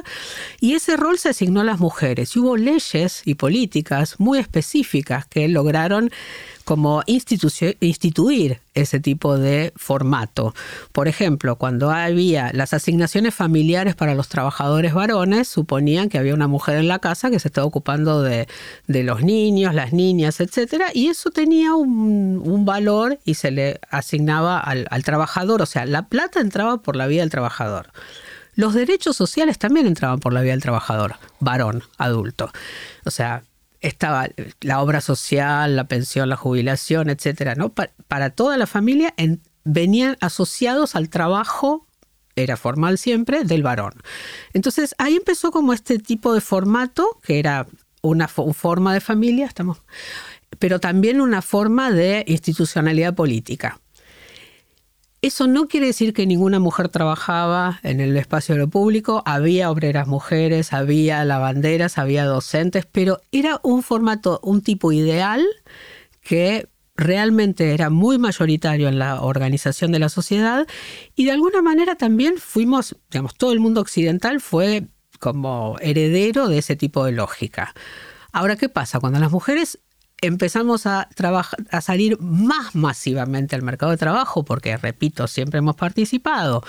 Y 0.59 0.73
ese 0.73 0.97
rol 0.97 1.17
se 1.17 1.29
asignó 1.29 1.61
a 1.61 1.65
las 1.65 1.79
mujeres. 1.79 2.35
Y 2.35 2.39
hubo 2.39 2.57
leyes 2.57 3.23
y 3.25 3.33
políticas 3.35 4.19
muy 4.19 4.37
específicas 4.37 5.25
que 5.25 5.47
lograron 5.47 6.11
como 6.71 7.03
instituir 7.05 8.61
ese 8.75 9.01
tipo 9.01 9.37
de 9.37 9.73
formato. 9.75 10.55
Por 10.93 11.09
ejemplo, 11.09 11.57
cuando 11.57 11.91
había 11.91 12.51
las 12.53 12.73
asignaciones 12.73 13.35
familiares 13.35 13.93
para 13.93 14.15
los 14.15 14.29
trabajadores 14.29 14.93
varones, 14.93 15.49
suponían 15.49 16.07
que 16.07 16.17
había 16.17 16.33
una 16.33 16.47
mujer 16.47 16.77
en 16.77 16.87
la 16.87 16.99
casa 16.99 17.29
que 17.29 17.39
se 17.39 17.49
estaba 17.49 17.67
ocupando 17.67 18.23
de, 18.23 18.47
los 18.87 19.21
niños, 19.21 19.75
las 19.75 19.91
niñas, 19.91 20.39
etc. 20.39 20.83
Y 20.93 21.07
eso 21.07 21.29
tenía 21.29 21.75
un, 21.75 22.63
valor 22.63 23.19
y 23.25 23.33
se 23.33 23.51
le 23.51 23.81
asignaba 23.89 24.57
al, 24.57 24.87
al 24.91 25.03
trabajador, 25.03 25.61
o 25.61 25.65
sea, 25.65 25.85
la 25.85 26.07
plata 26.07 26.39
entraba 26.39 26.81
por 26.81 26.95
la 26.95 27.07
vía 27.07 27.19
del 27.19 27.31
trabajador. 27.31 27.91
Los 28.55 28.75
derechos 28.75 29.17
sociales 29.17 29.59
también 29.59 29.87
entraban 29.87 30.21
por 30.21 30.31
la 30.31 30.39
vía 30.39 30.53
del 30.53 30.61
trabajador, 30.61 31.15
varón, 31.41 31.83
adulto. 31.97 32.49
O 33.03 33.11
sea, 33.11 33.43
estaba 33.81 34.29
la 34.61 34.81
obra 34.81 35.01
social, 35.01 35.75
la 35.75 35.87
pensión, 35.87 36.29
la 36.29 36.37
jubilación, 36.37 37.09
etcétera, 37.09 37.55
¿no? 37.55 37.73
Para, 37.73 38.29
toda 38.29 38.57
la 38.57 38.67
familia 38.67 39.13
venían 39.63 40.17
asociados 40.21 40.95
al 40.95 41.09
trabajo 41.09 41.87
era 42.35 42.55
formal 42.55 42.97
siempre, 42.97 43.43
del 43.43 43.61
varón. 43.61 43.93
Entonces 44.53 44.95
ahí 44.97 45.15
empezó 45.15 45.51
como 45.51 45.73
este 45.73 45.99
tipo 45.99 46.33
de 46.33 46.41
formato, 46.41 47.19
que 47.23 47.39
era 47.39 47.67
una 48.01 48.27
forma 48.27 48.93
de 48.93 49.01
familia, 49.01 49.45
estamos, 49.45 49.81
pero 50.59 50.79
también 50.79 51.21
una 51.21 51.41
forma 51.41 51.91
de 51.91 52.23
institucionalidad 52.27 53.15
política. 53.15 53.79
Eso 55.23 55.45
no 55.45 55.67
quiere 55.67 55.85
decir 55.85 56.13
que 56.13 56.25
ninguna 56.25 56.57
mujer 56.59 56.89
trabajaba 56.89 57.79
en 57.83 57.99
el 57.99 58.17
espacio 58.17 58.55
de 58.55 58.61
lo 58.61 58.69
público, 58.69 59.21
había 59.27 59.69
obreras 59.69 60.07
mujeres, 60.07 60.73
había 60.73 61.23
lavanderas, 61.25 61.99
había 61.99 62.25
docentes, 62.25 62.87
pero 62.91 63.21
era 63.31 63.59
un 63.61 63.83
formato, 63.83 64.39
un 64.41 64.63
tipo 64.63 64.91
ideal 64.91 65.45
que 66.21 66.69
realmente 66.95 67.75
era 67.75 67.91
muy 67.91 68.17
mayoritario 68.17 68.87
en 68.87 68.97
la 68.97 69.21
organización 69.21 69.91
de 69.91 69.99
la 69.99 70.09
sociedad 70.09 70.67
y 71.15 71.25
de 71.25 71.31
alguna 71.33 71.61
manera 71.61 71.95
también 71.95 72.37
fuimos, 72.39 72.95
digamos, 73.11 73.35
todo 73.35 73.53
el 73.53 73.59
mundo 73.59 73.81
occidental 73.81 74.41
fue 74.41 74.87
como 75.19 75.77
heredero 75.81 76.47
de 76.47 76.57
ese 76.57 76.75
tipo 76.75 77.05
de 77.05 77.11
lógica. 77.11 77.75
Ahora, 78.31 78.55
¿qué 78.55 78.69
pasa? 78.69 78.99
Cuando 78.99 79.19
las 79.19 79.31
mujeres 79.31 79.77
empezamos 80.21 80.85
a, 80.85 81.09
a 81.71 81.81
salir 81.81 82.19
más 82.21 82.75
masivamente 82.75 83.55
al 83.55 83.63
mercado 83.63 83.91
de 83.91 83.97
trabajo, 83.97 84.45
porque, 84.45 84.77
repito, 84.77 85.27
siempre 85.27 85.57
hemos 85.57 85.75
participado, 85.75 86.63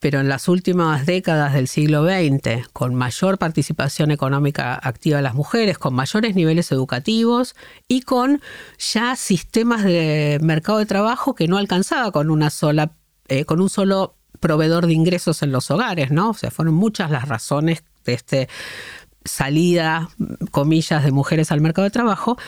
pero 0.00 0.20
en 0.20 0.28
las 0.28 0.48
últimas 0.48 1.06
décadas 1.06 1.54
del 1.54 1.68
siglo 1.68 2.04
XX, 2.04 2.68
con 2.72 2.94
mayor 2.94 3.38
participación 3.38 4.10
económica 4.10 4.74
activa 4.74 5.18
de 5.18 5.22
las 5.22 5.34
mujeres, 5.34 5.78
con 5.78 5.94
mayores 5.94 6.34
niveles 6.34 6.72
educativos 6.72 7.54
y 7.86 8.02
con 8.02 8.40
ya 8.78 9.16
sistemas 9.16 9.84
de 9.84 10.38
mercado 10.42 10.78
de 10.78 10.86
trabajo 10.86 11.34
que 11.34 11.48
no 11.48 11.56
alcanzaba 11.56 12.10
con 12.10 12.30
una 12.30 12.50
sola, 12.50 12.92
eh, 13.28 13.44
con 13.44 13.60
un 13.60 13.70
solo 13.70 14.16
proveedor 14.40 14.86
de 14.86 14.92
ingresos 14.92 15.42
en 15.42 15.52
los 15.52 15.70
hogares, 15.70 16.10
¿no? 16.10 16.30
O 16.30 16.34
sea, 16.34 16.50
fueron 16.50 16.74
muchas 16.74 17.10
las 17.10 17.28
razones 17.28 17.84
de 18.04 18.14
este 18.14 18.48
salida, 19.24 20.08
comillas, 20.50 21.04
de 21.04 21.12
mujeres 21.12 21.52
al 21.52 21.60
mercado 21.60 21.84
de 21.84 21.90
trabajo, 21.90 22.38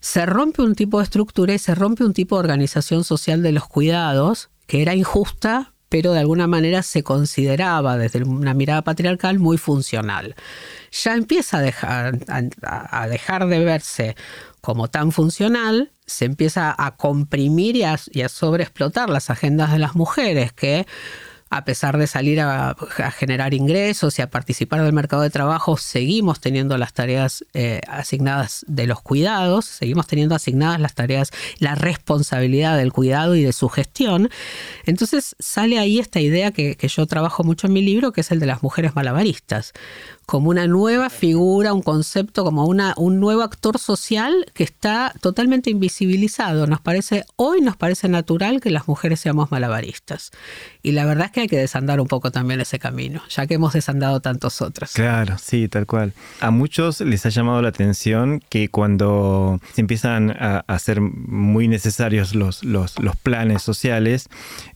se 0.00 0.26
rompe 0.26 0.62
un 0.62 0.74
tipo 0.74 0.98
de 0.98 1.04
estructura 1.04 1.54
y 1.54 1.58
se 1.58 1.74
rompe 1.74 2.04
un 2.04 2.14
tipo 2.14 2.36
de 2.36 2.40
organización 2.40 3.04
social 3.04 3.42
de 3.42 3.52
los 3.52 3.68
cuidados 3.68 4.50
que 4.66 4.82
era 4.82 4.94
injusta, 4.94 5.74
pero 5.88 6.12
de 6.12 6.20
alguna 6.20 6.46
manera 6.46 6.82
se 6.82 7.02
consideraba 7.02 7.98
desde 7.98 8.22
una 8.22 8.54
mirada 8.54 8.82
patriarcal 8.82 9.38
muy 9.38 9.58
funcional. 9.58 10.36
Ya 10.92 11.14
empieza 11.14 11.58
a 11.58 13.06
dejar, 13.08 13.48
de 13.48 13.64
verse 13.64 14.16
como 14.60 14.88
tan 14.88 15.10
funcional, 15.10 15.90
se 16.06 16.24
empieza 16.26 16.74
a 16.78 16.96
comprimir 16.96 17.76
y 17.76 17.82
a 17.82 18.28
sobreexplotar 18.28 19.10
las 19.10 19.30
agendas 19.30 19.72
de 19.72 19.80
las 19.80 19.96
mujeres 19.96 20.52
que 20.52 20.86
a 21.50 21.64
pesar 21.64 21.98
de 21.98 22.06
salir 22.06 22.40
a, 22.40 22.76
generar 23.18 23.54
ingresos 23.54 24.18
y 24.18 24.22
a 24.22 24.30
participar 24.30 24.82
del 24.84 24.92
mercado 24.92 25.22
de 25.22 25.30
trabajo, 25.30 25.76
seguimos 25.76 26.40
teniendo 26.40 26.78
las 26.78 26.92
tareas 26.92 27.44
eh, 27.54 27.80
asignadas 27.88 28.64
de 28.68 28.86
los 28.86 29.02
cuidados, 29.02 29.64
seguimos 29.64 30.06
teniendo 30.06 30.36
asignadas 30.36 30.80
las 30.80 30.94
tareas, 30.94 31.32
la 31.58 31.74
responsabilidad 31.74 32.76
del 32.76 32.92
cuidado 32.92 33.34
y 33.34 33.42
de 33.42 33.52
su 33.52 33.68
gestión. 33.68 34.30
Entonces 34.86 35.34
sale 35.40 35.80
ahí 35.80 35.98
esta 35.98 36.20
idea 36.20 36.52
que, 36.52 36.76
que 36.76 36.86
yo 36.86 37.04
trabajo 37.06 37.42
mucho 37.42 37.66
en 37.66 37.72
mi 37.72 37.82
libro, 37.82 38.12
que 38.12 38.20
es 38.20 38.30
el 38.30 38.38
de 38.38 38.46
las 38.46 38.62
mujeres 38.62 38.94
malabaristas 38.94 39.72
como 40.30 40.50
una 40.50 40.68
nueva 40.68 41.10
figura, 41.10 41.72
un 41.72 41.82
concepto, 41.82 42.44
como 42.44 42.64
una, 42.64 42.94
un 42.96 43.18
nuevo 43.18 43.42
actor 43.42 43.80
social 43.80 44.46
que 44.54 44.62
está 44.62 45.12
totalmente 45.20 45.70
invisibilizado. 45.70 46.68
Nos 46.68 46.80
parece, 46.80 47.24
hoy 47.34 47.60
nos 47.60 47.76
parece 47.76 48.08
natural 48.08 48.60
que 48.60 48.70
las 48.70 48.86
mujeres 48.86 49.18
seamos 49.18 49.50
malabaristas. 49.50 50.30
Y 50.84 50.92
la 50.92 51.04
verdad 51.04 51.26
es 51.26 51.32
que 51.32 51.40
hay 51.40 51.48
que 51.48 51.58
desandar 51.58 52.00
un 52.00 52.06
poco 52.06 52.30
también 52.30 52.60
ese 52.60 52.78
camino, 52.78 53.22
ya 53.28 53.48
que 53.48 53.54
hemos 53.54 53.72
desandado 53.72 54.20
tantos 54.20 54.62
otros. 54.62 54.92
Claro, 54.92 55.36
sí, 55.36 55.66
tal 55.66 55.86
cual. 55.86 56.12
A 56.38 56.52
muchos 56.52 57.00
les 57.00 57.26
ha 57.26 57.30
llamado 57.30 57.60
la 57.60 57.70
atención 57.70 58.40
que 58.48 58.68
cuando 58.68 59.58
se 59.74 59.80
empiezan 59.80 60.30
a 60.30 60.62
hacer 60.68 61.00
muy 61.00 61.66
necesarios 61.66 62.36
los, 62.36 62.62
los, 62.62 62.94
planes 63.24 63.62
sociales, 63.62 64.28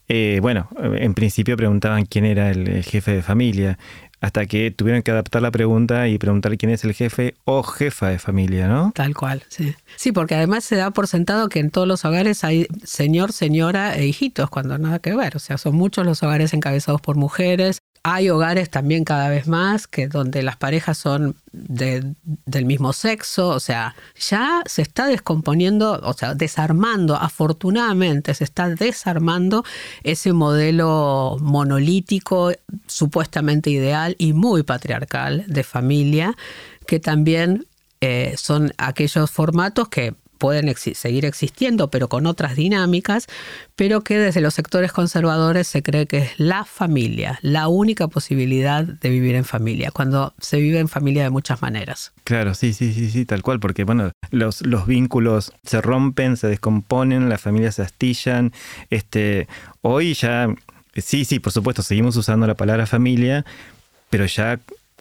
eh, 0.09 0.41
bueno, 0.43 0.69
en 0.83 1.15
principio 1.15 1.57
preguntaban 1.57 2.07
quién 2.07 2.25
era 2.25 2.51
el 2.51 2.83
jefe 2.83 3.13
de 3.13 3.23
familia 3.23 3.79
hasta 4.25 4.47
que 4.47 4.71
tuvieron 4.71 5.03
que 5.03 5.11
adaptar 5.11 5.43
la 5.43 5.51
pregunta 5.51 6.09
y 6.09 6.17
preguntar 6.17 6.57
quién 6.57 6.73
es 6.73 6.83
el 6.85 6.95
jefe 6.95 7.35
o 7.45 7.63
jefa 7.63 8.09
de 8.09 8.19
familia, 8.19 8.69
¿no? 8.69 8.91
Tal 8.95 9.15
cual, 9.15 9.43
sí. 9.49 9.75
Sí, 9.97 10.13
porque 10.13 10.35
además 10.35 10.65
se 10.65 10.77
da 10.77 10.93
por 10.93 11.09
sentado 11.09 11.51
que 11.51 11.59
en 11.59 11.71
todos 11.71 11.87
los 11.87 12.07
hogares 12.07 12.43
hay 12.43 12.67
señor, 12.85 13.33
señora 13.33 13.95
e 13.97 14.07
hijitos, 14.07 14.49
cuando 14.49 14.79
nada 14.79 14.99
que 14.99 15.15
ver. 15.15 15.37
O 15.37 15.39
sea, 15.39 15.59
son 15.59 15.75
muchos 15.75 16.07
los 16.07 16.23
hogares 16.23 16.55
encabezados 16.55 17.03
por 17.03 17.17
mujeres, 17.17 17.81
hay 18.07 18.29
hogares 18.29 18.69
también 18.69 19.03
cada 19.03 19.31
vez 19.31 19.49
más 19.49 19.87
que 19.87 20.09
donde 20.09 20.43
las 20.43 20.57
parejas 20.57 20.99
son 20.99 21.37
del 21.53 22.65
mismo 22.67 22.93
sexo, 22.93 23.49
o 23.49 23.61
sea, 23.61 23.97
ya 24.21 24.63
se 24.67 24.83
está 24.83 25.07
descomponiendo, 25.07 25.99
o 26.03 26.13
sea, 26.13 26.35
desarmando, 26.35 27.17
afortunadamente 27.17 28.35
se 28.35 28.45
está 28.45 28.69
desarmando 28.69 29.65
ese 30.03 30.35
modelo 30.35 31.39
monolítico, 31.41 32.53
supuestamente 32.87 33.71
ideal 33.71 34.17
y 34.19 34.35
muy 34.35 34.65
patriarcal 34.65 35.45
de 35.47 35.65
familia, 35.65 36.37
que 36.87 37.01
también 37.01 37.67
eh, 38.03 38.35
son 38.37 38.75
aquellos 38.77 39.31
formatos 39.31 39.89
que 39.89 40.15
pueden 40.45 40.71
seguir 40.77 41.25
existiendo, 41.25 41.89
pero 41.89 42.11
con 42.11 42.27
otras 42.27 42.55
dinámicas, 42.55 43.29
pero 43.77 44.03
que 44.03 44.19
desde 44.19 44.43
los 44.43 44.53
sectores 44.53 44.93
conservadores 44.93 45.67
se 45.67 45.83
cree 45.83 46.05
que 46.05 46.19
es 46.19 46.33
la 46.37 46.67
familia, 46.67 47.39
la 47.41 47.69
única 47.69 48.09
posibilidad 48.09 48.85
de 48.85 49.09
vivir 49.09 49.37
en 49.37 49.47
familia, 49.47 49.91
cuando 49.91 50.35
se 50.39 50.59
vive 50.59 50.81
en 50.81 50.89
familia 50.89 51.23
de 51.23 51.31
muchas 51.31 51.63
maneras. 51.63 52.13
Claro, 52.25 52.53
sí, 52.53 52.75
sí, 52.75 52.93
sí, 52.93 53.09
sí, 53.09 53.25
tal 53.25 53.41
cual, 53.41 53.59
porque 53.59 53.85
bueno, 53.85 54.13
los, 54.33 54.61
los 54.67 54.87
vínculos 54.87 55.55
se 55.63 55.81
rompen, 55.81 56.37
se 56.37 56.49
descomponen, 56.49 57.31
las 57.31 57.41
familias 57.41 57.77
se 57.77 57.83
astillan. 57.83 58.53
Este, 58.91 59.49
hoy 59.81 60.13
ya, 60.13 60.55
sí, 60.95 61.25
sí, 61.25 61.39
por 61.39 61.55
supuesto, 61.55 61.81
seguimos 61.81 62.19
usando 62.19 62.47
la 62.47 62.55
palabra 62.55 62.85
familia, 62.85 63.47
pero 64.11 64.27
ya 64.27 64.61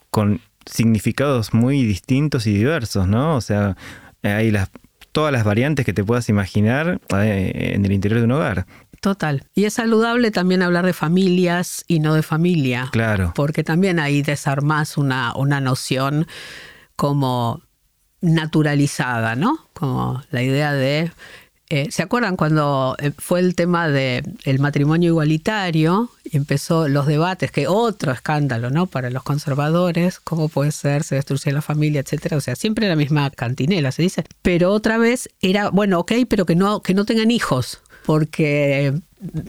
con 0.10 0.40
significados 0.66 1.54
muy 1.54 1.84
distintos 1.84 2.48
y 2.48 2.54
diversos, 2.54 3.10
¿no? 3.10 3.36
O 3.36 3.42
sea, 3.42 3.76
hay 4.22 4.50
las 4.50 4.70
todas 5.14 5.32
las 5.32 5.46
variantes 5.46 5.86
que 5.86 5.94
te 5.94 6.04
puedas 6.04 6.28
imaginar 6.28 7.00
eh, 7.16 7.72
en 7.76 7.86
el 7.86 7.94
interior 7.94 8.20
de 8.20 8.26
un 8.26 8.32
hogar. 8.32 8.66
Total. 9.00 9.44
Y 9.54 9.66
es 9.66 9.76
saludable 9.76 10.32
también 10.32 10.62
hablar 10.62 10.86
de 10.86 10.94
familias 10.94 11.86
y 11.88 12.00
no 12.00 12.14
de 12.14 12.24
familia. 12.24 12.90
Claro. 12.92 13.32
Porque 13.36 13.64
también 13.64 14.00
ahí 14.00 14.22
desarmas 14.22 14.98
una, 14.98 15.34
una 15.36 15.62
noción 15.62 16.28
como 16.96 17.62
naturalizada, 18.22 19.36
¿no? 19.36 19.68
Como 19.74 20.24
la 20.32 20.42
idea 20.42 20.74
de 20.74 21.12
eh, 21.74 21.88
¿Se 21.90 22.04
acuerdan 22.04 22.36
cuando 22.36 22.96
eh, 23.00 23.12
fue 23.18 23.40
el 23.40 23.56
tema 23.56 23.88
del 23.88 24.24
el 24.44 24.60
matrimonio 24.60 25.10
igualitario 25.10 26.12
y 26.24 26.38
empezó 26.38 26.88
los 26.88 27.08
debates, 27.08 27.50
que 27.50 27.68
otro 27.68 28.12
escándalo, 28.12 28.70
¿no? 28.70 28.86
Para 28.86 29.10
los 29.10 29.24
conservadores, 29.24 30.20
cómo 30.20 30.50
puede 30.50 30.72
ser, 30.72 31.04
se 31.04 31.16
destruye 31.16 31.52
la 31.52 31.64
familia, 31.64 32.02
etcétera. 32.02 32.38
O 32.38 32.42
sea, 32.42 32.56
siempre 32.56 32.88
la 32.88 32.96
misma 32.96 33.32
cantinela, 33.32 33.92
se 33.92 34.04
dice. 34.04 34.24
Pero 34.44 34.72
otra 34.72 35.00
vez 35.00 35.30
era, 35.42 35.72
bueno, 35.72 35.98
ok, 35.98 36.12
pero 36.30 36.46
que 36.46 36.56
no, 36.56 36.84
que 36.84 36.94
no 36.94 37.06
tengan 37.06 37.32
hijos, 37.32 37.82
porque 38.06 38.94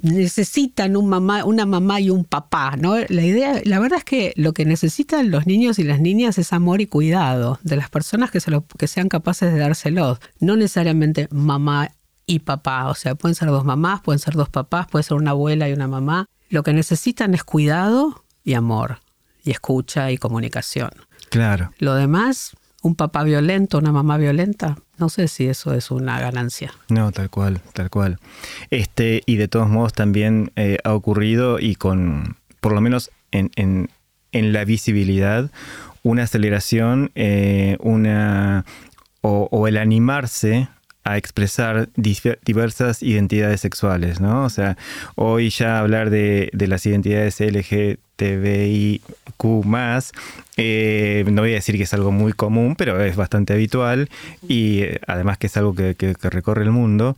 necesitan 0.01 0.97
un 0.97 1.09
mamá, 1.11 1.45
una 1.45 1.66
mamá 1.66 2.01
y 2.01 2.09
un 2.09 2.25
papá, 2.25 2.77
¿no? 2.79 2.97
La 2.97 3.22
idea, 3.22 3.61
la 3.64 3.81
verdad 3.81 3.99
es 3.99 4.05
que 4.05 4.33
lo 4.37 4.55
que 4.55 4.64
necesitan 4.64 5.31
los 5.31 5.47
niños 5.47 5.79
y 5.79 5.85
las 5.85 6.01
niñas 6.01 6.39
es 6.39 6.55
amor 6.55 6.81
y 6.81 6.87
cuidado 6.87 7.59
de 7.64 7.77
las 7.77 7.91
personas 7.91 8.31
que, 8.31 8.41
se 8.41 8.51
lo, 8.51 8.64
que 8.79 8.87
sean 8.87 9.11
capaces 9.11 9.53
de 9.53 9.59
dárselos, 9.59 10.20
no 10.41 10.57
necesariamente 10.57 11.29
mamá 11.31 11.91
y 12.27 12.41
papá. 12.41 12.89
O 12.89 12.95
sea, 12.95 13.14
pueden 13.14 13.35
ser 13.35 13.49
dos 13.49 13.64
mamás, 13.64 14.01
pueden 14.01 14.18
ser 14.18 14.35
dos 14.35 14.49
papás, 14.49 14.87
puede 14.91 15.03
ser 15.03 15.16
una 15.16 15.33
abuela 15.33 15.68
y 15.68 15.72
una 15.72 15.89
mamá. 15.89 16.27
Lo 16.51 16.62
que 16.62 16.72
necesitan 16.72 17.35
es 17.35 17.45
cuidado 17.45 18.25
y 18.45 18.55
amor, 18.55 19.01
y 19.45 19.51
escucha 19.51 20.11
y 20.11 20.18
comunicación. 20.18 20.91
Claro. 21.31 21.72
Lo 21.79 21.95
demás, 21.95 22.57
un 22.83 22.95
papá 22.95 23.25
violento, 23.25 23.79
una 23.79 23.93
mamá 23.93 24.18
violenta, 24.18 24.77
no 24.99 25.09
sé 25.09 25.27
si 25.29 25.47
eso 25.47 25.75
es 25.75 25.91
una 25.91 26.20
ganancia. 26.20 26.72
No, 26.89 27.11
tal 27.12 27.31
cual, 27.31 27.61
tal 27.72 27.91
cual. 27.91 28.18
Este, 28.70 29.22
y 29.27 29.37
de 29.37 29.49
todos 29.49 29.68
modos 29.68 29.93
también 29.93 30.53
eh, 30.57 30.79
ha 30.85 30.93
ocurrido 30.93 31.59
y 31.59 31.75
con, 31.75 32.37
por 32.61 32.72
lo 32.72 32.81
menos 32.81 33.11
en, 33.33 33.51
en, 33.57 33.91
en 34.33 34.53
la 34.53 34.64
visibilidad, 34.64 35.51
una 36.03 36.25
aceleración, 36.25 37.11
eh, 37.14 37.77
una 37.81 38.64
o, 39.22 39.49
o, 39.51 39.66
el 39.66 39.79
animarse 39.79 40.68
a 41.05 41.18
expresar 41.18 41.90
diversas 41.94 43.02
identidades 43.02 43.61
sexuales, 43.61 44.20
¿no? 44.20 44.44
O 44.44 44.50
sea, 44.50 44.76
hoy 45.14 45.50
ya 45.50 45.78
hablar 45.78 46.11
de, 46.11 46.50
las 46.52 46.86
identidades 46.86 47.40
LGTBIQ 47.40 49.05
eh, 50.57 51.24
no 51.28 51.42
voy 51.42 51.52
a 51.52 51.55
decir 51.55 51.76
que 51.76 51.82
es 51.82 51.92
algo 51.94 52.11
muy 52.11 52.32
común, 52.32 52.74
pero 52.76 53.02
es 53.02 53.16
bastante 53.16 53.52
habitual 53.52 54.09
y 54.48 54.80
eh, 54.80 55.00
además 55.07 55.36
que 55.38 55.48
es 55.48 55.57
algo 55.57 55.74
que, 55.74 55.94
recorre 56.22 56.64
el 56.64 56.70
mundo, 56.70 57.16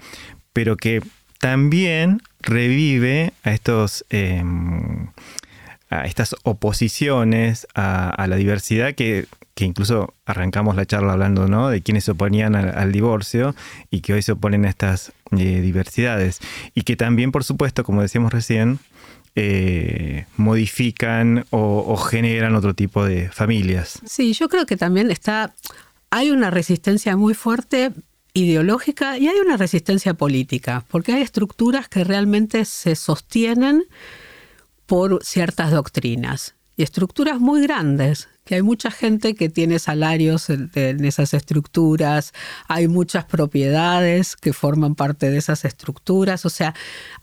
pero 0.53 0.77
que 0.77 1.01
también 1.39 2.23
revive 2.41 3.33
a 3.45 3.53
estos... 3.53 4.05
Em, 4.11 5.09
a 5.89 6.05
estas 6.05 6.35
oposiciones 6.43 7.69
a, 7.77 8.27
la 8.29 8.35
diversidad 8.35 8.97
que 8.97 9.27
que 9.57 9.65
incluso 9.65 10.13
arrancamos 10.27 10.77
la 10.77 10.85
charla 10.85 11.15
hablando 11.15 11.49
¿no? 11.49 11.71
de 11.71 11.81
quienes 11.81 12.05
se 12.05 12.11
oponían 12.11 12.55
al, 12.55 12.93
divorcio 12.93 13.57
y 13.91 14.03
que 14.03 14.13
hoy 14.13 14.21
se 14.21 14.33
oponen 14.33 14.67
a 14.67 14.69
estas 14.69 15.13
eh, 15.33 15.63
diversidades. 15.63 16.41
Y 16.75 16.83
que 16.83 16.95
también, 16.95 17.33
por 17.33 17.43
supuesto, 17.43 17.83
como 17.83 18.03
decíamos 18.03 18.35
recién, 18.35 18.81
eh, 19.35 20.27
modifican 20.37 21.47
o, 21.49 21.97
generan 21.97 22.55
otro 22.55 22.75
tipo 22.75 23.03
de 23.07 23.31
familias. 23.31 23.99
Sí, 24.05 24.35
yo 24.35 24.51
creo 24.51 24.67
que 24.67 24.77
también 24.77 25.11
está, 25.11 25.55
hay 26.11 26.31
una 26.31 26.51
resistencia 26.51 27.17
muy 27.17 27.33
fuerte 27.33 27.93
ideológica 28.35 29.17
y 29.17 29.29
hay 29.29 29.39
una 29.39 29.57
resistencia 29.57 30.13
política, 30.13 30.85
porque 30.89 31.15
hay 31.15 31.23
estructuras 31.23 31.89
que 31.89 32.05
realmente 32.05 32.67
se 32.67 32.95
sostienen 32.95 33.85
por 34.85 35.25
ciertas 35.25 35.71
doctrinas 35.71 36.56
y 36.77 36.83
estructuras 36.83 37.41
muy 37.41 37.63
grandes 37.63 38.29
que 38.45 38.55
hay 38.55 38.63
mucha 38.63 38.93
gente 38.93 39.35
que 39.35 39.49
tiene 39.49 39.81
salarios 39.81 40.51
en, 40.51 41.05
esas 41.05 41.35
estructuras, 41.35 42.33
hay 42.69 42.87
muchas 42.87 43.25
propiedades 43.25 44.37
que 44.37 44.53
forman 44.53 44.95
parte 44.95 45.31
de 45.31 45.39
esas 45.39 45.65
estructuras, 45.65 46.47
o 46.47 46.51
sea, 46.51 46.73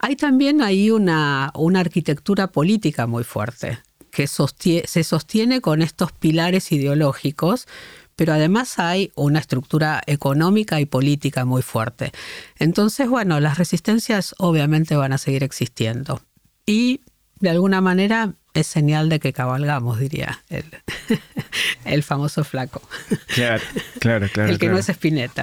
hay 0.00 0.16
también 0.16 0.60
ahí 0.60 0.90
una, 0.90 1.50
una 1.54 1.80
arquitectura 1.80 2.48
política 2.48 3.06
muy 3.06 3.24
fuerte 3.24 3.78
que 4.10 4.28
se 4.28 5.04
sostiene 5.04 5.60
con 5.60 5.82
estos 5.82 6.12
pilares 6.12 6.70
ideológicos, 6.70 7.66
pero 8.14 8.32
además 8.32 8.78
hay 8.78 9.10
una 9.16 9.40
estructura 9.40 10.02
económica 10.06 10.80
y 10.80 10.86
política 10.86 11.44
muy 11.44 11.62
fuerte. 11.62 12.12
Entonces, 12.58 13.08
bueno, 13.08 13.40
las 13.40 13.58
resistencias 13.58 14.36
obviamente 14.38 14.94
van 14.94 15.12
a 15.12 15.18
seguir 15.18 15.42
existiendo. 15.42 16.22
Y 16.64 17.00
de 17.40 17.50
alguna 17.50 17.80
manera 17.80 18.34
es 18.54 18.68
señal 18.68 19.08
de 19.08 19.18
que 19.18 19.32
cabalgamos, 19.32 19.98
diría 19.98 20.42
él. 20.48 20.64
el 21.84 22.02
famoso 22.02 22.44
flaco. 22.44 22.80
Claro, 23.26 23.62
claro, 23.98 24.28
claro. 24.32 24.50
El 24.50 24.58
que 24.58 24.68
no 24.68 24.78
es 24.78 24.88
Espineta. 24.88 25.42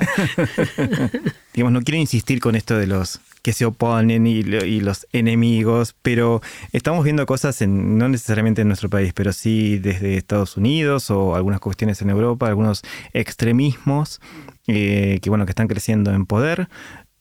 Digamos, 1.54 1.74
no 1.74 1.82
quiero 1.82 2.00
insistir 2.00 2.40
con 2.40 2.56
esto 2.56 2.78
de 2.78 2.88
los 2.88 3.20
que 3.42 3.52
se 3.52 3.66
oponen 3.66 4.28
y, 4.28 4.44
los 4.44 5.08
enemigos, 5.12 5.96
pero 6.02 6.42
estamos 6.72 7.04
viendo 7.04 7.26
cosas 7.26 7.62
en, 7.62 7.98
no 7.98 8.08
necesariamente 8.08 8.62
en 8.62 8.68
nuestro 8.68 8.90
país, 8.90 9.12
pero 9.14 9.34
sí 9.34 9.78
desde 9.78 10.16
Estados 10.16 10.56
Unidos 10.58 11.12
o 11.12 11.36
algunas 11.36 11.60
cuestiones 11.60 12.02
en 12.02 12.12
Europa, 12.12 12.48
algunos 12.48 12.84
extremismos 13.14 14.22
eh, 14.68 15.20
que 15.22 15.30
bueno 15.30 15.46
que 15.46 15.52
están 15.52 15.68
creciendo 15.68 16.14
en 16.14 16.26
poder. 16.26 16.70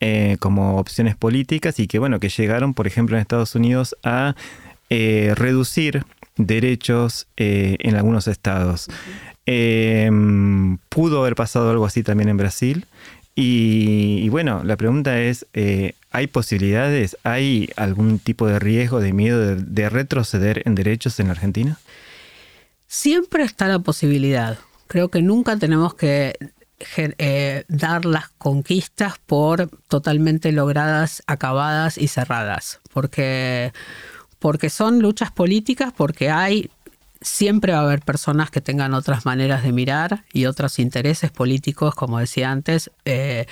Eh, 0.03 0.39
como 0.41 0.79
opciones 0.79 1.15
políticas 1.15 1.79
y 1.79 1.87
que 1.87 1.99
bueno 1.99 2.21
que 2.21 2.31
llegaron 2.31 2.73
por 2.73 2.87
ejemplo 2.87 3.17
en 3.17 3.21
Estados 3.21 3.55
Unidos 3.55 3.95
a 4.03 4.35
eh, 4.91 5.33
reducir 5.37 6.05
derechos 6.37 7.27
en 7.37 7.97
algunos 7.97 8.27
estados 8.27 8.89
pudo 10.89 11.21
haber 11.21 11.35
pasado 11.35 11.71
algo 11.71 11.85
así 11.85 12.03
también 12.03 12.29
en 12.29 12.37
Brasil 12.37 12.87
y, 13.35 14.29
bueno, 14.29 14.63
la 14.65 14.77
pregunta 14.77 15.19
es, 15.19 15.47
eh, 15.55 15.95
¿hay 16.11 16.27
posibilidades, 16.27 17.17
hay 17.23 17.71
algún 17.77 18.19
tipo 18.19 18.47
de 18.47 18.59
riesgo, 18.59 19.01
de 19.01 19.15
miedo 19.15 19.57
de, 19.57 19.89
retroceder 19.89 20.63
en 20.67 20.75
derechos 20.75 21.19
en 21.21 21.31
Argentina? 21.31 21.79
Siempre 22.87 23.45
está 23.45 23.67
la 23.69 23.79
posibilidad. 23.79 24.59
Creo 24.89 25.09
que 25.09 25.23
nunca 25.23 25.57
tenemos 25.57 25.95
que 25.95 26.37
eh, 26.97 27.65
dar 27.69 28.05
las 28.05 28.29
conquistas 28.31 29.15
por 29.25 29.71
totalmente 29.89 30.53
logradas, 30.53 31.23
acabadas 31.27 31.97
y 31.97 32.09
cerradas, 32.09 32.81
porque, 32.93 33.73
porque 34.41 34.71
son 34.71 35.01
luchas 35.01 35.31
políticas, 35.31 35.93
porque 35.97 36.31
hay 36.31 36.71
siempre 37.23 37.73
va 37.73 37.81
a 37.81 37.83
haber 37.83 38.01
personas 38.01 38.51
que 38.51 38.61
tengan 38.61 38.95
otras 38.95 39.27
maneras 39.27 39.63
de 39.63 39.73
mirar 39.73 40.25
y 40.33 40.47
otros 40.47 40.79
intereses 40.79 41.31
políticos, 41.31 41.95
como 41.95 42.19
decía 42.19 42.51
antes. 42.51 42.91
Eh, 43.05 43.47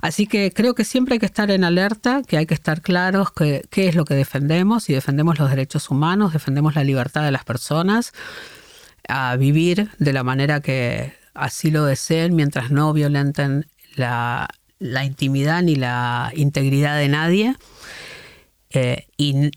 así 0.00 0.26
que 0.26 0.52
creo 0.52 0.74
que 0.74 0.84
siempre 0.84 1.14
hay 1.14 1.18
que 1.20 1.26
estar 1.26 1.50
en 1.50 1.62
alerta, 1.64 2.22
que 2.26 2.36
hay 2.36 2.46
que 2.46 2.54
estar 2.54 2.82
claros 2.82 3.30
qué 3.32 3.62
es 3.88 3.94
lo 3.94 4.04
que 4.04 4.14
defendemos, 4.14 4.84
si 4.84 4.92
defendemos 4.92 5.38
los 5.38 5.50
derechos 5.50 5.88
humanos, 5.90 6.32
defendemos 6.32 6.74
la 6.74 6.84
libertad 6.84 7.22
de 7.22 7.30
las 7.30 7.44
personas 7.44 8.12
a 9.08 9.36
vivir 9.36 9.90
de 9.98 10.12
la 10.12 10.24
manera 10.24 10.60
que 10.60 11.14
así 11.34 11.70
lo 11.70 11.84
deseen 11.84 12.34
mientras 12.34 12.70
no 12.70 12.92
violenten 12.92 13.66
la, 13.94 14.48
intimidad 15.04 15.62
ni 15.62 15.76
la 15.76 16.32
integridad 16.34 16.98
de 16.98 17.08
nadie. 17.08 17.56
Eh, 18.70 19.06
y 19.16 19.50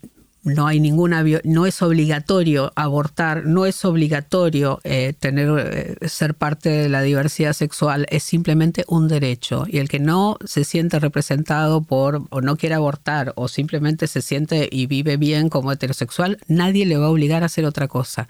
no 0.46 0.68
hay 0.68 0.78
ninguna 0.78 1.24
no 1.44 1.66
es 1.66 1.82
obligatorio 1.82 2.72
abortar, 2.76 3.44
no 3.46 3.66
es 3.66 3.84
obligatorio 3.84 4.80
eh, 4.84 5.12
tener 5.18 5.96
eh, 6.00 6.08
ser 6.08 6.34
parte 6.34 6.68
de 6.68 6.88
la 6.88 7.02
diversidad 7.02 7.52
sexual, 7.52 8.06
es 8.10 8.22
simplemente 8.22 8.84
un 8.86 9.08
derecho 9.08 9.64
y 9.66 9.78
el 9.78 9.88
que 9.88 9.98
no 9.98 10.38
se 10.44 10.62
siente 10.62 11.00
representado 11.00 11.82
por 11.82 12.22
o 12.30 12.40
no 12.40 12.56
quiere 12.56 12.76
abortar 12.76 13.32
o 13.34 13.48
simplemente 13.48 14.06
se 14.06 14.22
siente 14.22 14.68
y 14.70 14.86
vive 14.86 15.16
bien 15.16 15.48
como 15.48 15.72
heterosexual, 15.72 16.38
nadie 16.46 16.86
le 16.86 16.96
va 16.96 17.06
a 17.06 17.10
obligar 17.10 17.42
a 17.42 17.46
hacer 17.46 17.64
otra 17.64 17.88
cosa. 17.88 18.28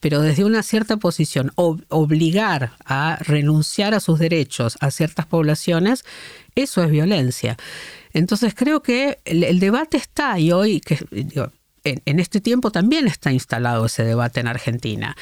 Pero 0.00 0.20
desde 0.20 0.44
una 0.44 0.62
cierta 0.62 0.98
posición 0.98 1.50
obligar 1.56 2.72
a 2.84 3.18
renunciar 3.20 3.94
a 3.94 4.00
sus 4.00 4.18
derechos 4.18 4.76
a 4.80 4.90
ciertas 4.90 5.24
poblaciones, 5.24 6.04
eso 6.54 6.82
es 6.82 6.90
violencia. 6.90 7.56
Entonces 8.14 8.54
creo 8.54 8.80
que 8.80 9.18
el, 9.24 9.58
debate 9.58 9.96
está 9.96 10.38
y 10.38 10.52
hoy, 10.52 10.80
que, 10.80 10.98
en, 11.84 12.20
este 12.20 12.40
tiempo 12.40 12.70
también 12.70 13.06
está 13.06 13.32
instalado 13.32 13.86
ese 13.86 14.04
debate 14.04 14.40
en 14.40 14.46
Argentina. 14.46 15.16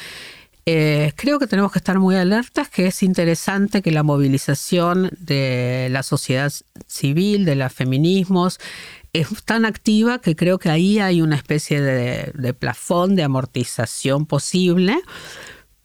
Eh, 0.65 1.13
creo 1.17 1.41
que 1.41 1.49
tenemos 1.49 1.73
que 1.73 1.79
estar 1.79 1.99
muy 1.99 2.15
alertas, 2.15 2.69
que 2.69 2.87
es 2.87 3.03
interesante 3.03 3.83
que 3.83 3.91
la 3.91 4.05
movilización 4.05 5.11
de 5.19 5.89
la 5.91 6.05
sociedad 6.05 6.53
civil, 6.87 7.45
de 7.45 7.57
los 7.57 7.73
feminismos, 7.73 8.61
es 9.13 9.27
tan 9.45 9.65
activa 9.65 10.21
que 10.21 10.37
creo 10.37 10.59
que 10.59 10.71
ahí 10.71 11.01
hay 11.01 11.21
una 11.21 11.35
especie 11.35 11.81
de, 11.81 12.31
de 12.35 12.55
plafón 12.55 13.17
de 13.17 13.25
amortización 13.25 14.27
posible 14.27 15.01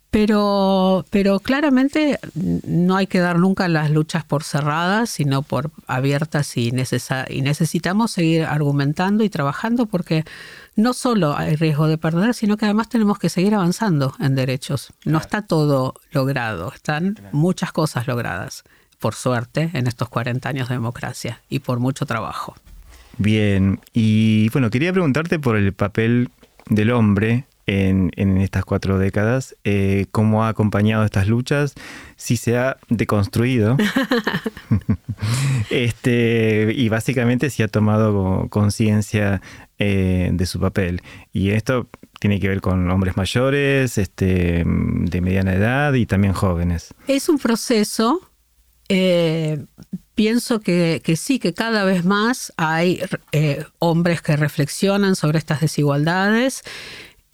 pero, 0.10 1.05
pero 1.10 1.39
claramente 1.39 2.20
no 2.34 2.95
hay 2.95 3.08
que 3.08 3.20
dar 3.20 3.39
nunca 3.39 3.68
las 3.68 3.91
luchas 3.91 4.24
por 4.24 4.43
cerradas, 4.43 5.10
sino 5.10 5.41
por 5.41 5.72
abiertas 5.86 6.55
y, 6.55 6.70
y 6.70 7.41
necesitamos 7.41 8.12
seguir 8.12 8.43
argumentando 8.43 9.24
y 9.24 9.30
trabajando 9.30 9.86
porque 9.86 10.24
no 10.76 10.93
solo 10.93 11.36
hay 11.36 11.55
riesgo 11.55 11.88
de 11.88 11.97
perder, 11.97 12.34
sino 12.34 12.55
que 12.55 12.66
además 12.66 12.88
tenemos 12.88 13.20
que 13.20 13.30
seguir 13.30 13.53
avanzando 13.55 14.16
en 14.20 14.36
derechos. 14.36 14.93
No 15.03 15.18
está 15.18 15.41
todo 15.41 15.95
logrado, 16.12 16.72
están 16.74 17.20
muchas 17.34 17.74
cosas 17.74 18.08
logradas, 18.08 18.64
por 18.99 19.14
suerte, 19.14 19.72
en 19.74 19.88
estos 19.88 20.08
40 20.08 20.47
años 20.47 20.70
de 20.70 20.76
democracia 20.76 21.41
y 21.49 21.60
por 21.60 21.80
mucho 21.80 22.05
trabajo. 22.05 22.55
Bien, 23.18 23.82
y 23.93 24.49
bueno, 24.49 24.70
quería 24.70 24.93
preguntarte 24.93 25.39
por 25.39 25.58
el 25.58 25.74
papel 25.74 26.30
del 26.70 26.91
hombre 26.91 27.45
en, 27.68 28.38
estas 28.38 28.63
cuatro 28.63 28.97
décadas, 28.97 29.55
eh, 29.65 30.05
cómo 30.11 30.45
ha 30.45 30.49
acompañado 30.49 31.03
estas 31.03 31.28
luchas, 31.28 31.76
si 32.15 32.38
se 32.38 32.57
ha 32.57 32.78
deconstruido 32.88 33.76
este, 35.70 36.74
y 36.74 36.88
básicamente 36.88 37.49
si 37.49 37.63
ha 37.63 37.68
tomado 37.68 38.47
conciencia 38.49 39.41
eh, 39.80 40.30
de 40.32 40.45
su 40.45 40.61
papel. 40.61 41.01
Y 41.34 41.51
esto 41.51 41.89
tiene 42.20 42.39
que 42.39 42.47
ver 42.47 42.61
con 42.61 42.89
hombres 42.89 43.18
mayores, 43.18 43.97
este, 43.97 44.63
de 44.65 45.22
mediana 45.22 45.53
edad 45.53 45.93
y 45.93 46.05
también 46.05 46.34
jóvenes. 46.34 46.93
Es 47.07 47.28
un 47.28 47.38
proceso. 47.38 48.22
Eh, 48.89 49.65
pienso 50.15 50.61
que, 50.61 51.01
sí, 51.18 51.39
que 51.39 51.53
cada 51.53 51.84
vez 51.84 52.05
más 52.05 52.53
hay 52.55 53.01
hombres 53.80 54.22
que 54.22 54.38
reflexionan 54.38 55.18
sobre 55.18 55.38
estas 55.38 55.59
desigualdades 55.59 56.63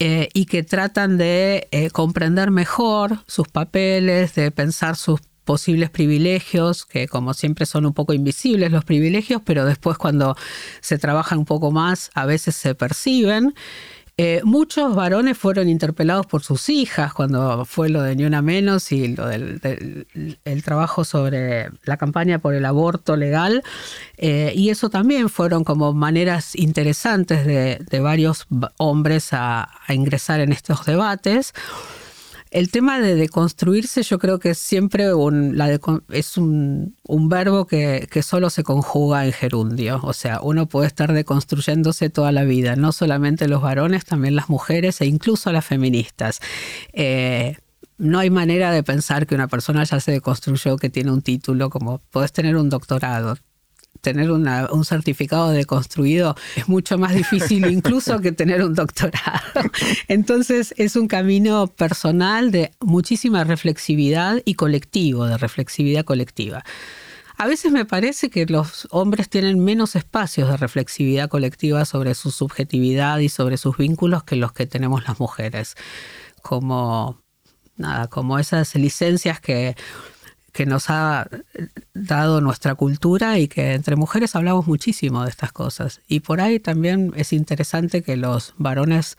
eh, 0.06 0.28
y 0.34 0.44
que 0.44 0.62
tratan 0.62 1.16
de 1.16 1.66
eh, 1.70 1.88
comprender 1.88 2.50
mejor 2.50 3.20
sus 3.26 3.48
papeles, 3.48 4.34
de 4.34 4.50
pensar 4.50 4.96
sus 4.96 5.22
posibles 5.44 5.88
privilegios, 5.88 6.84
que 6.84 7.08
como 7.08 7.32
siempre 7.32 7.64
son 7.64 7.86
un 7.86 7.94
poco 7.94 8.12
invisibles 8.12 8.70
los 8.70 8.84
privilegios, 8.84 9.40
pero 9.42 9.64
después 9.64 9.96
cuando 9.96 10.36
se 10.82 10.98
trabaja 10.98 11.38
un 11.38 11.46
poco 11.46 11.70
más 11.70 12.10
a 12.12 12.26
veces 12.26 12.54
se 12.54 12.74
perciben. 12.74 13.54
Eh, 14.16 14.42
muchos 14.44 14.94
varones 14.94 15.36
fueron 15.36 15.68
interpelados 15.68 16.24
por 16.26 16.44
sus 16.44 16.68
hijas 16.68 17.12
cuando 17.12 17.64
fue 17.64 17.88
lo 17.88 18.00
de 18.00 18.14
Ni 18.14 18.24
Una 18.24 18.42
Menos 18.42 18.92
y 18.92 19.08
lo 19.08 19.26
del, 19.26 20.06
el 20.44 20.62
trabajo 20.62 21.04
sobre 21.04 21.70
la 21.82 21.96
campaña 21.96 22.38
por 22.38 22.54
el 22.54 22.64
aborto 22.64 23.16
legal. 23.16 23.64
Eh, 24.16 24.52
y 24.54 24.70
eso 24.70 24.88
también 24.88 25.28
fueron 25.28 25.64
como 25.64 25.92
maneras 25.94 26.54
interesantes 26.54 27.44
de, 27.44 28.00
varios 28.00 28.46
hombres 28.76 29.32
a 29.32 29.68
ingresar 29.88 30.40
en 30.40 30.52
estos 30.52 30.84
debates. 30.84 31.52
El 32.54 32.70
tema 32.70 33.00
de 33.00 33.16
deconstruirse 33.16 34.04
yo 34.04 34.20
creo 34.20 34.38
que 34.38 34.50
es 34.50 34.58
siempre 34.58 35.12
un, 35.12 35.60
es 36.10 36.36
un, 36.36 36.94
verbo 37.28 37.66
que, 37.66 38.08
solo 38.22 38.48
se 38.48 38.62
conjuga 38.62 39.26
en 39.26 39.32
gerundio. 39.32 39.98
O 40.04 40.12
sea, 40.12 40.38
uno 40.40 40.66
puede 40.68 40.86
estar 40.86 41.12
deconstruyéndose 41.12 42.10
toda 42.10 42.30
la 42.30 42.44
vida, 42.44 42.76
no 42.76 42.92
solamente 42.92 43.48
los 43.48 43.60
varones, 43.60 44.04
también 44.04 44.36
las 44.36 44.48
mujeres 44.48 45.00
e 45.00 45.06
incluso 45.06 45.50
las 45.50 45.64
feministas. 45.64 46.38
Eh, 46.92 47.56
no 47.98 48.20
hay 48.20 48.30
manera 48.30 48.70
de 48.70 48.84
pensar 48.84 49.26
que 49.26 49.34
una 49.34 49.48
persona 49.48 49.82
ya 49.82 49.98
se 49.98 50.12
deconstruyó, 50.12 50.76
que 50.76 50.90
tiene 50.90 51.10
un 51.10 51.22
título, 51.22 51.70
como 51.70 51.98
puedes 52.12 52.32
tener 52.32 52.56
un 52.56 52.70
doctorado, 52.70 53.36
tener 54.04 54.30
un 54.30 54.84
certificado 54.84 55.50
de 55.50 55.64
construido 55.64 56.36
es 56.54 56.68
mucho 56.68 56.98
más 56.98 57.12
difícil 57.14 57.66
incluso 57.70 58.20
que 58.20 58.30
tener 58.30 58.62
un 58.62 58.74
doctorado. 58.74 59.62
Entonces 60.06 60.72
es 60.76 60.94
un 60.94 61.08
camino 61.08 61.66
personal 61.66 62.52
de 62.52 62.70
muchísima 62.80 63.42
reflexividad 63.42 64.40
y 64.44 64.54
colectivo, 64.54 65.26
de 65.26 65.38
reflexividad 65.38 66.04
colectiva. 66.04 66.62
A 67.36 67.48
veces 67.48 67.72
me 67.72 67.84
parece 67.84 68.30
que 68.30 68.46
los 68.46 68.86
hombres 68.90 69.28
tienen 69.28 69.58
menos 69.58 69.96
espacios 69.96 70.48
de 70.48 70.56
reflexividad 70.56 71.28
colectiva 71.28 71.84
sobre 71.84 72.14
su 72.14 72.30
subjetividad 72.30 73.18
y 73.18 73.28
sobre 73.28 73.56
sus 73.56 73.76
vínculos 73.76 74.22
que 74.22 74.36
los 74.36 74.52
que 74.52 74.66
tenemos 74.66 75.08
las 75.08 75.18
mujeres. 75.18 75.74
Como, 76.42 77.20
nada, 77.76 78.06
como 78.06 78.38
esas 78.38 78.76
licencias 78.76 79.40
que 79.40 79.74
que 80.54 80.66
nos 80.66 80.88
ha 80.88 81.28
dado 81.94 82.40
nuestra 82.40 82.76
cultura 82.76 83.40
y 83.40 83.48
que 83.48 83.74
entre 83.74 83.96
mujeres 83.96 84.36
hablamos 84.36 84.68
muchísimo 84.68 85.24
de 85.24 85.30
estas 85.30 85.50
cosas. 85.52 86.00
Y 86.06 86.20
por 86.20 86.40
ahí 86.40 86.60
también 86.60 87.12
es 87.16 87.32
interesante 87.32 88.02
que 88.02 88.16
los 88.16 88.54
varones 88.56 89.18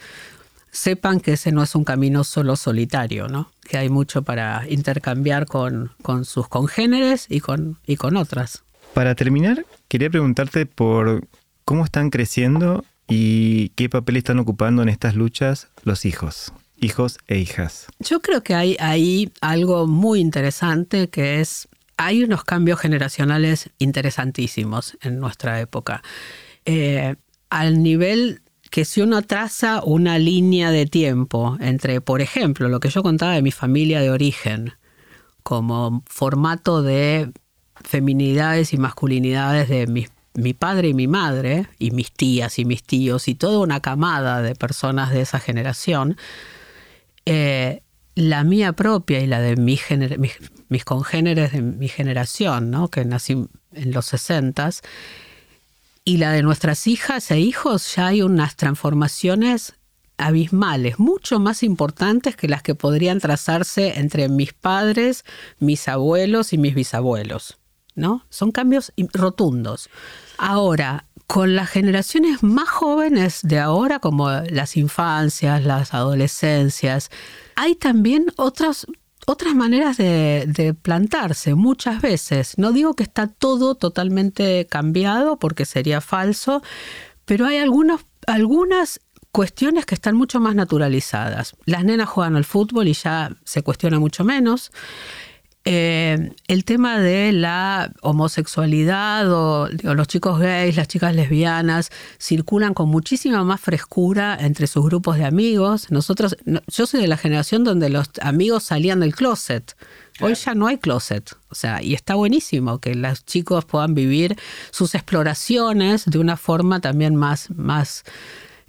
sepan 0.71 1.19
que 1.19 1.33
ese 1.33 1.51
no 1.51 1.61
es 1.61 1.75
un 1.75 1.83
camino 1.83 2.23
solo 2.23 2.55
solitario, 2.55 3.27
¿no? 3.27 3.51
que 3.67 3.77
hay 3.77 3.89
mucho 3.89 4.23
para 4.23 4.63
intercambiar 4.69 5.45
con, 5.45 5.91
con 6.01 6.23
sus 6.23 6.47
congéneres 6.47 7.25
y 7.29 7.41
con, 7.41 7.79
y 7.85 7.97
con 7.97 8.15
otras. 8.15 8.63
Para 8.93 9.13
terminar, 9.13 9.65
quería 9.89 10.09
preguntarte 10.09 10.65
por 10.65 11.27
cómo 11.65 11.83
están 11.83 12.11
creciendo 12.11 12.85
y 13.09 13.69
qué 13.69 13.89
papel 13.89 14.15
están 14.15 14.39
ocupando 14.39 14.81
en 14.83 14.89
estas 14.89 15.15
luchas 15.15 15.67
los 15.83 16.05
hijos. 16.05 16.53
Hijos 16.79 17.17
e 17.27 17.37
hijas. 17.37 17.87
Yo 17.99 18.21
creo 18.21 18.43
que 18.43 18.55
hay 18.55 18.77
ahí 18.79 19.31
algo 19.41 19.87
muy 19.87 20.19
interesante 20.19 21.09
que 21.09 21.41
es, 21.41 21.67
hay 21.97 22.23
unos 22.23 22.43
cambios 22.43 22.79
generacionales 22.79 23.69
interesantísimos 23.79 24.97
en 25.01 25.19
nuestra 25.19 25.59
época. 25.59 26.03
Eh, 26.65 27.15
al 27.49 27.83
nivel 27.83 28.41
que 28.71 28.85
si 28.85 29.01
uno 29.01 29.21
traza 29.21 29.81
una 29.83 30.17
línea 30.19 30.71
de 30.71 30.85
tiempo 30.85 31.57
entre, 31.61 32.01
por 32.01 32.21
ejemplo, 32.21 32.67
lo 32.67 32.79
que 32.79 32.89
yo 32.89 33.03
contaba 33.03 33.33
de 33.33 33.41
mi 33.41 33.51
familia 33.51 34.01
de 34.01 34.09
origen, 34.09 34.73
como 35.43 36.03
formato 36.07 36.81
de 36.81 37.31
feminidades 37.83 38.73
y 38.73 38.77
masculinidades 38.77 39.69
de 39.69 40.09
mi 40.33 40.53
padre 40.53 40.89
y 40.89 40.93
mi 40.93 41.07
madre, 41.07 41.67
y 41.79 41.91
mis 41.91 42.11
tías 42.11 42.59
y 42.59 42.65
mis 42.65 42.83
tíos, 42.83 43.27
y 43.27 43.35
toda 43.35 43.59
una 43.59 43.79
camada 43.79 44.41
de 44.41 44.55
personas 44.55 45.11
de 45.11 45.21
esa 45.21 45.39
generación, 45.39 46.17
eh, 47.25 47.81
la 48.15 48.43
mía 48.43 48.73
propia 48.73 49.19
y 49.19 49.27
la 49.27 49.41
de 49.41 49.55
mis, 49.55 49.81
mis, 50.69 50.85
congéneres 50.85 51.51
de 51.51 51.61
mi 51.61 51.87
generación, 51.87 52.71
¿no? 52.71 52.89
que 52.89 53.03
nací 53.03 53.33
en 53.73 53.91
los 53.91 54.05
60 54.05 54.69
y 56.05 56.17
la 56.17 56.31
de 56.31 56.43
nuestras 56.43 56.87
hijas 56.87 57.31
e 57.31 57.39
hijos, 57.39 57.95
ya 57.95 58.07
hay 58.07 58.21
unas 58.21 58.55
transformaciones 58.55 59.73
abismales, 60.17 60.99
mucho 60.99 61.39
más 61.39 61.63
importantes 61.63 62.35
que 62.35 62.47
las 62.47 62.61
que 62.61 62.75
podrían 62.75 63.19
trazarse 63.19 63.99
entre 63.99 64.29
mis 64.29 64.53
padres, 64.53 65.25
mis 65.59 65.87
abuelos 65.87 66.53
y 66.53 66.57
mis 66.57 66.75
bisabuelos. 66.75 67.57
¿no? 67.95 68.25
Son 68.29 68.51
cambios 68.51 68.93
rotundos. 69.13 69.89
Ahora, 70.37 71.05
con 71.27 71.55
las 71.55 71.69
generaciones 71.69 72.43
más 72.43 72.69
jóvenes 72.69 73.39
de 73.43 73.59
ahora, 73.59 73.99
como 73.99 74.29
las 74.29 74.77
infancias, 74.77 75.63
las 75.63 75.93
adolescencias, 75.93 77.09
hay 77.55 77.75
también 77.75 78.27
otras, 78.35 78.85
otras 79.25 79.55
maneras 79.55 79.97
de, 79.97 80.75
plantarse 80.81 81.55
muchas 81.55 82.01
veces. 82.01 82.57
No 82.57 82.71
digo 82.71 82.93
que 82.93 83.03
está 83.03 83.27
todo 83.27 83.75
totalmente 83.75 84.67
cambiado 84.67 85.37
porque 85.37 85.65
sería 85.65 86.01
falso, 86.01 86.61
pero 87.25 87.45
hay 87.45 87.57
algunas 87.57 88.99
cuestiones 89.31 89.85
que 89.85 89.95
están 89.95 90.15
mucho 90.15 90.39
más 90.39 90.55
naturalizadas. 90.55 91.55
Las 91.65 91.83
nenas 91.83 92.07
juegan 92.07 92.35
al 92.35 92.45
fútbol 92.45 92.87
y 92.87 92.93
ya 92.93 93.35
se 93.43 93.63
cuestiona 93.63 93.99
mucho 93.99 94.23
menos. 94.23 94.71
Eh, 95.67 96.29
el 96.47 96.63
tema 96.63 96.99
de 96.99 97.31
la 97.31 97.91
homosexualidad 98.03 99.31
o 99.33 99.67
los 99.67 100.07
chicos 100.07 100.39
gays, 100.39 100.75
las 100.75 100.87
chicas 100.87 101.15
lesbianas, 101.15 101.89
circulan 102.19 102.75
con 102.75 102.89
muchísima 102.89 103.43
más 103.43 103.61
frescura 103.61 104.37
entre 104.39 104.67
sus 104.67 104.85
grupos 104.85 105.17
de 105.17 105.25
amigos. 105.25 105.89
Nosotros, 105.89 106.37
yo 106.67 106.85
soy 106.85 107.01
de 107.01 107.07
la 107.07 107.17
generación 107.17 107.63
donde 107.63 107.89
los 107.89 108.11
amigos 108.21 108.63
salían 108.63 108.99
del 108.99 109.15
closet. 109.15 109.75
Hoy 110.21 110.35
ya 110.35 110.53
no 110.53 110.67
hay 110.67 110.77
closet. 110.77 111.35
O 111.49 111.55
sea, 111.55 111.81
y 111.81 111.95
está 111.95 112.13
buenísimo 112.13 112.79
que 112.79 112.93
los 112.93 113.25
chicos 113.25 113.65
puedan 113.65 113.95
vivir 113.95 114.37
sus 114.69 114.93
exploraciones 114.93 116.05
de 116.05 116.19
una 116.19 116.37
forma 116.37 116.79
también 116.79 117.15
más, 117.15 117.49
más, 117.49 118.03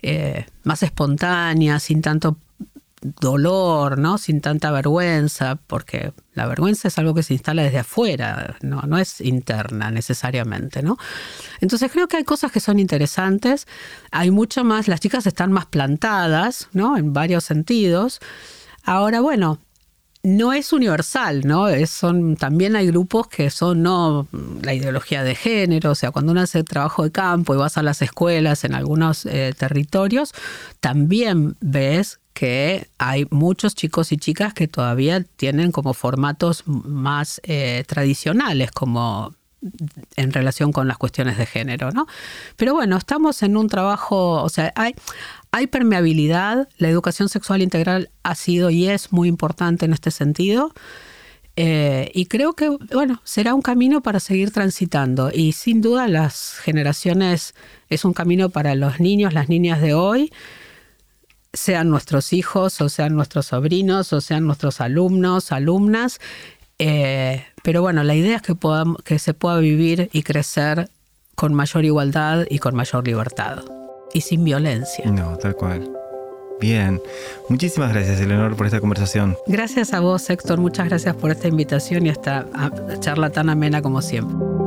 eh, 0.01 0.47
más 0.65 0.83
espontánea, 0.83 1.79
sin 1.79 2.01
tanto 2.01 2.39
dolor, 3.03 3.99
¿no? 3.99 4.19
Sin 4.19 4.41
tanta 4.41 4.71
vergüenza, 4.71 5.57
porque 5.67 6.13
la 6.35 6.47
vergüenza 6.47 6.89
es 6.89 6.99
algo 6.99 7.15
que 7.15 7.23
se 7.23 7.35
instala 7.35 7.63
desde 7.63 7.79
afuera, 7.79 8.57
no, 8.63 8.83
no 8.83 8.99
es 8.99 9.21
interna 9.21 9.91
necesariamente, 9.91 10.83
¿no? 10.83 10.97
Entonces 11.61 11.91
creo 11.93 12.09
que 12.09 12.17
hay 12.17 12.25
cosas 12.25 12.53
que 12.53 12.61
son 12.61 12.79
interesantes, 12.79 13.67
hay 14.11 14.31
mucho 14.31 14.65
más, 14.65 14.89
las 14.89 15.01
chicas 15.01 15.27
están 15.27 15.53
más 15.53 15.67
plantadas, 15.67 16.69
¿no? 16.73 16.97
En 16.97 17.13
varios 17.13 17.45
sentidos. 17.45 18.21
Ahora, 18.83 19.21
bueno, 19.21 19.59
no 20.23 20.53
es 20.53 20.73
universal, 20.73 21.43
¿no? 21.45 21.69
Es, 21.69 21.91
son, 21.91 22.37
también 22.37 22.75
hay 22.75 22.89
grupos 22.89 23.29
que 23.29 23.51
son 23.51 23.83
no 23.83 24.27
la 24.63 24.75
ideología 24.75 25.23
de 25.23 25.37
género, 25.37 25.93
o 25.93 25.95
sea, 25.95 26.11
cuando 26.11 26.33
uno 26.33 26.41
hace 26.41 26.65
trabajo 26.65 27.05
de 27.05 27.13
campo 27.13 27.55
y 27.55 27.59
vas 27.59 27.79
a 27.79 27.83
las 27.83 28.03
escuelas 28.03 28.65
en 28.65 28.75
algunos 28.75 29.27
eh, 29.27 29.55
territorios, 29.57 30.33
también 30.81 31.57
ves 31.61 32.19
que 32.37 32.87
hay 32.99 33.27
muchos 33.31 33.75
chicos 33.75 34.13
y 34.13 34.19
chicas 34.19 34.53
que 34.53 34.69
todavía 34.69 35.23
tienen 35.23 35.73
como 35.73 35.95
formatos 35.95 36.65
más 36.67 37.41
eh, 37.45 37.83
tradicionales, 37.87 38.71
como 38.73 39.35
en 40.17 40.33
relación 40.35 40.71
con 40.71 40.87
las 40.87 40.99
cuestiones 40.99 41.39
de 41.39 41.47
género, 41.47 41.93
¿no? 41.93 42.07
Pero 42.57 42.75
bueno, 42.75 42.99
estamos 42.99 43.43
en 43.43 43.57
un 43.57 43.69
trabajo, 43.69 44.43
o 44.43 44.51
sea, 44.51 44.71
hay, 44.77 44.95
hay 45.51 45.67
permeabilidad, 45.67 46.69
la 46.77 46.91
educación 46.91 47.31
sexual 47.31 47.63
integral 47.63 48.11
ha 48.23 48.35
sido 48.35 48.69
y 48.69 48.87
es 48.87 49.13
muy 49.13 49.29
importante 49.29 49.87
en 49.87 49.95
este 49.95 50.11
sentido. 50.11 50.75
Eh, 51.57 52.11
y 52.13 52.27
creo 52.27 52.53
que, 52.53 52.69
bueno, 52.69 53.23
será 53.25 53.55
un 53.55 53.63
camino 53.63 54.03
para 54.03 54.21
seguir 54.21 54.51
transitando. 54.51 55.31
Y 55.33 55.53
sin 55.53 55.81
duda 55.81 56.07
las 56.07 56.59
generaciones 56.59 57.55
es 57.89 58.05
un 58.05 58.13
camino 58.13 58.51
para 58.51 58.75
los 58.75 59.01
niños, 59.01 59.33
las 59.33 59.49
niñas 59.49 59.81
de 59.81 59.95
hoy, 59.95 60.31
sean 61.57 61.91
nuestros 61.91 62.33
hijos, 62.33 62.81
o 62.81 62.89
sean 62.89 63.17
nuestros 63.17 63.47
sobrinos, 63.47 64.13
o 64.13 64.21
sean 64.21 64.47
nuestros 64.47 64.81
alumnos, 64.81 65.53
alumnas. 65.53 66.21
Eh, 66.79 67.45
pero 67.63 67.83
bueno, 67.83 68.05
la 68.05 68.15
idea 68.15 68.37
es 68.37 68.43
que, 68.43 68.55
podamos, 68.55 69.03
que 69.03 69.19
se 69.19 69.35
pueda 69.35 69.59
vivir 69.59 70.11
y 70.13 70.23
crecer 70.23 70.91
con 71.35 71.55
mayor 71.55 71.85
igualdad 71.85 72.47
y 72.49 72.59
con 72.59 72.75
mayor 72.75 73.07
libertad. 73.07 73.63
Y 74.13 74.21
sin 74.21 74.45
violencia. 74.45 75.11
No, 75.11 75.37
tal 75.37 75.55
cual. 75.55 75.91
Bien, 76.61 77.03
muchísimas 77.51 77.93
gracias 77.93 78.19
Eleonor 78.21 78.57
por 78.57 78.67
esta 78.67 78.81
conversación. 78.81 79.37
Gracias 79.47 79.93
a 79.93 80.01
vos 80.01 80.31
Héctor, 80.31 80.59
muchas 80.59 80.89
gracias 80.89 81.15
por 81.15 81.31
esta 81.31 81.49
invitación 81.49 82.07
y 82.07 82.09
esta 82.09 82.47
charla 83.01 83.29
tan 83.29 83.51
amena 83.51 83.83
como 83.83 84.01
siempre. 84.01 84.66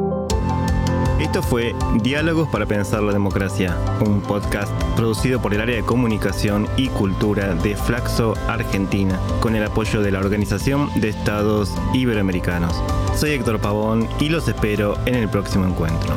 Esto 1.20 1.44
fue 1.44 1.76
Diálogos 2.02 2.48
para 2.48 2.66
Pensar 2.66 3.04
la 3.04 3.12
Democracia, 3.12 3.78
un 4.06 4.22
podcast 4.22 4.72
producido 4.96 5.42
por 5.42 5.54
el 5.54 5.60
área 5.60 5.76
de 5.76 5.84
comunicación 5.84 6.66
y 6.78 6.88
cultura 6.88 7.56
de 7.56 7.76
Flaxo 7.76 8.36
Argentina, 8.48 9.20
con 9.42 9.54
el 9.54 9.66
apoyo 9.66 10.02
de 10.02 10.12
la 10.12 10.20
Organización 10.20 10.90
de 11.02 11.10
Estados 11.10 11.76
Iberoamericanos. 11.94 12.74
Soy 13.18 13.32
Héctor 13.32 13.60
Pavón 13.60 14.08
y 14.22 14.30
los 14.30 14.48
espero 14.48 14.98
en 15.06 15.16
el 15.16 15.28
próximo 15.28 15.66
encuentro. 15.66 16.16